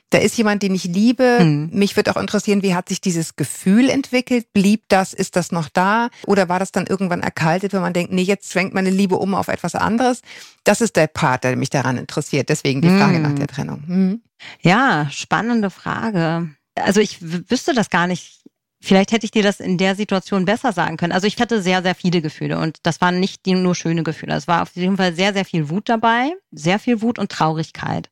da 0.09 0.17
ist 0.17 0.37
jemand, 0.37 0.63
den 0.63 0.73
ich 0.73 0.85
liebe. 0.85 1.39
Mhm. 1.41 1.69
Mich 1.71 1.95
würde 1.95 2.11
auch 2.11 2.19
interessieren, 2.19 2.63
wie 2.63 2.73
hat 2.73 2.89
sich 2.89 2.99
dieses 2.99 3.35
Gefühl 3.35 3.89
entwickelt? 3.89 4.51
Blieb 4.53 4.83
das? 4.87 5.13
Ist 5.13 5.35
das 5.35 5.51
noch 5.51 5.69
da? 5.69 6.09
Oder 6.25 6.49
war 6.49 6.59
das 6.59 6.71
dann 6.71 6.87
irgendwann 6.87 7.21
erkaltet, 7.21 7.73
wenn 7.73 7.81
man 7.81 7.93
denkt, 7.93 8.11
nee, 8.11 8.23
jetzt 8.23 8.51
schwenkt 8.51 8.73
meine 8.73 8.89
Liebe 8.89 9.17
um 9.17 9.35
auf 9.35 9.47
etwas 9.49 9.75
anderes? 9.75 10.21
Das 10.63 10.81
ist 10.81 10.95
der 10.95 11.07
Part, 11.07 11.43
der 11.43 11.55
mich 11.55 11.69
daran 11.69 11.97
interessiert. 11.97 12.49
Deswegen 12.49 12.81
die 12.81 12.89
Frage 12.89 13.17
mhm. 13.17 13.21
nach 13.21 13.33
der 13.33 13.47
Trennung. 13.47 13.83
Mhm. 13.85 14.21
Ja, 14.61 15.07
spannende 15.11 15.69
Frage 15.69 16.49
also 16.83 16.99
ich 16.99 17.17
wüsste 17.21 17.73
das 17.73 17.89
gar 17.89 18.07
nicht. 18.07 18.41
Vielleicht 18.81 19.11
hätte 19.11 19.25
ich 19.25 19.31
dir 19.31 19.43
das 19.43 19.59
in 19.59 19.77
der 19.77 19.95
Situation 19.95 20.45
besser 20.45 20.71
sagen 20.71 20.95
können. 20.95 21.11
Also 21.11 21.27
ich 21.27 21.37
hatte 21.39 21.61
sehr, 21.61 21.83
sehr 21.83 21.95
viele 21.95 22.21
Gefühle 22.21 22.59
und 22.59 22.77
das 22.83 23.01
waren 23.01 23.19
nicht 23.19 23.45
nur 23.45 23.75
schöne 23.75 24.03
Gefühle. 24.03 24.35
Es 24.35 24.47
war 24.47 24.61
auf 24.61 24.73
jeden 24.75 24.95
Fall 24.95 25.13
sehr, 25.13 25.33
sehr 25.33 25.43
viel 25.43 25.69
Wut 25.69 25.89
dabei, 25.89 26.31
sehr 26.51 26.79
viel 26.79 27.01
Wut 27.01 27.19
und 27.19 27.29
Traurigkeit. 27.29 28.09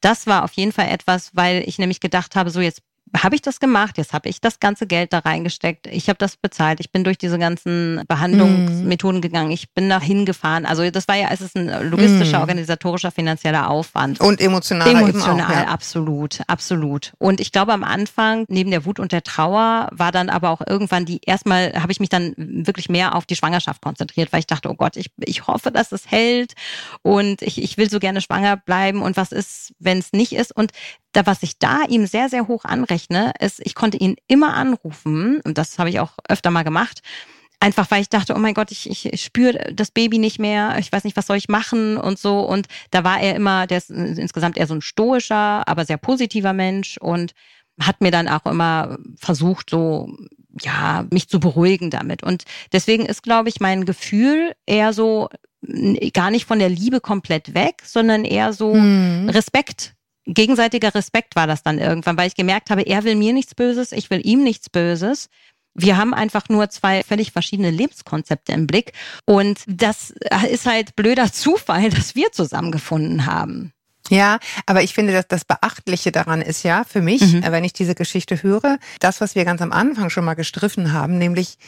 Das 0.00 0.26
war 0.26 0.44
auf 0.44 0.52
jeden 0.54 0.72
Fall 0.72 0.88
etwas, 0.88 1.30
weil 1.36 1.62
ich 1.66 1.78
nämlich 1.78 2.00
gedacht 2.00 2.34
habe, 2.34 2.50
so 2.50 2.60
jetzt 2.60 2.82
habe 3.16 3.34
ich 3.34 3.42
das 3.42 3.60
gemacht, 3.60 3.98
jetzt 3.98 4.12
habe 4.12 4.28
ich 4.28 4.40
das 4.40 4.60
ganze 4.60 4.86
Geld 4.86 5.12
da 5.12 5.18
reingesteckt, 5.18 5.86
ich 5.86 6.08
habe 6.08 6.18
das 6.18 6.36
bezahlt, 6.36 6.80
ich 6.80 6.92
bin 6.92 7.04
durch 7.04 7.18
diese 7.18 7.38
ganzen 7.38 8.02
Behandlungsmethoden 8.06 9.20
mm. 9.20 9.22
gegangen, 9.22 9.50
ich 9.50 9.72
bin 9.72 9.88
nach 9.88 10.02
hingefahren. 10.02 10.66
Also 10.66 10.88
das 10.90 11.08
war 11.08 11.16
ja, 11.16 11.28
es 11.30 11.40
ist 11.40 11.56
ein 11.56 11.90
logistischer, 11.90 12.38
mm. 12.38 12.42
organisatorischer, 12.42 13.10
finanzieller 13.10 13.68
Aufwand. 13.68 14.20
Und 14.20 14.40
emotional. 14.40 14.88
Emotional, 14.88 15.46
auch, 15.46 15.50
ja. 15.50 15.68
absolut, 15.68 16.40
absolut. 16.46 17.12
Und 17.18 17.40
ich 17.40 17.52
glaube 17.52 17.72
am 17.72 17.84
Anfang, 17.84 18.44
neben 18.48 18.70
der 18.70 18.84
Wut 18.84 19.00
und 19.00 19.12
der 19.12 19.22
Trauer, 19.22 19.88
war 19.90 20.12
dann 20.12 20.30
aber 20.30 20.50
auch 20.50 20.60
irgendwann 20.66 21.04
die, 21.04 21.20
erstmal 21.24 21.72
habe 21.74 21.92
ich 21.92 22.00
mich 22.00 22.08
dann 22.08 22.34
wirklich 22.36 22.88
mehr 22.88 23.14
auf 23.14 23.26
die 23.26 23.36
Schwangerschaft 23.36 23.82
konzentriert, 23.82 24.32
weil 24.32 24.40
ich 24.40 24.46
dachte, 24.46 24.68
oh 24.70 24.74
Gott, 24.74 24.96
ich, 24.96 25.10
ich 25.18 25.46
hoffe, 25.46 25.70
dass 25.70 25.92
es 25.92 26.10
hält 26.10 26.54
und 27.02 27.42
ich, 27.42 27.62
ich 27.62 27.76
will 27.76 27.90
so 27.90 27.98
gerne 27.98 28.20
schwanger 28.20 28.56
bleiben 28.56 29.02
und 29.02 29.16
was 29.16 29.32
ist, 29.32 29.74
wenn 29.78 29.98
es 29.98 30.12
nicht 30.12 30.32
ist. 30.32 30.54
Und 30.54 30.72
da, 31.12 31.26
was 31.26 31.42
ich 31.42 31.58
da 31.58 31.82
ihm 31.88 32.06
sehr, 32.06 32.28
sehr 32.28 32.46
hoch 32.46 32.64
anrechne, 32.64 32.99
ist, 33.40 33.60
ich 33.64 33.74
konnte 33.74 33.96
ihn 33.96 34.16
immer 34.26 34.54
anrufen, 34.54 35.40
und 35.44 35.56
das 35.56 35.78
habe 35.78 35.90
ich 35.90 36.00
auch 36.00 36.12
öfter 36.28 36.50
mal 36.50 36.64
gemacht, 36.64 37.00
einfach 37.60 37.90
weil 37.90 38.00
ich 38.00 38.08
dachte, 38.08 38.34
oh 38.34 38.38
mein 38.38 38.54
Gott, 38.54 38.72
ich, 38.72 38.88
ich 38.88 39.22
spüre 39.22 39.72
das 39.72 39.90
Baby 39.90 40.18
nicht 40.18 40.38
mehr, 40.38 40.76
ich 40.78 40.90
weiß 40.90 41.04
nicht, 41.04 41.16
was 41.16 41.26
soll 41.26 41.36
ich 41.36 41.48
machen 41.48 41.98
und 41.98 42.18
so. 42.18 42.40
Und 42.40 42.66
da 42.90 43.04
war 43.04 43.20
er 43.20 43.36
immer, 43.36 43.66
der 43.66 43.78
ist 43.78 43.90
insgesamt 43.90 44.56
eher 44.56 44.66
so 44.66 44.74
ein 44.74 44.80
stoischer, 44.80 45.68
aber 45.68 45.84
sehr 45.84 45.98
positiver 45.98 46.54
Mensch 46.54 46.96
und 46.98 47.32
hat 47.78 48.00
mir 48.00 48.10
dann 48.10 48.28
auch 48.28 48.46
immer 48.46 48.98
versucht, 49.16 49.70
so, 49.70 50.08
ja, 50.60 51.06
mich 51.10 51.28
zu 51.28 51.38
beruhigen 51.38 51.90
damit. 51.90 52.22
Und 52.22 52.44
deswegen 52.72 53.06
ist, 53.06 53.22
glaube 53.22 53.48
ich, 53.50 53.60
mein 53.60 53.84
Gefühl 53.84 54.52
eher 54.66 54.92
so, 54.92 55.28
gar 56.14 56.30
nicht 56.30 56.46
von 56.46 56.58
der 56.58 56.70
Liebe 56.70 57.00
komplett 57.00 57.54
weg, 57.54 57.82
sondern 57.84 58.24
eher 58.24 58.52
so 58.52 58.72
hm. 58.72 59.28
Respekt 59.28 59.94
gegenseitiger 60.26 60.94
Respekt 60.94 61.36
war 61.36 61.46
das 61.46 61.62
dann 61.62 61.78
irgendwann, 61.78 62.16
weil 62.16 62.28
ich 62.28 62.34
gemerkt 62.34 62.70
habe, 62.70 62.82
er 62.82 63.04
will 63.04 63.14
mir 63.14 63.32
nichts 63.32 63.54
Böses, 63.54 63.92
ich 63.92 64.10
will 64.10 64.20
ihm 64.24 64.42
nichts 64.42 64.70
Böses. 64.70 65.28
Wir 65.74 65.96
haben 65.96 66.14
einfach 66.14 66.48
nur 66.48 66.68
zwei 66.68 67.02
völlig 67.04 67.32
verschiedene 67.32 67.70
Lebenskonzepte 67.70 68.52
im 68.52 68.66
Blick. 68.66 68.92
Und 69.24 69.60
das 69.66 70.12
ist 70.50 70.66
halt 70.66 70.96
blöder 70.96 71.32
Zufall, 71.32 71.90
dass 71.90 72.14
wir 72.14 72.32
zusammengefunden 72.32 73.26
haben. 73.26 73.72
Ja, 74.08 74.40
aber 74.66 74.82
ich 74.82 74.92
finde, 74.92 75.12
dass 75.12 75.28
das 75.28 75.44
Beachtliche 75.44 76.10
daran 76.10 76.42
ist 76.42 76.64
ja 76.64 76.82
für 76.82 77.00
mich, 77.00 77.22
mhm. 77.22 77.44
wenn 77.44 77.62
ich 77.62 77.72
diese 77.72 77.94
Geschichte 77.94 78.42
höre, 78.42 78.78
das, 78.98 79.20
was 79.20 79.36
wir 79.36 79.44
ganz 79.44 79.62
am 79.62 79.70
Anfang 79.70 80.10
schon 80.10 80.24
mal 80.24 80.34
gestriffen 80.34 80.92
haben, 80.92 81.16
nämlich 81.16 81.58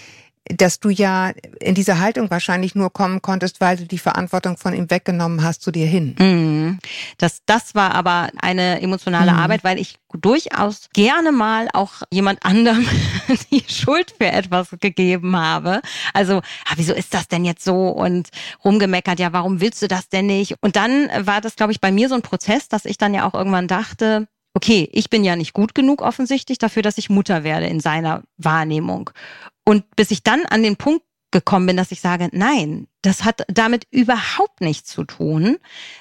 dass 0.49 0.81
du 0.81 0.91
ja 0.91 1.33
in 1.61 1.75
diese 1.75 2.01
Haltung 2.01 2.31
wahrscheinlich 2.31 2.75
nur 2.75 2.93
kommen 2.93 3.23
konntest, 3.23 3.61
weil 3.61 3.77
du 3.77 3.87
die 3.87 3.99
Verantwortung 3.99 4.57
von 4.57 4.75
ihm 4.75 4.91
weggenommen 4.91 5.43
hast 5.43 5.63
zu 5.63 5.71
dir 5.71 5.87
hin. 5.87 6.17
Mhm. 6.19 6.79
Das, 7.19 7.43
das 7.47 7.75
war 7.75 7.95
aber 7.95 8.29
eine 8.41 8.81
emotionale 8.81 9.33
mhm. 9.33 9.39
Arbeit, 9.39 9.65
weil 9.65 9.79
ich 9.79 9.99
durchaus 10.13 10.89
gerne 10.93 11.33
mal 11.33 11.69
auch 11.73 12.03
jemand 12.11 12.45
anderem 12.45 12.87
die 13.51 13.65
Schuld 13.69 14.15
für 14.19 14.27
etwas 14.27 14.69
gegeben 14.81 15.37
habe. 15.37 15.81
Also, 16.13 16.39
ah, 16.39 16.73
wieso 16.77 16.93
ist 16.93 17.15
das 17.15 17.29
denn 17.29 17.45
jetzt 17.45 17.65
so? 17.65 17.89
Und 17.89 18.29
rumgemeckert, 18.65 19.21
ja, 19.21 19.33
warum 19.33 19.61
willst 19.61 19.81
du 19.81 19.89
das 19.89 20.09
denn 20.09 20.27
nicht? 20.27 20.57
Und 20.61 20.77
dann 20.77 21.09
war 21.21 21.41
das, 21.41 21.57
glaube 21.57 21.73
ich, 21.73 21.81
bei 21.81 21.93
mir 21.93 22.09
so 22.09 22.15
ein 22.17 22.23
Prozess, 22.23 22.69
dass 22.69 22.85
ich 22.85 22.99
dann 22.99 23.15
ja 23.15 23.27
auch 23.27 23.35
irgendwann 23.35 23.69
dachte, 23.69 24.27
okay, 24.55 24.89
ich 24.93 25.11
bin 25.11 25.25
ja 25.25 25.37
nicht 25.37 25.53
gut 25.53 25.75
genug 25.75 26.03
offensichtlich 26.03 26.59
dafür, 26.59 26.83
dass 26.83 26.99
ich 26.99 27.11
Mutter 27.11 27.45
werde 27.45 27.67
in 27.67 27.81
seiner 27.81 28.23
Wahrnehmung. 28.37 29.11
Und 29.65 29.85
bis 29.97 30.11
ich 30.11 30.23
dann 30.23 30.45
an 30.47 30.63
den 30.63 30.77
Punkt 30.77 31.05
gekommen 31.33 31.67
bin, 31.67 31.77
dass 31.77 31.91
ich 31.91 32.01
sage, 32.01 32.29
nein, 32.33 32.87
das 33.01 33.25
hat 33.25 33.45
damit 33.49 33.87
überhaupt 33.91 34.61
nichts 34.61 34.91
zu 34.91 35.05
tun, 35.05 35.57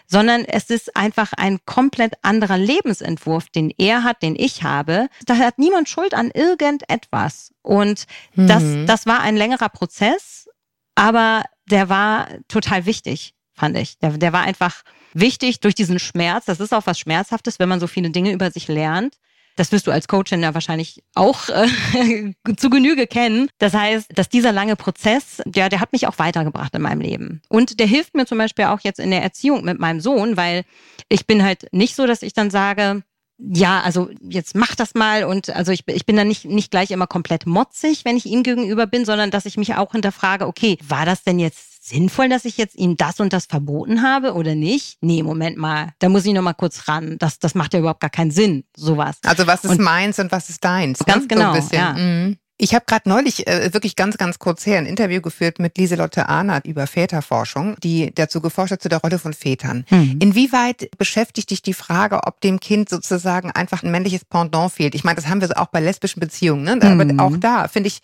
sondern 0.05 0.45
es 0.45 0.69
ist 0.69 0.95
einfach 0.95 1.31
ein 1.35 1.59
komplett 1.65 2.13
anderer 2.21 2.57
Lebensentwurf, 2.57 3.49
den 3.49 3.73
er 3.77 4.03
hat, 4.03 4.21
den 4.21 4.35
ich 4.35 4.63
habe. 4.63 5.07
Da 5.25 5.37
hat 5.37 5.57
niemand 5.57 5.89
Schuld 5.89 6.13
an 6.13 6.29
irgendetwas. 6.31 7.53
Und 7.63 8.05
mhm. 8.35 8.47
das, 8.47 8.63
das 8.85 9.05
war 9.07 9.21
ein 9.21 9.37
längerer 9.37 9.69
Prozess, 9.69 10.47
aber 10.95 11.45
der 11.69 11.89
war 11.89 12.27
total 12.47 12.85
wichtig, 12.85 13.33
fand 13.61 13.77
ich. 13.77 13.99
Der, 13.99 14.17
der 14.17 14.33
war 14.33 14.41
einfach 14.41 14.81
wichtig 15.13 15.59
durch 15.59 15.75
diesen 15.75 15.99
Schmerz. 15.99 16.45
Das 16.45 16.59
ist 16.59 16.73
auch 16.73 16.87
was 16.87 16.97
Schmerzhaftes, 16.97 17.59
wenn 17.59 17.69
man 17.69 17.79
so 17.79 17.85
viele 17.85 18.09
Dinge 18.09 18.31
über 18.31 18.49
sich 18.49 18.67
lernt 18.67 19.17
Das 19.55 19.71
wirst 19.71 19.85
du 19.85 19.91
als 19.91 20.07
Coachin 20.07 20.41
ja 20.41 20.55
wahrscheinlich 20.55 21.03
auch 21.13 21.47
äh, 21.49 22.33
zu 22.57 22.69
Genüge 22.71 23.05
kennen. 23.05 23.49
Das 23.59 23.75
heißt, 23.75 24.07
dass 24.15 24.29
dieser 24.29 24.51
lange 24.51 24.75
Prozess, 24.75 25.43
der, 25.45 25.69
der 25.69 25.79
hat 25.79 25.93
mich 25.93 26.07
auch 26.07 26.17
weitergebracht 26.17 26.73
in 26.73 26.81
meinem 26.81 27.01
Leben. 27.01 27.41
Und 27.49 27.79
der 27.79 27.85
hilft 27.85 28.15
mir 28.15 28.25
zum 28.25 28.39
Beispiel 28.39 28.65
auch 28.65 28.79
jetzt 28.79 28.99
in 28.99 29.11
der 29.11 29.21
Erziehung 29.21 29.63
mit 29.63 29.79
meinem 29.79 30.01
Sohn, 30.01 30.37
weil 30.37 30.63
ich 31.07 31.27
bin 31.27 31.43
halt 31.43 31.67
nicht 31.71 31.95
so, 31.95 32.07
dass 32.07 32.23
ich 32.23 32.33
dann 32.33 32.49
sage, 32.49 33.03
ja, 33.49 33.81
also 33.81 34.09
jetzt 34.21 34.55
mach 34.55 34.75
das 34.75 34.93
mal 34.93 35.23
und 35.23 35.49
also 35.49 35.71
ich, 35.71 35.83
ich 35.87 36.05
bin 36.05 36.15
dann 36.15 36.27
nicht, 36.27 36.45
nicht 36.45 36.71
gleich 36.71 36.91
immer 36.91 37.07
komplett 37.07 37.45
motzig, 37.45 38.05
wenn 38.05 38.17
ich 38.17 38.25
ihm 38.25 38.43
gegenüber 38.43 38.85
bin, 38.85 39.05
sondern 39.05 39.31
dass 39.31 39.45
ich 39.45 39.57
mich 39.57 39.75
auch 39.75 39.93
hinterfrage, 39.93 40.47
okay, 40.47 40.77
war 40.87 41.05
das 41.05 41.23
denn 41.23 41.39
jetzt 41.39 41.71
sinnvoll, 41.83 42.29
dass 42.29 42.45
ich 42.45 42.57
jetzt 42.57 42.75
ihm 42.75 42.95
das 42.95 43.19
und 43.19 43.33
das 43.33 43.45
verboten 43.45 44.03
habe 44.03 44.33
oder 44.33 44.53
nicht? 44.53 44.97
Nee, 45.01 45.23
Moment 45.23 45.57
mal, 45.57 45.89
da 45.99 46.09
muss 46.09 46.25
ich 46.25 46.33
noch 46.33 46.43
mal 46.43 46.53
kurz 46.53 46.87
ran. 46.87 47.17
Das, 47.17 47.39
das 47.39 47.55
macht 47.55 47.73
ja 47.73 47.79
überhaupt 47.79 48.01
gar 48.01 48.11
keinen 48.11 48.31
Sinn, 48.31 48.63
sowas. 48.75 49.17
Also 49.25 49.47
was 49.47 49.63
ist 49.63 49.71
und 49.71 49.79
meins 49.79 50.19
und 50.19 50.31
was 50.31 50.49
ist 50.49 50.63
deins? 50.63 50.99
Ganz 50.99 51.23
ne? 51.23 51.27
genau, 51.27 51.59
so 51.59 51.75
ja. 51.75 51.93
Mhm. 51.93 52.37
Ich 52.63 52.75
habe 52.75 52.85
gerade 52.85 53.09
neulich 53.09 53.47
äh, 53.47 53.73
wirklich 53.73 53.95
ganz, 53.95 54.19
ganz 54.19 54.37
kurz 54.37 54.67
her 54.67 54.77
ein 54.77 54.85
Interview 54.85 55.19
geführt 55.19 55.57
mit 55.57 55.79
Lieselotte 55.79 56.29
Arnert 56.29 56.67
über 56.67 56.85
Väterforschung, 56.85 57.75
die 57.83 58.13
dazu 58.13 58.39
geforscht 58.39 58.73
hat 58.73 58.83
zu 58.83 58.87
der 58.87 58.99
Rolle 58.99 59.17
von 59.17 59.33
Vätern. 59.33 59.83
Mhm. 59.89 60.19
Inwieweit 60.21 60.95
beschäftigt 60.99 61.49
dich 61.49 61.63
die 61.63 61.73
Frage, 61.73 62.19
ob 62.27 62.39
dem 62.41 62.59
Kind 62.59 62.87
sozusagen 62.87 63.49
einfach 63.49 63.81
ein 63.81 63.89
männliches 63.89 64.25
Pendant 64.25 64.71
fehlt? 64.71 64.93
Ich 64.93 65.03
meine, 65.03 65.15
das 65.15 65.27
haben 65.27 65.41
wir 65.41 65.59
auch 65.59 65.69
bei 65.69 65.79
lesbischen 65.79 66.19
Beziehungen, 66.19 66.63
ne? 66.63 66.73
aber 66.73 67.03
mhm. 67.03 67.19
auch 67.19 67.35
da, 67.35 67.67
finde 67.67 67.87
ich, 67.87 68.01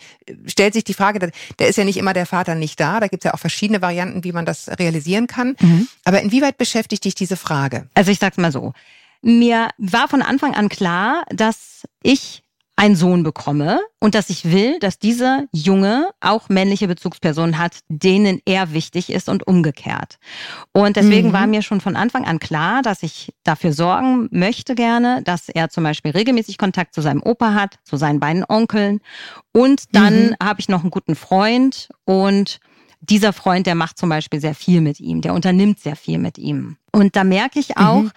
stellt 0.47 0.73
sich 0.73 0.83
die 0.83 0.95
Frage, 0.95 1.31
der 1.59 1.67
ist 1.67 1.77
ja 1.77 1.83
nicht 1.83 1.97
immer 1.97 2.13
der 2.13 2.25
Vater 2.25 2.55
nicht 2.55 2.79
da, 2.79 2.99
da 2.99 3.09
gibt 3.09 3.23
es 3.23 3.29
ja 3.29 3.35
auch 3.35 3.39
verschiedene 3.39 3.83
Varianten, 3.83 4.23
wie 4.23 4.31
man 4.31 4.47
das 4.47 4.69
realisieren 4.79 5.27
kann. 5.27 5.55
Mhm. 5.59 5.87
Aber 6.03 6.23
inwieweit 6.23 6.57
beschäftigt 6.57 7.05
dich 7.05 7.13
diese 7.13 7.37
Frage? 7.37 7.89
Also 7.93 8.09
ich 8.09 8.17
sag's 8.17 8.37
mal 8.37 8.51
so. 8.51 8.73
Mir 9.21 9.67
war 9.77 10.07
von 10.07 10.23
Anfang 10.23 10.55
an 10.55 10.67
klar, 10.67 11.25
dass 11.29 11.83
ich 12.01 12.41
einen 12.77 12.95
Sohn 12.95 13.23
bekomme 13.23 13.81
und 13.99 14.13
dass 14.13 14.29
ich 14.29 14.51
will, 14.51 14.77
dass 14.79 14.99
dieser 14.99 15.45
Junge 15.51 16.11
auch 16.21 16.47
männliche 16.47 16.87
Bezugspersonen 16.87 17.57
hat, 17.57 17.79
denen 17.89 18.39
er 18.45 18.71
wichtig 18.71 19.11
ist 19.11 19.29
und 19.29 19.47
umgekehrt. 19.47 20.19
Und 20.73 20.95
deswegen 20.95 21.29
mhm. 21.29 21.33
war 21.33 21.47
mir 21.47 21.63
schon 21.63 21.81
von 21.81 21.95
Anfang 21.95 22.25
an 22.25 22.37
klar, 22.37 22.83
dass 22.83 23.01
ich 23.01 23.33
dafür 23.43 23.73
sorgen 23.73 24.29
möchte 24.31 24.75
gerne, 24.75 25.23
dass 25.23 25.49
er 25.49 25.69
zum 25.69 25.83
Beispiel 25.83 26.11
regelmäßig 26.11 26.59
Kontakt 26.59 26.93
zu 26.93 27.01
seinem 27.01 27.23
Opa 27.23 27.55
hat, 27.55 27.79
zu 27.83 27.97
seinen 27.97 28.19
beiden 28.19 28.45
Onkeln. 28.47 28.99
Und 29.53 29.95
dann 29.95 30.27
mhm. 30.27 30.35
habe 30.41 30.59
ich 30.59 30.69
noch 30.69 30.81
einen 30.81 30.91
guten 30.91 31.15
Freund 31.15 31.89
und 32.05 32.59
dieser 33.01 33.33
Freund, 33.33 33.67
der 33.67 33.75
macht 33.75 33.97
zum 33.97 34.09
Beispiel 34.09 34.39
sehr 34.41 34.55
viel 34.55 34.81
mit 34.81 34.99
ihm, 34.99 35.21
der 35.21 35.33
unternimmt 35.33 35.79
sehr 35.79 35.95
viel 35.95 36.17
mit 36.17 36.37
ihm. 36.37 36.77
Und 36.91 37.15
da 37.15 37.23
merke 37.23 37.59
ich 37.59 37.77
auch, 37.77 38.03
mhm. 38.03 38.11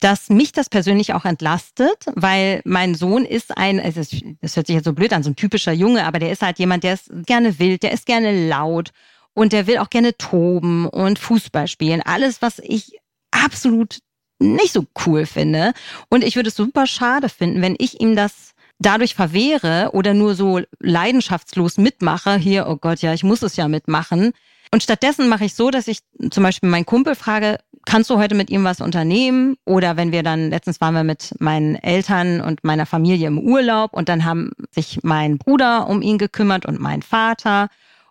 dass 0.00 0.28
mich 0.28 0.52
das 0.52 0.68
persönlich 0.68 1.14
auch 1.14 1.24
entlastet, 1.24 2.04
weil 2.14 2.60
mein 2.64 2.94
Sohn 2.94 3.24
ist 3.24 3.56
ein, 3.56 3.78
es 3.78 3.96
ist, 3.96 4.14
das 4.42 4.56
hört 4.56 4.66
sich 4.66 4.76
jetzt 4.76 4.84
so 4.84 4.92
blöd 4.92 5.12
an, 5.12 5.22
so 5.22 5.30
ein 5.30 5.36
typischer 5.36 5.72
Junge, 5.72 6.04
aber 6.04 6.18
der 6.18 6.32
ist 6.32 6.42
halt 6.42 6.58
jemand, 6.58 6.84
der 6.84 6.94
ist 6.94 7.10
gerne 7.24 7.58
wild, 7.58 7.82
der 7.82 7.92
ist 7.92 8.06
gerne 8.06 8.48
laut 8.48 8.90
und 9.32 9.52
der 9.52 9.66
will 9.66 9.78
auch 9.78 9.90
gerne 9.90 10.16
toben 10.16 10.86
und 10.86 11.18
Fußball 11.18 11.66
spielen. 11.66 12.02
Alles, 12.02 12.42
was 12.42 12.58
ich 12.58 12.98
absolut 13.30 13.98
nicht 14.38 14.72
so 14.72 14.84
cool 15.06 15.26
finde. 15.26 15.72
Und 16.08 16.24
ich 16.24 16.36
würde 16.36 16.48
es 16.48 16.56
super 16.56 16.86
schade 16.86 17.28
finden, 17.28 17.62
wenn 17.62 17.76
ich 17.78 18.00
ihm 18.00 18.16
das 18.16 18.52
dadurch 18.78 19.14
verwehre 19.14 19.90
oder 19.92 20.14
nur 20.14 20.34
so 20.34 20.60
leidenschaftslos 20.80 21.78
mitmache, 21.78 22.36
hier, 22.36 22.66
oh 22.68 22.76
Gott, 22.76 23.00
ja, 23.00 23.14
ich 23.14 23.24
muss 23.24 23.42
es 23.42 23.56
ja 23.56 23.68
mitmachen. 23.68 24.32
Und 24.72 24.82
stattdessen 24.82 25.28
mache 25.28 25.44
ich 25.44 25.54
so, 25.54 25.70
dass 25.70 25.88
ich 25.88 26.00
zum 26.30 26.42
Beispiel 26.42 26.68
meinen 26.68 26.86
Kumpel 26.86 27.14
frage, 27.14 27.58
kannst 27.86 28.10
du 28.10 28.18
heute 28.18 28.34
mit 28.34 28.50
ihm 28.50 28.64
was 28.64 28.80
unternehmen? 28.80 29.56
Oder 29.64 29.96
wenn 29.96 30.12
wir 30.12 30.22
dann, 30.22 30.50
letztens 30.50 30.80
waren 30.80 30.94
wir 30.94 31.04
mit 31.04 31.34
meinen 31.38 31.76
Eltern 31.76 32.40
und 32.40 32.64
meiner 32.64 32.84
Familie 32.84 33.28
im 33.28 33.38
Urlaub 33.38 33.94
und 33.94 34.08
dann 34.08 34.24
haben 34.24 34.50
sich 34.70 35.00
mein 35.02 35.38
Bruder 35.38 35.88
um 35.88 36.02
ihn 36.02 36.18
gekümmert 36.18 36.66
und 36.66 36.80
mein 36.80 37.02
Vater. 37.02 37.68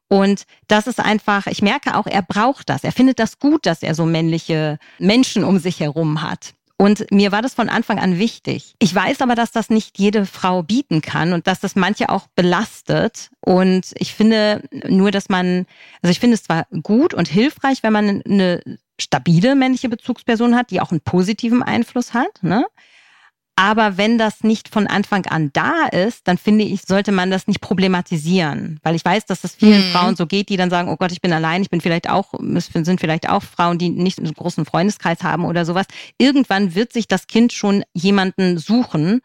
Und 0.07 0.45
das 0.67 0.87
ist 0.87 0.99
einfach, 0.99 1.47
ich 1.47 1.61
merke 1.61 1.95
auch, 1.95 2.07
er 2.07 2.21
braucht 2.21 2.69
das. 2.69 2.83
Er 2.83 2.91
findet 2.91 3.19
das 3.19 3.39
gut, 3.39 3.65
dass 3.65 3.83
er 3.83 3.95
so 3.95 4.05
männliche 4.05 4.79
Menschen 4.97 5.43
um 5.43 5.59
sich 5.59 5.79
herum 5.79 6.21
hat. 6.21 6.53
Und 6.77 7.09
mir 7.09 7.31
war 7.31 7.41
das 7.41 7.53
von 7.53 7.69
Anfang 7.69 7.99
an 7.99 8.19
wichtig. 8.19 8.75
Ich 8.79 8.93
weiß 8.93 9.21
aber, 9.21 9.35
dass 9.35 9.51
das 9.51 9.69
nicht 9.69 9.97
jede 9.97 10.25
Frau 10.25 10.61
bieten 10.61 11.01
kann 11.01 11.31
und 11.31 11.47
dass 11.47 11.61
das 11.61 11.75
manche 11.75 12.09
auch 12.09 12.27
belastet. 12.35 13.29
Und 13.39 13.93
ich 13.97 14.13
finde 14.13 14.63
nur, 14.85 15.11
dass 15.11 15.29
man, 15.29 15.67
also 16.01 16.11
ich 16.11 16.19
finde 16.19 16.35
es 16.35 16.43
zwar 16.43 16.67
gut 16.83 17.13
und 17.13 17.29
hilfreich, 17.29 17.81
wenn 17.81 17.93
man 17.93 18.21
eine 18.23 18.61
stabile 18.99 19.55
männliche 19.55 19.87
Bezugsperson 19.87 20.55
hat, 20.55 20.69
die 20.69 20.81
auch 20.81 20.91
einen 20.91 21.01
positiven 21.01 21.63
Einfluss 21.63 22.13
hat. 22.13 22.43
Ne? 22.43 22.65
Aber 23.57 23.97
wenn 23.97 24.17
das 24.17 24.43
nicht 24.43 24.67
von 24.67 24.85
Anfang 24.85 25.25
an 25.27 25.49
da 25.53 25.85
ist, 25.85 26.27
dann 26.27 26.37
finde 26.37 26.65
ich, 26.65 26.81
sollte 26.81 27.13
man 27.13 27.31
das 27.31 27.47
nicht 27.47 27.61
problematisieren. 27.61 28.79
Weil 28.83 28.95
ich 28.95 29.05
weiß, 29.05 29.25
dass 29.25 29.41
das 29.41 29.55
vielen 29.55 29.87
mhm. 29.87 29.91
Frauen 29.91 30.15
so 30.17 30.27
geht, 30.27 30.49
die 30.49 30.57
dann 30.57 30.69
sagen, 30.69 30.89
oh 30.89 30.97
Gott, 30.97 31.13
ich 31.13 31.21
bin 31.21 31.31
allein, 31.31 31.61
ich 31.61 31.69
bin 31.69 31.79
vielleicht 31.79 32.09
auch, 32.09 32.33
sind 32.33 32.99
vielleicht 32.99 33.29
auch 33.29 33.43
Frauen, 33.43 33.77
die 33.77 33.89
nicht 33.89 34.19
einen 34.19 34.33
großen 34.33 34.65
Freundeskreis 34.65 35.23
haben 35.23 35.45
oder 35.45 35.63
sowas. 35.63 35.85
Irgendwann 36.17 36.75
wird 36.75 36.91
sich 36.91 37.07
das 37.07 37.27
Kind 37.27 37.53
schon 37.53 37.83
jemanden 37.93 38.57
suchen, 38.57 39.21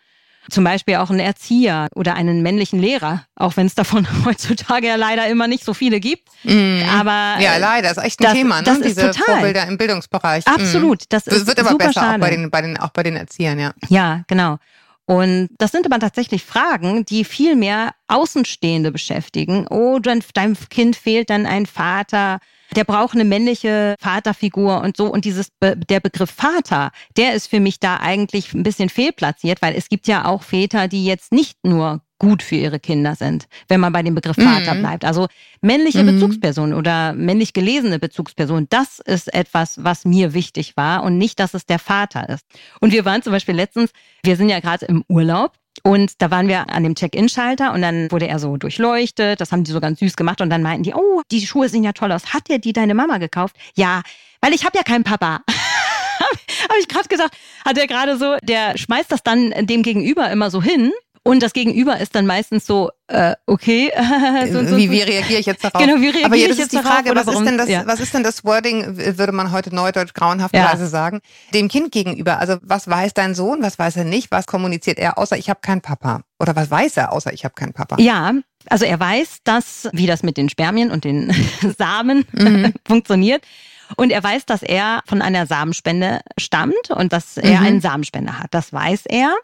zum 0.51 0.64
Beispiel 0.64 0.96
auch 0.96 1.11
einen 1.11 1.20
Erzieher 1.20 1.88
oder 1.94 2.14
einen 2.14 2.42
männlichen 2.42 2.80
Lehrer, 2.80 3.24
auch 3.36 3.57
wenn 3.57 3.66
es 3.66 3.74
davon 3.74 4.07
heutzutage 4.24 4.86
ja 4.86 4.96
leider 4.96 5.26
immer 5.28 5.48
nicht 5.48 5.64
so 5.64 5.74
viele 5.74 6.01
gibt. 6.01 6.28
Mm. 6.44 6.82
Aber 6.90 7.40
ja, 7.40 7.57
leider 7.59 7.90
ist 7.90 7.98
echt 7.98 8.20
ein 8.20 8.24
das, 8.24 8.32
Thema, 8.32 8.59
ne? 8.59 8.64
Das 8.64 8.80
Diese 8.80 9.11
total. 9.11 9.36
Vorbilder 9.36 9.66
im 9.66 9.78
Bildungsbereich. 9.78 10.46
Absolut, 10.46 11.05
das 11.09 11.26
ist 11.26 11.46
wird 11.46 11.59
aber 11.59 11.76
besser 11.76 11.92
schade. 11.92 12.14
auch 12.16 12.20
bei 12.20 12.30
den 12.30 12.51
bei 12.51 12.62
den 12.62 12.78
auch 12.78 12.90
bei 12.90 13.03
den 13.03 13.16
Erziehern, 13.16 13.59
ja. 13.59 13.72
Ja, 13.88 14.22
genau. 14.26 14.59
Und 15.07 15.48
das 15.59 15.72
sind 15.72 15.86
aber 15.86 15.98
tatsächlich 15.98 16.44
Fragen, 16.44 17.05
die 17.05 17.24
viel 17.24 17.57
mehr 17.57 17.94
Außenstehende 18.07 18.92
beschäftigen. 18.92 19.66
Oh, 19.68 19.98
dein 19.98 20.57
Kind 20.68 20.94
fehlt 20.94 21.30
dann 21.30 21.46
ein 21.46 21.66
Vater 21.66 22.38
der 22.77 22.85
braucht 22.85 23.14
eine 23.14 23.25
männliche 23.25 23.95
Vaterfigur 24.01 24.81
und 24.81 24.97
so. 24.97 25.07
Und 25.07 25.25
dieses 25.25 25.51
Be 25.51 25.77
der 25.77 26.01
Begriff 26.01 26.31
Vater, 26.31 26.91
der 27.16 27.35
ist 27.35 27.49
für 27.49 27.61
mich 27.61 27.81
da 27.81 27.97
eigentlich 27.97 28.53
ein 28.55 28.62
bisschen 28.62 28.89
fehlplatziert, 28.89 29.62
weil 29.62 29.75
es 29.75 29.89
gibt 29.89 30.07
ja 30.07 30.25
auch 30.27 30.43
Väter, 30.43 30.89
die 30.89 31.05
jetzt 31.05 31.33
nicht 31.33 31.59
nur 31.64 32.03
gut 32.21 32.43
für 32.43 32.55
ihre 32.55 32.79
Kinder 32.79 33.16
sind, 33.16 33.49
wenn 33.66 33.81
man 33.81 33.93
bei 33.93 34.03
dem 34.03 34.14
Begriff 34.14 34.37
Vater 34.37 34.75
mhm. 34.75 34.81
bleibt. 34.81 35.05
Also 35.05 35.27
männliche 35.62 36.05
mhm. 36.05 36.14
Bezugsperson 36.14 36.75
oder 36.75 37.14
männlich 37.14 37.53
gelesene 37.53 37.99
Bezugsperson, 37.99 38.66
das 38.68 39.01
ist 39.01 39.33
etwas, 39.35 39.83
was 39.83 40.05
mir 40.05 40.35
wichtig 40.35 40.77
war 40.77 41.03
und 41.03 41.18
nicht, 41.18 41.41
dass 41.41 41.55
es 41.55 41.66
der 41.66 41.79
Vater 41.79 42.29
ist. 42.29 42.45
Und 42.81 42.93
wir 42.93 43.05
waren 43.05 43.23
zum 43.23 43.33
Beispiel 43.33 43.57
letztens, 43.57 43.91
wir 44.23 44.37
sind 44.37 44.51
ja 44.51 44.61
gerade 44.61 44.87
im 44.87 45.03
Urlaub 45.09 45.55
und 45.83 46.21
da 46.21 46.31
waren 46.31 46.49
wir 46.49 46.68
an 46.71 46.83
dem 46.83 46.95
Check-in-Schalter 46.95 47.73
und 47.73 47.83
dann 47.83 48.11
wurde 48.11 48.29
er 48.29 48.39
so 48.39 48.57
durchleuchtet. 48.57 49.41
Das 49.41 49.53
haben 49.53 49.64
die 49.64 49.71
so 49.71 49.81
ganz 49.81 50.01
süß 50.01 50.16
gemacht. 50.16 50.41
Und 50.41 50.51
dann 50.51 50.62
meinten 50.62 50.83
die, 50.83 50.95
oh, 50.95 51.23
die 51.31 51.47
Schuhe 51.47 51.68
sehen 51.68 51.85
ja 51.85 51.93
toll 51.93 52.12
aus. 52.12 52.35
Hat 52.35 52.49
dir 52.49 52.59
die 52.59 52.73
deine 52.73 52.95
Mama 52.95 53.18
gekauft? 53.18 53.57
Ja, 53.75 54.03
weil 54.41 54.53
ich 54.53 54.64
habe 54.64 54.77
ja 54.77 54.85
keinen 54.85 55.05
Papa. 55.05 55.41
habe 55.49 56.79
ich 56.81 56.89
gerade 56.89 57.09
gesagt, 57.09 57.37
hat 57.64 57.79
er 57.79 57.87
gerade 57.87 58.18
so, 58.18 58.37
der 58.43 58.77
schmeißt 58.77 59.11
das 59.11 59.23
dann 59.23 59.53
dem 59.66 59.83
Gegenüber 59.83 60.31
immer 60.31 60.51
so 60.51 60.62
hin 60.62 60.93
und 61.23 61.43
das 61.43 61.53
Gegenüber 61.53 61.99
ist 61.99 62.14
dann 62.14 62.27
meistens 62.27 62.66
so, 62.66 62.91
äh, 63.11 63.34
okay. 63.46 63.90
so, 64.52 64.64
so, 64.64 64.76
wie, 64.76 64.88
wie 64.90 65.02
reagiere 65.02 65.40
ich 65.40 65.46
jetzt 65.46 65.64
darauf? 65.64 65.82
Genau, 65.82 65.96
wie 66.00 66.06
reagiere 66.06 66.26
Aber 66.26 66.36
jetzt, 66.36 66.58
jetzt 66.58 66.61
ist 66.61 66.72
die 66.72 66.78
Frage, 66.78 67.12
was 67.14 67.26
ist, 67.26 67.44
denn 67.44 67.58
das, 67.58 67.68
ja. 67.68 67.84
was 67.84 67.98
ist 67.98 68.14
denn 68.14 68.22
das 68.22 68.44
Wording, 68.44 68.96
würde 69.18 69.32
man 69.32 69.50
heute 69.50 69.74
neudeutsch 69.74 70.14
grauenhafterweise 70.14 70.84
ja. 70.84 70.88
sagen, 70.88 71.20
dem 71.52 71.68
Kind 71.68 71.90
gegenüber? 71.90 72.38
Also 72.38 72.58
was 72.62 72.88
weiß 72.88 73.12
dein 73.14 73.34
Sohn, 73.34 73.62
was 73.62 73.80
weiß 73.80 73.96
er 73.96 74.04
nicht, 74.04 74.30
was 74.30 74.46
kommuniziert 74.46 75.00
er, 75.00 75.18
außer 75.18 75.36
ich 75.36 75.50
habe 75.50 75.58
keinen 75.61 75.80
Papa? 75.80 76.22
Oder 76.38 76.54
was 76.54 76.70
weiß 76.70 76.96
er, 76.98 77.12
außer 77.12 77.32
ich 77.32 77.44
habe 77.44 77.54
keinen 77.54 77.72
Papa? 77.72 77.96
Ja, 77.98 78.32
also 78.68 78.84
er 78.84 79.00
weiß, 79.00 79.38
dass, 79.42 79.88
wie 79.92 80.06
das 80.06 80.22
mit 80.22 80.36
den 80.36 80.48
Spermien 80.48 80.92
und 80.92 81.02
den 81.04 81.34
Samen 81.78 82.24
mhm. 82.32 82.72
funktioniert. 82.86 83.42
Und 83.96 84.12
er 84.12 84.22
weiß, 84.22 84.46
dass 84.46 84.62
er 84.62 85.02
von 85.06 85.20
einer 85.20 85.46
Samenspende 85.46 86.20
stammt 86.38 86.90
und 86.90 87.12
dass 87.12 87.36
er 87.36 87.58
mhm. 87.58 87.66
einen 87.66 87.80
Samenspender 87.80 88.38
hat. 88.38 88.54
Das 88.54 88.72
weiß 88.72 89.06
er. 89.06 89.34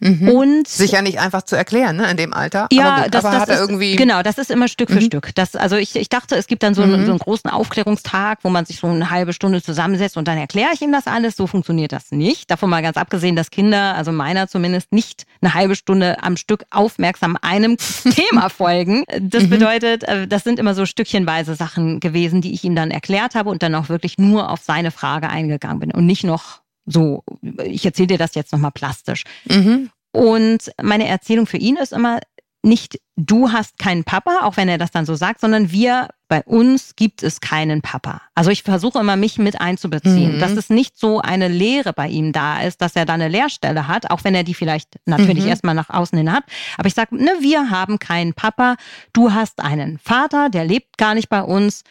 Mhm. 0.00 0.28
Und 0.30 0.68
sicher 0.68 1.02
nicht 1.02 1.20
einfach 1.20 1.42
zu 1.42 1.56
erklären, 1.56 1.96
ne, 1.96 2.10
in 2.10 2.16
dem 2.16 2.32
Alter. 2.32 2.68
Ja, 2.72 2.94
aber, 2.94 3.02
gut, 3.04 3.14
das, 3.14 3.24
aber 3.24 3.34
das 3.34 3.42
hat 3.42 3.48
ist, 3.50 3.54
er 3.54 3.60
irgendwie 3.60 3.96
genau, 3.96 4.22
das 4.22 4.38
ist 4.38 4.50
immer 4.50 4.66
Stück 4.68 4.90
für 4.90 5.00
mhm. 5.00 5.04
Stück. 5.04 5.34
Das, 5.34 5.54
also 5.54 5.76
ich, 5.76 5.94
ich 5.94 6.08
dachte, 6.08 6.36
es 6.36 6.46
gibt 6.46 6.62
dann 6.62 6.74
so, 6.74 6.82
einen, 6.82 7.02
mhm. 7.02 7.04
so 7.04 7.12
einen 7.12 7.18
großen 7.18 7.50
Aufklärungstag, 7.50 8.38
wo 8.42 8.48
man 8.48 8.64
sich 8.64 8.78
so 8.80 8.86
eine 8.86 9.10
halbe 9.10 9.32
Stunde 9.32 9.62
zusammensetzt 9.62 10.16
und 10.16 10.26
dann 10.26 10.38
erkläre 10.38 10.70
ich 10.72 10.80
ihm 10.80 10.92
das 10.92 11.06
alles. 11.06 11.36
So 11.36 11.46
funktioniert 11.46 11.92
das 11.92 12.10
nicht. 12.10 12.50
Davon 12.50 12.70
mal 12.70 12.82
ganz 12.82 12.96
abgesehen, 12.96 13.36
dass 13.36 13.50
Kinder, 13.50 13.94
also 13.94 14.10
meiner 14.10 14.48
zumindest, 14.48 14.92
nicht 14.92 15.26
eine 15.42 15.54
halbe 15.54 15.76
Stunde 15.76 16.22
am 16.22 16.36
Stück 16.36 16.64
aufmerksam 16.70 17.36
einem 17.40 17.76
Thema 18.14 18.48
folgen. 18.48 19.04
Das 19.20 19.44
mhm. 19.44 19.50
bedeutet, 19.50 20.04
äh, 20.04 20.26
das 20.26 20.44
sind 20.44 20.58
immer 20.58 20.74
so 20.74 20.86
stückchenweise 20.86 21.54
Sachen 21.54 22.00
gewesen, 22.00 22.40
die 22.40 22.54
ich 22.54 22.64
ihm 22.64 22.74
dann 22.74 22.90
erklärt 22.90 23.34
habe 23.34 23.50
und 23.50 23.62
dann 23.62 23.74
auch 23.74 23.90
wirklich 23.90 24.16
nur 24.18 24.50
auf 24.50 24.60
seine 24.62 24.90
Frage 24.90 25.28
eingegangen 25.28 25.80
bin 25.80 25.92
und 25.92 26.06
nicht 26.06 26.24
noch 26.24 26.59
so, 26.90 27.24
ich 27.64 27.84
erzähle 27.84 28.08
dir 28.08 28.18
das 28.18 28.34
jetzt 28.34 28.52
nochmal 28.52 28.72
plastisch. 28.72 29.24
Mhm. 29.48 29.90
Und 30.12 30.72
meine 30.82 31.06
Erzählung 31.06 31.46
für 31.46 31.56
ihn 31.56 31.76
ist 31.76 31.92
immer, 31.92 32.20
nicht 32.62 33.00
du 33.16 33.52
hast 33.52 33.78
keinen 33.78 34.04
Papa, 34.04 34.40
auch 34.42 34.56
wenn 34.56 34.68
er 34.68 34.78
das 34.78 34.90
dann 34.90 35.06
so 35.06 35.14
sagt, 35.14 35.40
sondern 35.40 35.72
wir, 35.72 36.08
bei 36.28 36.42
uns 36.42 36.94
gibt 36.94 37.22
es 37.22 37.40
keinen 37.40 37.80
Papa. 37.80 38.22
Also 38.34 38.50
ich 38.50 38.62
versuche 38.62 38.98
immer, 38.98 39.16
mich 39.16 39.38
mit 39.38 39.60
einzubeziehen, 39.60 40.36
mhm. 40.36 40.40
dass 40.40 40.52
es 40.52 40.68
nicht 40.68 40.98
so 40.98 41.20
eine 41.20 41.48
Lehre 41.48 41.92
bei 41.92 42.08
ihm 42.08 42.32
da 42.32 42.60
ist, 42.60 42.82
dass 42.82 42.96
er 42.96 43.06
da 43.06 43.14
eine 43.14 43.28
Lehrstelle 43.28 43.88
hat, 43.88 44.10
auch 44.10 44.24
wenn 44.24 44.34
er 44.34 44.44
die 44.44 44.54
vielleicht 44.54 45.00
natürlich 45.06 45.44
mhm. 45.44 45.50
erstmal 45.50 45.74
nach 45.74 45.90
außen 45.90 46.16
hin 46.16 46.32
hat. 46.32 46.44
Aber 46.76 46.86
ich 46.86 46.94
sage, 46.94 47.16
ne, 47.16 47.32
wir 47.40 47.70
haben 47.70 47.98
keinen 47.98 48.34
Papa, 48.34 48.76
du 49.12 49.32
hast 49.32 49.60
einen 49.60 49.98
Vater, 49.98 50.50
der 50.50 50.64
lebt 50.64 50.98
gar 50.98 51.14
nicht 51.14 51.28
bei 51.28 51.42
uns 51.42 51.82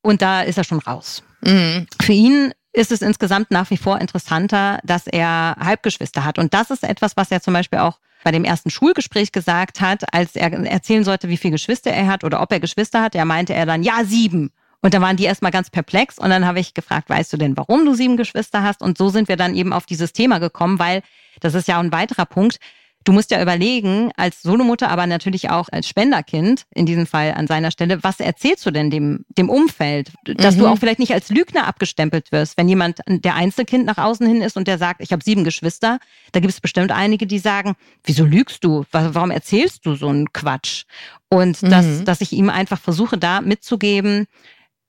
und 0.00 0.22
da 0.22 0.42
ist 0.42 0.58
er 0.58 0.64
schon 0.64 0.80
raus. 0.80 1.22
Mhm. 1.42 1.86
Für 2.00 2.12
ihn 2.12 2.52
ist 2.74 2.92
es 2.92 3.02
insgesamt 3.02 3.50
nach 3.50 3.70
wie 3.70 3.76
vor 3.76 4.00
interessanter, 4.00 4.80
dass 4.82 5.06
er 5.06 5.56
Halbgeschwister 5.58 6.24
hat. 6.24 6.38
Und 6.38 6.52
das 6.52 6.70
ist 6.70 6.82
etwas, 6.82 7.16
was 7.16 7.30
er 7.30 7.40
zum 7.40 7.54
Beispiel 7.54 7.78
auch 7.78 8.00
bei 8.24 8.32
dem 8.32 8.44
ersten 8.44 8.70
Schulgespräch 8.70 9.30
gesagt 9.32 9.80
hat, 9.80 10.12
als 10.12 10.34
er 10.34 10.52
erzählen 10.52 11.04
sollte, 11.04 11.28
wie 11.28 11.36
viele 11.36 11.52
Geschwister 11.52 11.90
er 11.90 12.08
hat 12.08 12.24
oder 12.24 12.42
ob 12.42 12.50
er 12.50 12.58
Geschwister 12.58 13.00
hat, 13.00 13.14
er 13.14 13.24
meinte 13.24 13.54
er 13.54 13.64
dann, 13.64 13.82
ja, 13.82 14.04
sieben. 14.04 14.50
Und 14.80 14.92
da 14.92 15.00
waren 15.00 15.16
die 15.16 15.24
erstmal 15.24 15.52
ganz 15.52 15.70
perplex 15.70 16.18
und 16.18 16.30
dann 16.30 16.44
habe 16.44 16.60
ich 16.60 16.74
gefragt, 16.74 17.08
weißt 17.08 17.32
du 17.32 17.36
denn, 17.36 17.56
warum 17.56 17.86
du 17.86 17.94
sieben 17.94 18.16
Geschwister 18.16 18.62
hast? 18.62 18.82
Und 18.82 18.98
so 18.98 19.08
sind 19.08 19.28
wir 19.28 19.36
dann 19.36 19.54
eben 19.54 19.72
auf 19.72 19.86
dieses 19.86 20.12
Thema 20.12 20.40
gekommen, 20.40 20.78
weil 20.78 21.02
das 21.40 21.54
ist 21.54 21.68
ja 21.68 21.76
auch 21.76 21.82
ein 21.82 21.92
weiterer 21.92 22.26
Punkt. 22.26 22.58
Du 23.04 23.12
musst 23.12 23.30
ja 23.30 23.42
überlegen, 23.42 24.10
als 24.16 24.42
Solomutter, 24.42 24.88
aber 24.88 25.06
natürlich 25.06 25.50
auch 25.50 25.68
als 25.70 25.86
Spenderkind, 25.86 26.64
in 26.74 26.86
diesem 26.86 27.06
Fall 27.06 27.34
an 27.34 27.46
seiner 27.46 27.70
Stelle, 27.70 28.02
was 28.02 28.18
erzählst 28.18 28.64
du 28.64 28.70
denn 28.70 28.90
dem, 28.90 29.26
dem 29.28 29.50
Umfeld? 29.50 30.12
Dass 30.24 30.56
mhm. 30.56 30.60
du 30.60 30.66
auch 30.68 30.78
vielleicht 30.78 30.98
nicht 30.98 31.12
als 31.12 31.28
Lügner 31.28 31.66
abgestempelt 31.66 32.32
wirst. 32.32 32.56
Wenn 32.56 32.68
jemand 32.68 33.00
der 33.06 33.34
Einzelkind 33.34 33.84
nach 33.84 33.98
außen 33.98 34.26
hin 34.26 34.40
ist 34.40 34.56
und 34.56 34.66
der 34.66 34.78
sagt, 34.78 35.02
ich 35.02 35.12
habe 35.12 35.22
sieben 35.22 35.44
Geschwister, 35.44 35.98
da 36.32 36.40
gibt 36.40 36.52
es 36.52 36.60
bestimmt 36.60 36.92
einige, 36.92 37.26
die 37.26 37.38
sagen, 37.38 37.74
wieso 38.04 38.24
lügst 38.24 38.64
du? 38.64 38.84
Warum 38.90 39.30
erzählst 39.30 39.84
du 39.84 39.94
so 39.96 40.08
einen 40.08 40.32
Quatsch? 40.32 40.84
Und 41.28 41.62
mhm. 41.62 41.70
dass, 41.70 42.04
dass 42.04 42.20
ich 42.22 42.32
ihm 42.32 42.48
einfach 42.48 42.80
versuche, 42.80 43.18
da 43.18 43.42
mitzugeben, 43.42 44.26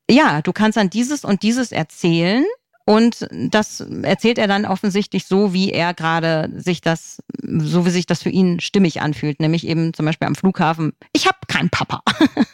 ja, 0.09 0.41
du 0.41 0.53
kannst 0.53 0.77
dann 0.77 0.89
dieses 0.89 1.25
und 1.25 1.43
dieses 1.43 1.71
erzählen 1.71 2.45
und 2.85 3.27
das 3.31 3.83
erzählt 4.03 4.37
er 4.37 4.47
dann 4.47 4.65
offensichtlich 4.65 5.25
so, 5.25 5.53
wie 5.53 5.71
er 5.71 5.95
gerade 5.95 6.51
sich 6.55 6.81
das, 6.81 7.17
so 7.41 7.83
wie 7.85 7.89
sich 7.89 8.05
das 8.05 8.21
für 8.21 8.29
ihn 8.29 8.59
stimmig 8.59 9.01
anfühlt. 9.01 9.39
Nämlich 9.39 9.65
eben 9.65 9.93
zum 9.95 10.05
Beispiel 10.05 10.27
am 10.27 10.35
Flughafen, 10.35 10.93
ich 11.11 11.25
habe 11.25 11.37
keinen 11.47 11.71
Papa. 11.71 12.03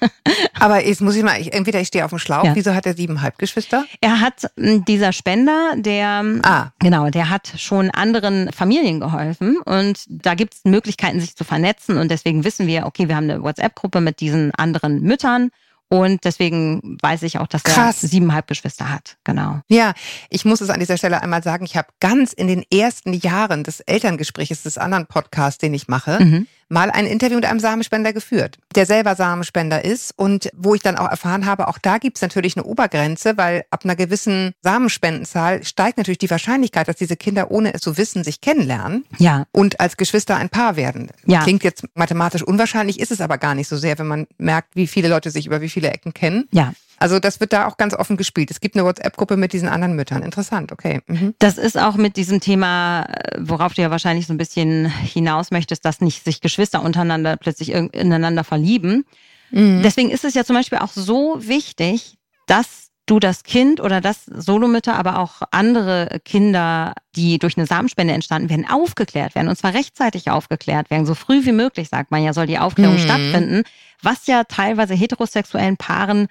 Aber 0.60 0.86
jetzt 0.86 1.02
muss 1.02 1.18
ich 1.18 1.24
mal, 1.24 1.40
ich, 1.42 1.52
entweder 1.54 1.82
ich 1.82 1.90
stehe 1.90 2.06
auf 2.06 2.12
dem 2.12 2.20
Schlauch, 2.20 2.46
ja. 2.46 2.56
wieso 2.56 2.74
hat 2.74 2.86
er 2.86 2.94
sieben 2.94 3.22
Halbgeschwister? 3.22 3.86
Er 4.00 4.22
hat 4.22 4.50
hm, 4.58 4.86
dieser 4.86 5.12
Spender, 5.12 5.74
der, 5.76 6.24
ah. 6.44 6.72
genau, 6.80 7.10
der 7.10 7.30
hat 7.30 7.52
schon 7.58 7.92
anderen 7.92 8.54
Familien 8.54 9.02
geholfen 9.02 9.58
und 9.58 10.06
da 10.08 10.36
gibt 10.36 10.54
es 10.54 10.64
Möglichkeiten, 10.64 11.20
sich 11.20 11.36
zu 11.36 11.44
vernetzen 11.44 11.98
und 11.98 12.10
deswegen 12.10 12.46
wissen 12.46 12.68
wir, 12.68 12.86
okay, 12.86 13.10
wir 13.10 13.18
haben 13.18 13.30
eine 13.30 13.44
WhatsApp-Gruppe 13.44 14.00
mit 14.00 14.22
diesen 14.22 14.56
anderen 14.56 15.02
Müttern 15.02 15.52
und 15.94 16.24
deswegen 16.24 16.98
weiß 17.02 17.24
ich 17.24 17.38
auch, 17.38 17.48
dass 17.48 17.64
Krass. 17.64 18.02
er 18.02 18.08
siebeneinhalb 18.08 18.48
Geschwister 18.48 18.90
hat. 18.90 19.18
Genau. 19.26 19.60
Ja, 19.68 19.94
ich 20.30 20.46
muss 20.46 20.62
es 20.62 20.70
an 20.70 20.80
dieser 20.80 20.96
Stelle 20.96 21.22
einmal 21.22 21.44
sagen. 21.44 21.66
Ich 21.66 21.76
habe 21.76 21.90
ganz 22.00 22.32
in 22.32 22.48
den 22.48 22.64
ersten 22.72 23.12
Jahren 23.12 23.66
des 23.66 23.82
Elterngesprächs 23.82 24.64
des 24.64 24.78
anderen 24.78 25.06
Podcasts, 25.08 25.58
den 25.58 25.74
ich 25.74 25.90
mache, 25.90 26.24
mhm 26.24 26.48
mal 26.72 26.90
ein 26.90 27.06
Interview 27.06 27.36
mit 27.36 27.46
einem 27.46 27.60
Samenspender 27.60 28.14
geführt, 28.14 28.58
der 28.76 28.86
selber 28.86 29.16
Samenspender 29.16 29.84
ist 29.84 30.14
und 30.18 30.50
wo 30.56 30.74
ich 30.74 30.82
dann 30.82 30.98
auch 30.98 31.10
erfahren 31.10 31.46
habe, 31.46 31.68
auch 31.68 31.78
da 31.78 31.98
gibt 31.98 32.18
es 32.18 32.22
natürlich 32.22 32.56
eine 32.56 32.66
Obergrenze, 32.66 33.38
weil 33.38 33.66
ab 33.70 33.82
einer 33.84 33.96
gewissen 33.96 34.54
Samenspendenzahl 34.62 35.64
steigt 35.64 35.98
natürlich 35.98 36.18
die 36.18 36.30
Wahrscheinlichkeit, 36.30 36.88
dass 36.88 36.96
diese 36.96 37.18
Kinder 37.18 37.52
ohne 37.52 37.74
es 37.74 37.82
zu 37.82 37.98
wissen 37.98 38.24
sich 38.24 38.42
kennenlernen 38.42 39.06
ja. 39.18 39.46
und 39.52 39.80
als 39.80 39.98
Geschwister 39.98 40.38
ein 40.38 40.50
Paar 40.50 40.76
werden. 40.76 41.10
Ja. 41.26 41.44
Klingt 41.44 41.64
jetzt 41.64 41.84
mathematisch 41.96 42.44
unwahrscheinlich, 42.44 43.00
ist 43.00 43.12
es 43.12 43.22
aber 43.22 43.38
gar 43.38 43.56
nicht 43.56 43.68
so 43.68 43.76
sehr, 43.78 44.00
wenn 44.00 44.08
man 44.08 44.28
merkt, 44.38 44.76
wie 44.76 44.88
viele 44.88 45.10
Leute 45.10 45.30
sich 45.30 45.46
über 45.46 45.62
wie 45.62 45.70
viele 45.70 45.90
Ecken 45.90 46.14
kennen. 46.14 46.48
Ja. 46.52 46.74
Also 47.02 47.18
das 47.18 47.40
wird 47.40 47.52
da 47.52 47.66
auch 47.66 47.78
ganz 47.78 47.96
offen 47.96 48.16
gespielt. 48.16 48.52
Es 48.52 48.62
gibt 48.62 48.76
eine 48.76 48.86
WhatsApp-Gruppe 48.86 49.36
mit 49.36 49.54
diesen 49.54 49.68
anderen 49.68 49.96
Müttern. 49.96 50.22
Interessant, 50.22 50.72
okay. 50.72 51.02
Mhm. 51.08 51.34
Das 51.40 51.58
ist 51.58 51.76
auch 51.76 51.96
mit 51.96 52.16
diesem 52.16 52.42
Thema, 52.42 53.06
äh, 53.06 53.40
worauf 53.40 53.74
du 53.74 53.82
ja 53.82 53.90
wahrscheinlich 53.90 54.28
so 54.28 54.34
ein 54.36 54.38
bisschen 54.38 54.86
hinaus 54.86 55.50
möchtest, 55.50 55.84
dass 55.84 56.00
nicht 56.00 56.24
sich 56.24 56.42
Geschwister 56.42 56.84
untereinander 56.84 57.38
plötzlich 57.38 57.72
ineinander 57.72 58.44
verlieben. 58.44 59.06
Mhm. 59.50 59.82
Deswegen 59.84 60.12
ist 60.12 60.26
es 60.26 60.36
ja 60.36 60.44
zum 60.44 60.56
Beispiel 60.56 60.78
auch 60.78 60.92
so 60.92 61.38
wichtig, 61.40 62.20
dass 62.46 62.92
du 63.08 63.18
das 63.18 63.42
Kind 63.42 63.82
oder 63.82 64.00
das 64.00 64.26
Solomütter, 64.26 64.96
aber 64.96 65.18
auch 65.18 65.42
andere 65.50 66.20
Kinder, 66.24 66.94
die 67.16 67.40
durch 67.40 67.58
eine 67.58 67.66
Samenspende 67.66 68.14
entstanden 68.14 68.52
werden, 68.52 68.70
aufgeklärt 68.70 69.34
werden. 69.34 69.48
Und 69.48 69.56
zwar 69.56 69.74
rechtzeitig 69.74 70.30
aufgeklärt 70.30 70.92
werden. 70.92 71.08
So 71.08 71.16
früh 71.16 71.46
wie 71.46 71.52
möglich, 71.52 71.90
sagt 71.90 72.12
man 72.12 72.24
ja, 72.24 72.32
soll 72.34 72.46
die 72.46 72.60
Aufklärung 72.60 72.98
mhm. 72.98 73.00
stattfinden. 73.00 73.64
Was 74.04 74.28
ja 74.28 74.44
teilweise 74.44 74.94
heterosexuellen 74.94 75.78
Paaren 75.78 76.28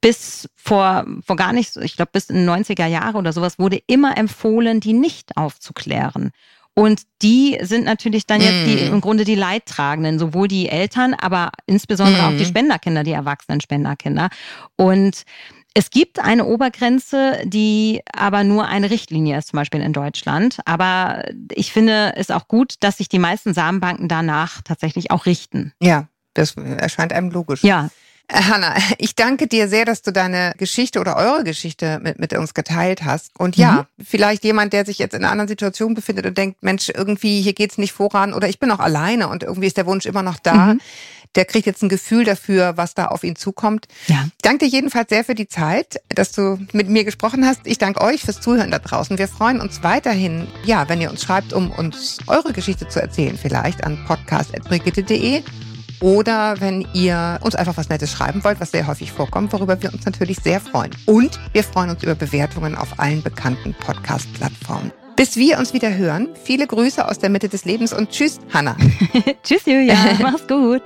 bis 0.00 0.48
vor, 0.56 1.06
vor 1.24 1.36
gar 1.36 1.52
nicht, 1.52 1.76
ich 1.76 1.96
glaube 1.96 2.10
bis 2.12 2.30
in 2.30 2.36
den 2.36 2.48
90er 2.48 2.86
Jahre 2.86 3.18
oder 3.18 3.32
sowas, 3.32 3.58
wurde 3.58 3.80
immer 3.86 4.16
empfohlen, 4.16 4.80
die 4.80 4.92
nicht 4.92 5.36
aufzuklären. 5.36 6.30
Und 6.78 7.02
die 7.22 7.58
sind 7.62 7.84
natürlich 7.84 8.26
dann 8.26 8.42
jetzt 8.42 8.66
die, 8.66 8.84
mm. 8.84 8.92
im 8.92 9.00
Grunde 9.00 9.24
die 9.24 9.34
Leidtragenden, 9.34 10.18
sowohl 10.18 10.46
die 10.46 10.68
Eltern, 10.68 11.14
aber 11.14 11.50
insbesondere 11.64 12.22
mm. 12.22 12.24
auch 12.26 12.36
die 12.36 12.44
mm. 12.44 12.48
Spenderkinder, 12.48 13.02
die 13.02 13.12
erwachsenen 13.12 13.62
Spenderkinder. 13.62 14.28
Und 14.76 15.22
es 15.72 15.88
gibt 15.88 16.18
eine 16.18 16.44
Obergrenze, 16.44 17.40
die 17.44 18.02
aber 18.14 18.44
nur 18.44 18.66
eine 18.66 18.90
Richtlinie 18.90 19.38
ist, 19.38 19.48
zum 19.48 19.58
Beispiel 19.58 19.80
in 19.80 19.94
Deutschland. 19.94 20.58
Aber 20.66 21.24
ich 21.50 21.72
finde 21.72 22.12
es 22.16 22.30
auch 22.30 22.46
gut, 22.46 22.74
dass 22.80 22.98
sich 22.98 23.08
die 23.08 23.18
meisten 23.18 23.54
Samenbanken 23.54 24.08
danach 24.08 24.60
tatsächlich 24.62 25.10
auch 25.10 25.24
richten. 25.24 25.72
Ja, 25.80 26.08
das 26.34 26.56
erscheint 26.56 27.14
einem 27.14 27.30
logisch. 27.30 27.62
Ja, 27.62 27.88
Hanna, 28.32 28.76
ich 28.98 29.14
danke 29.14 29.46
dir 29.46 29.68
sehr, 29.68 29.84
dass 29.84 30.02
du 30.02 30.12
deine 30.12 30.52
Geschichte 30.58 31.00
oder 31.00 31.16
eure 31.16 31.44
Geschichte 31.44 32.00
mit, 32.02 32.18
mit 32.18 32.32
uns 32.32 32.54
geteilt 32.54 33.04
hast. 33.04 33.30
Und 33.38 33.56
ja, 33.56 33.86
mhm. 33.96 34.04
vielleicht 34.04 34.44
jemand, 34.44 34.72
der 34.72 34.84
sich 34.84 34.98
jetzt 34.98 35.14
in 35.14 35.22
einer 35.22 35.32
anderen 35.32 35.48
Situation 35.48 35.94
befindet 35.94 36.26
und 36.26 36.36
denkt, 36.36 36.62
Mensch, 36.62 36.88
irgendwie 36.88 37.40
hier 37.40 37.52
geht's 37.52 37.78
nicht 37.78 37.92
voran 37.92 38.34
oder 38.34 38.48
ich 38.48 38.58
bin 38.58 38.70
auch 38.70 38.80
alleine 38.80 39.28
und 39.28 39.42
irgendwie 39.42 39.66
ist 39.66 39.76
der 39.76 39.86
Wunsch 39.86 40.06
immer 40.06 40.22
noch 40.22 40.38
da. 40.38 40.74
Mhm. 40.74 40.80
Der 41.34 41.44
kriegt 41.44 41.66
jetzt 41.66 41.82
ein 41.82 41.90
Gefühl 41.90 42.24
dafür, 42.24 42.78
was 42.78 42.94
da 42.94 43.06
auf 43.08 43.22
ihn 43.22 43.36
zukommt. 43.36 43.88
Ja. 44.06 44.24
Ich 44.24 44.42
danke 44.42 44.64
dir 44.64 44.70
jedenfalls 44.70 45.10
sehr 45.10 45.22
für 45.22 45.34
die 45.34 45.48
Zeit, 45.48 46.00
dass 46.08 46.32
du 46.32 46.58
mit 46.72 46.88
mir 46.88 47.04
gesprochen 47.04 47.44
hast. 47.44 47.60
Ich 47.64 47.76
danke 47.76 48.00
euch 48.00 48.22
fürs 48.22 48.40
Zuhören 48.40 48.70
da 48.70 48.78
draußen. 48.78 49.18
Wir 49.18 49.28
freuen 49.28 49.60
uns 49.60 49.82
weiterhin, 49.82 50.46
ja, 50.64 50.88
wenn 50.88 51.00
ihr 51.00 51.10
uns 51.10 51.22
schreibt, 51.22 51.52
um 51.52 51.70
uns 51.72 52.18
eure 52.26 52.54
Geschichte 52.54 52.88
zu 52.88 53.02
erzählen, 53.02 53.36
vielleicht 53.36 53.84
an 53.84 54.02
podcast.brigitte.de 54.06 55.42
oder 56.00 56.60
wenn 56.60 56.86
ihr 56.94 57.38
uns 57.42 57.54
einfach 57.54 57.76
was 57.76 57.88
Nettes 57.88 58.10
schreiben 58.10 58.44
wollt, 58.44 58.60
was 58.60 58.70
sehr 58.70 58.86
häufig 58.86 59.12
vorkommt, 59.12 59.52
worüber 59.52 59.80
wir 59.82 59.92
uns 59.92 60.04
natürlich 60.04 60.38
sehr 60.38 60.60
freuen. 60.60 60.90
Und 61.06 61.38
wir 61.52 61.64
freuen 61.64 61.90
uns 61.90 62.02
über 62.02 62.14
Bewertungen 62.14 62.74
auf 62.74 62.98
allen 62.98 63.22
bekannten 63.22 63.74
Podcast-Plattformen. 63.74 64.92
Bis 65.16 65.36
wir 65.36 65.58
uns 65.58 65.72
wieder 65.72 65.96
hören, 65.96 66.28
viele 66.44 66.66
Grüße 66.66 67.08
aus 67.08 67.18
der 67.18 67.30
Mitte 67.30 67.48
des 67.48 67.64
Lebens 67.64 67.94
und 67.94 68.10
tschüss, 68.10 68.38
Hanna. 68.52 68.76
tschüss, 69.42 69.64
Julia. 69.64 69.96
Mach's 70.20 70.46
gut. 70.46 70.82